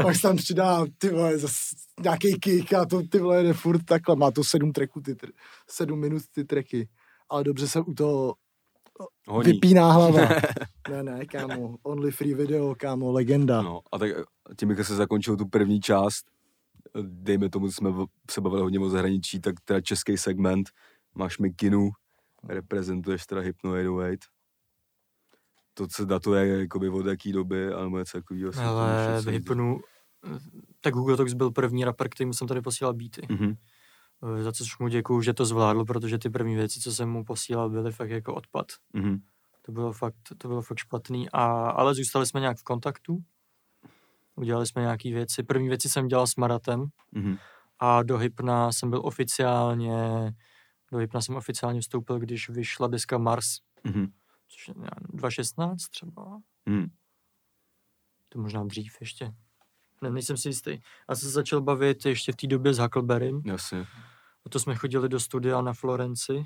[0.03, 1.33] pak se tam přidá ty vole,
[2.03, 5.33] nějaký kick a to ty vole jede furt takhle, má to sedm tracků, ty, tr-
[5.69, 6.89] sedm minut ty tracky,
[7.29, 8.35] ale dobře se u toho
[9.29, 9.53] Honí.
[9.53, 10.29] vypíná hlava.
[10.91, 13.63] ne, ne, kámo, only free video, kámo, legenda.
[13.63, 14.11] No, a tak
[14.57, 16.25] tím, jak se zakončil tu první část,
[17.03, 17.91] dejme tomu, jsme
[18.31, 20.69] se bavili hodně o zahraničí, tak teda český segment,
[21.15, 21.91] máš Mikinu,
[22.49, 24.40] reprezentuješ teda Hypno 808.
[25.75, 28.53] To, co datuje jakoby od jaký doby, alebo něco takového.
[28.65, 29.27] Ale v.
[29.27, 29.81] Hypnu,
[30.81, 33.27] tak Hugo Tox byl první rapper, kterýmu jsem tady posílal beaty.
[33.31, 33.55] Mhm.
[34.39, 37.25] Eh, Za což mu děkuju, že to zvládl, protože ty první věci, co jsem mu
[37.25, 38.67] posílal, byly fakt jako odpad.
[38.93, 39.21] Mhm.
[39.63, 43.19] To bylo fakt, to bylo fakt špatný, a, ale zůstali jsme nějak v kontaktu.
[44.37, 45.43] Udělali jsme nějaké věci.
[45.43, 47.37] První věci jsem dělal s Maratem Mhm.
[47.79, 50.33] a do Hypna jsem byl oficiálně,
[50.93, 53.47] do Hypna jsem oficiálně vstoupil, když vyšla deska Mars,
[53.85, 54.07] Mhm.
[54.51, 56.41] Což je já nevím, 2016 třeba.
[56.67, 56.91] Mhm.
[58.29, 59.35] To možná dřív ještě.
[60.03, 60.71] Ne, nejsem si jistý.
[61.09, 63.43] Jsem se začal bavit ještě v té době s Huckleberrym.
[63.45, 63.87] Jasně.
[64.47, 66.45] A to jsme chodili do studia na Florenci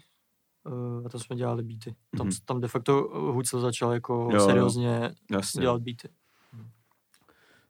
[0.64, 1.96] uh, a tam jsme dělali beaty.
[2.18, 2.36] Tam, Mhm.
[2.44, 2.92] tam de facto
[3.32, 5.61] Hucel začal jako Jo, seriózně Jasně.
[5.61, 6.09] dělat beaty.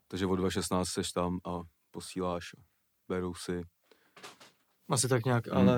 [0.07, 1.59] Takže od 2016 seš tam a
[1.91, 2.55] posíláš,
[3.07, 3.61] berou si.
[4.89, 5.57] Asi tak nějak, Mhm.
[5.57, 5.75] ale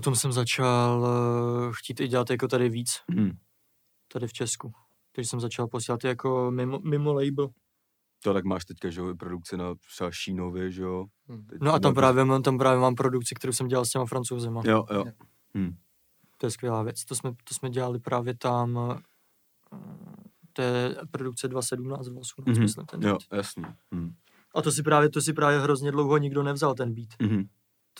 [0.00, 3.30] potom jsem začal uh, chtít i dělat jako tady víc, Mhm.
[4.12, 4.72] tady v Česku.
[5.12, 7.48] Takže jsem začal posílat jako mimo, mimo label.
[8.22, 11.04] To tak máš teďka, že jo, produkci na třeba Šínově, že jo.
[11.28, 11.46] Hm.
[11.46, 14.06] Teď No a tam právě, mám, tam právě mám produkci, kterou jsem dělal s těma
[14.06, 14.62] francouzema.
[14.64, 15.04] Jo, jo.
[15.06, 15.12] Jo.
[15.56, 15.76] Hm.
[16.38, 17.04] To je skvělá věc.
[17.04, 18.78] To jsme, to jsme dělali právě tam,
[19.72, 19.76] eh,
[20.52, 22.62] to je produkce 2017, 2018, Mhm.
[22.64, 23.22] myslím, ten Jo, beat.
[23.38, 23.64] jasný.
[23.94, 24.12] Hm.
[24.54, 27.08] A to si právě, to si právě hrozně dlouho nikdo nevzal ten beat.
[27.22, 27.44] Mhm.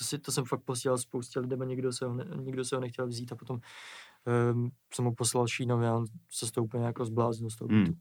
[0.01, 2.77] To, si, to jsem fakt posílal spoustě lidem a nikdo se ho, ne, nikdo se
[2.77, 3.61] ho nechtěl vzít a potom
[4.55, 7.69] um, jsem mu poslal Šínovi a on se z toho úplně jako zbláznil z toho
[7.69, 7.85] Hmm.
[7.85, 7.99] beatu.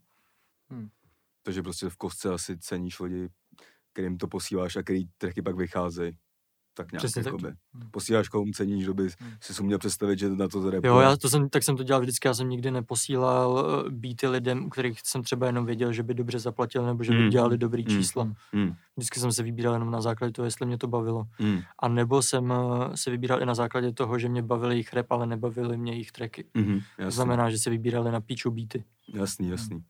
[1.43, 3.29] Takže prostě v kostce asi ceníš lidi,
[3.93, 6.17] kterým to posíláš a který tracky pak vycházejí.
[6.79, 7.33] Tak nějak Přesně tak.
[7.33, 7.53] jakoby.
[7.73, 7.91] Hmm.
[7.91, 9.31] Posíláš komu ceníš, že by Hmm.
[9.41, 10.89] si si uměl představit, že na to zrepuje.
[10.89, 14.27] Jo, já to jsem, tak jsem to dělal vždycky, já jsem nikdy neposílal eh, beaty
[14.27, 17.29] lidem, u kterých jsem třeba jenom věděl, že by dobře zaplatil nebo že by Hmm.
[17.29, 17.97] dělali dobrý Hmm.
[17.97, 18.33] čísla.
[18.55, 18.73] Hm.
[18.97, 21.25] Vždycky jsem se vybíral jenom na základě toho, jestli mě to bavilo.
[21.41, 21.59] Hm.
[21.79, 25.11] A nebo jsem eh, se vybíral i na základě toho, že mě bavily jejich rap,
[25.11, 26.45] ale nebavily mě jejich tracky.
[26.53, 26.79] Mhm.
[27.03, 28.83] To znamená, že se vybírali na píču beaty.
[29.13, 29.83] Jasný, jasný.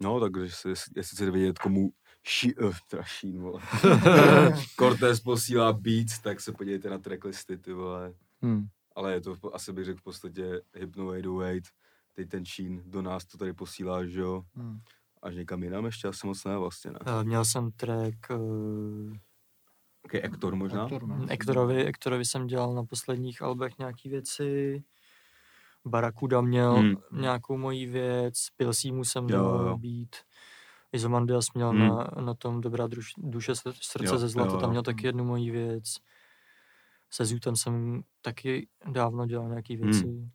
[0.00, 1.92] No, takže si, jestli chcete vědět, komu
[2.22, 3.60] ší, uh, teda šín, vole.
[4.78, 8.14] Cortez posílá beats, tak se podívejte na tracklisty, ty vole.
[8.44, 8.66] Hm.
[8.96, 11.60] Ale je to, asi bych řekl v podstatě Hypno 808,
[12.12, 14.42] teď ten šín do nás to tady posílá, že jo.
[14.56, 14.78] Hm.
[15.22, 16.98] Až někam jinam ještě asi moc ne vlastně, ne.
[17.06, 19.12] Eh, Měl jsem track uh,
[20.04, 20.82] Okay, Ektor možná?
[20.82, 21.26] Aktor, no.
[21.28, 24.82] Ektorovi, Ektorovi jsem dělal na posledních albech nějaký věci.
[25.86, 26.94] Barakuda měl Hmm.
[27.12, 29.78] nějakou moji věc, Pilsímu jsem Jo, měl jo.
[30.92, 31.88] Izomandias měl Hmm.
[31.88, 34.70] na, na tom Dobrá druž, duše sr- srdce Jo, ze zlata, jo, tam jo.
[34.70, 35.84] měl taky jednu moji věc.
[37.10, 39.90] Se Zutem jsem taky dávno dělal nějaký Hmm.
[39.90, 40.30] věci.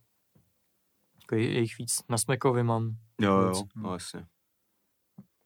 [1.22, 2.02] Jako je, je jich víc.
[2.10, 2.98] Na Smekovi mám.
[3.22, 3.66] Jo, jo, Moc.
[3.76, 4.28] no jasně.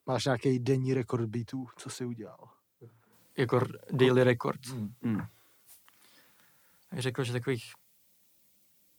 [0.05, 2.49] Máš nějaký denní rekord beatů, co jsi udělal?
[3.37, 3.59] Jako
[3.91, 4.65] daily record.
[4.67, 4.93] Hm.
[5.05, 5.19] Hm.
[6.91, 7.71] Já řekl, že takových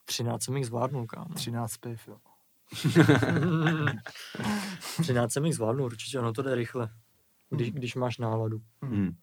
[0.05, 1.35] 13 jsem jich zvládnul, kámo.
[1.35, 2.19] 13 piv, jo.
[5.03, 6.89] 13 jsem jich zvládnul, určitě, ono to jde rychle.
[7.51, 7.78] Když, Mhm.
[7.78, 8.61] když máš náladu.
[8.85, 9.16] Hm.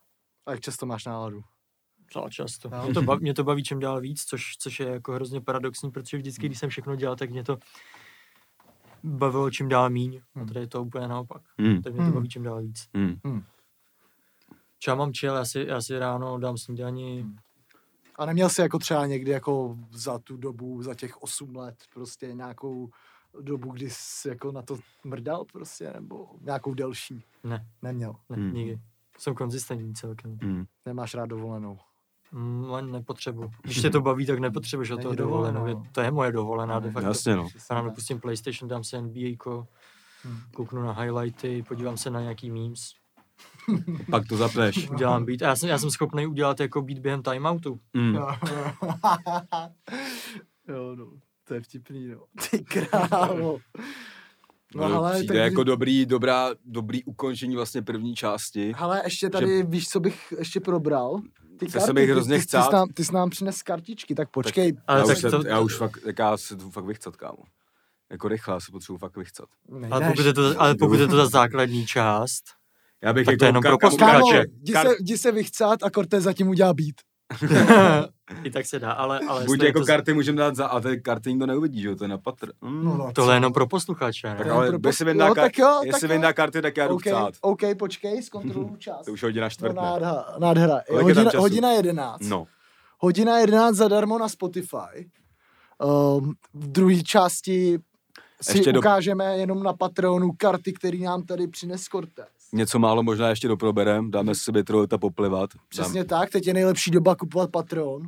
[0.45, 1.41] A jak často máš náladu?
[1.99, 2.69] Docela často.
[2.73, 2.83] Jo.
[2.85, 5.91] Mě to, baví, mě to baví čím dál víc, což, což je jako hrozně paradoxní,
[5.91, 7.57] protože vždycky, když jsem všechno dělal, tak mě to
[9.03, 10.21] bavilo čím dál míň.
[10.35, 10.47] A Hmm.
[10.47, 11.41] tady je to úplně naopak.
[11.61, 11.81] Hm.
[11.81, 12.13] Tak mě to Hmm.
[12.13, 12.89] baví čím dál víc.
[12.97, 13.41] Hm.
[14.77, 17.25] Třeba mám chill, já si, já si ráno dám snídani,
[18.15, 22.33] A neměl jsi jako třeba někdy jako za tu dobu, za těch 8 let, prostě
[22.33, 22.89] nějakou
[23.41, 27.23] dobu, kdy jsi jako na to mrdal prostě, nebo nějakou delší?
[27.43, 27.67] Ne.
[27.81, 28.15] Neměl.
[28.29, 28.53] ne, Hmm.
[28.53, 28.79] nikdy.
[29.17, 30.37] Jsem konzistentní celkem.
[30.41, 30.65] Hmm.
[30.85, 31.77] Nemáš rád dovolenou.
[32.31, 33.51] Mm, ani nepotřebuji.
[33.63, 35.67] Když tě to baví, tak nepotřebuješ o Není to dovolenou.
[35.67, 37.07] Je- To je moje dovolená, de Ne, facto.
[37.09, 37.47] Jasně no.
[37.47, 37.95] Přesně Ráno tak.
[37.95, 39.37] pustím PlayStation, dám si NBA,
[40.23, 40.37] Hmm.
[40.53, 42.93] kouknu na highlighty, podívám se na nějaký memes,
[44.11, 44.89] Pak to zapneš.
[44.89, 45.41] udělám beat.
[45.41, 47.79] A já jsem, já jsem schopný udělat jako beat během timeoutu.
[47.95, 48.15] Hmm.
[50.67, 51.11] jo, no,
[51.49, 52.23] to je vtipný, no.
[52.51, 53.59] Ty krávo.
[54.75, 58.73] No, No, ale přijde tak- jako dobrý, dobrá, dobrý ukončení vlastně první části.
[58.77, 61.21] Hele, ještě tady, víš, co bych ještě probral?
[61.59, 62.65] Ty To se bych ty- hrozně ty, ty, chcát.
[62.69, 64.73] jsi nám, ty jsi nám přines kartičky, tak počkej.
[64.87, 67.15] Ale já, tak už se, to- já už fakt, tak já se jdu fakt vychcat,
[67.15, 67.43] kámo.
[68.09, 69.49] Jako rychle, já se potřebuji fakt vychcat.
[69.69, 69.91] Nejdeš.
[69.91, 72.43] Ale pokud, je to, ale pokud je to ta základní část,
[73.03, 74.43] Já bych Tak to je jenom pro posluchače.
[74.61, 76.95] Jdi se, jdi se vychcat a Cortez zatím udělá beat.
[78.43, 81.01] i tak se dá, ale, ale Buď jako to, karty můžeme dát za, a ty
[81.01, 82.51] karty nikdo neuvidí, že jo, to je na patr.
[82.61, 82.85] Mm.
[82.85, 85.57] No, no, tohle je jenom pro posluchače, tak ale pro jestli vyndá, jo, kar- tak
[85.57, 86.13] jo, tak jestli jo.
[86.13, 87.33] vyndá karty, tak já jdu OK, psát.
[87.41, 89.05] OK, počkej, zkontroluju čas.
[89.05, 89.81] To už je hodina No, čtvrt, ne?
[89.81, 90.75] nádhera, nádhera.
[90.77, 92.19] Je Kolik je hodina, hodina 11.
[92.21, 92.45] No.
[92.99, 95.09] Hodina 11 zadarmo na Spotify.
[96.17, 97.79] Um, v druhé části
[98.41, 102.27] si Ještě do- ukážeme jenom na Patreonu karty, který nám tady přines Cortez.
[102.53, 105.49] Něco málo možná ještě doproberem, dáme si Bitroleta poplivat.
[105.55, 108.01] Dám, Přesně tak, teď je nejlepší doba kupovat Patreon.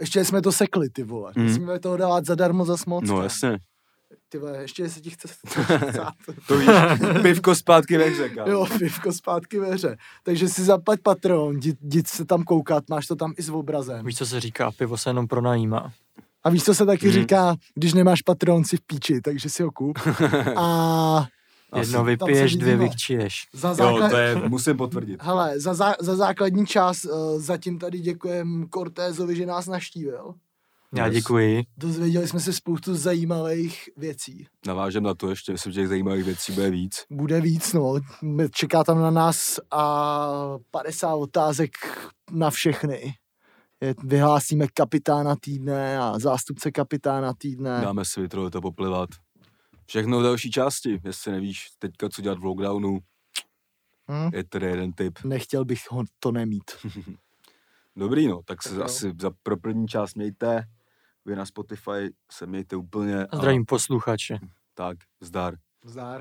[0.00, 1.32] Ještě jsme to sekli, ty vole.
[1.36, 1.46] Mhm.
[1.46, 3.04] Musíme toho dávat zadarmo za moc.
[3.08, 3.58] no jasně,
[4.28, 5.28] Ty vole, ještě se ti chce
[6.46, 6.68] to víš,
[7.22, 8.50] pivko zpátky ve hře, kámo.
[8.50, 9.96] Jo, pivko zpátky ve hře.
[10.22, 14.06] Takže si zaplať Patreon, jdi, jdi se tam koukat, máš to tam i s obrazem.
[14.06, 15.92] Víš, co se říká, pivo se jenom pronajímá.
[16.44, 17.14] A víš, co se taky Mhm.
[17.14, 19.98] říká, když nemáš Patreon, si v píči, takže si ho kup.
[20.56, 21.26] A.
[21.78, 22.84] Jedno vypiješ, dvě vidíme.
[22.90, 23.46] vykčiješ.
[23.52, 24.10] za, Jo, základ...
[24.10, 25.22] to je, musím potvrdit.
[25.24, 30.34] Hele, za, za, za základní čas uh, zatím tady děkujem Cortézovi, že nás naštívil.
[30.94, 31.64] Já děkuji.
[31.76, 34.46] Dozvěděli jsme se spoustu zajímavých věcí.
[34.66, 37.04] Navážem na to ještě, myslím, že těch zajímavých věcí bude víc.
[37.10, 37.94] Bude víc, no.
[38.50, 41.70] Čeká tam na nás a 50 otázek
[42.30, 43.14] na všechny.
[43.80, 47.80] Je- Vyhlásíme kapitána týdne a zástupce kapitána týdne.
[47.82, 49.10] Dáme si Bitroleta poplivat.
[49.90, 52.98] Všechno v další části, jestli nevíš teďka, co dělat v lockdownu,
[54.10, 54.30] Hm?
[54.34, 55.18] je tady jeden tip.
[55.24, 56.70] Nechtěl bych ho to nemít.
[57.96, 58.84] Dobrý, no, tak se Tak jo.
[58.84, 60.64] asi za pro první část mějte.
[61.24, 64.38] Vy na Spotify se mějte úplně A zdravím posluchače.
[64.74, 65.54] tak, zdar.
[65.84, 66.18] Zdár.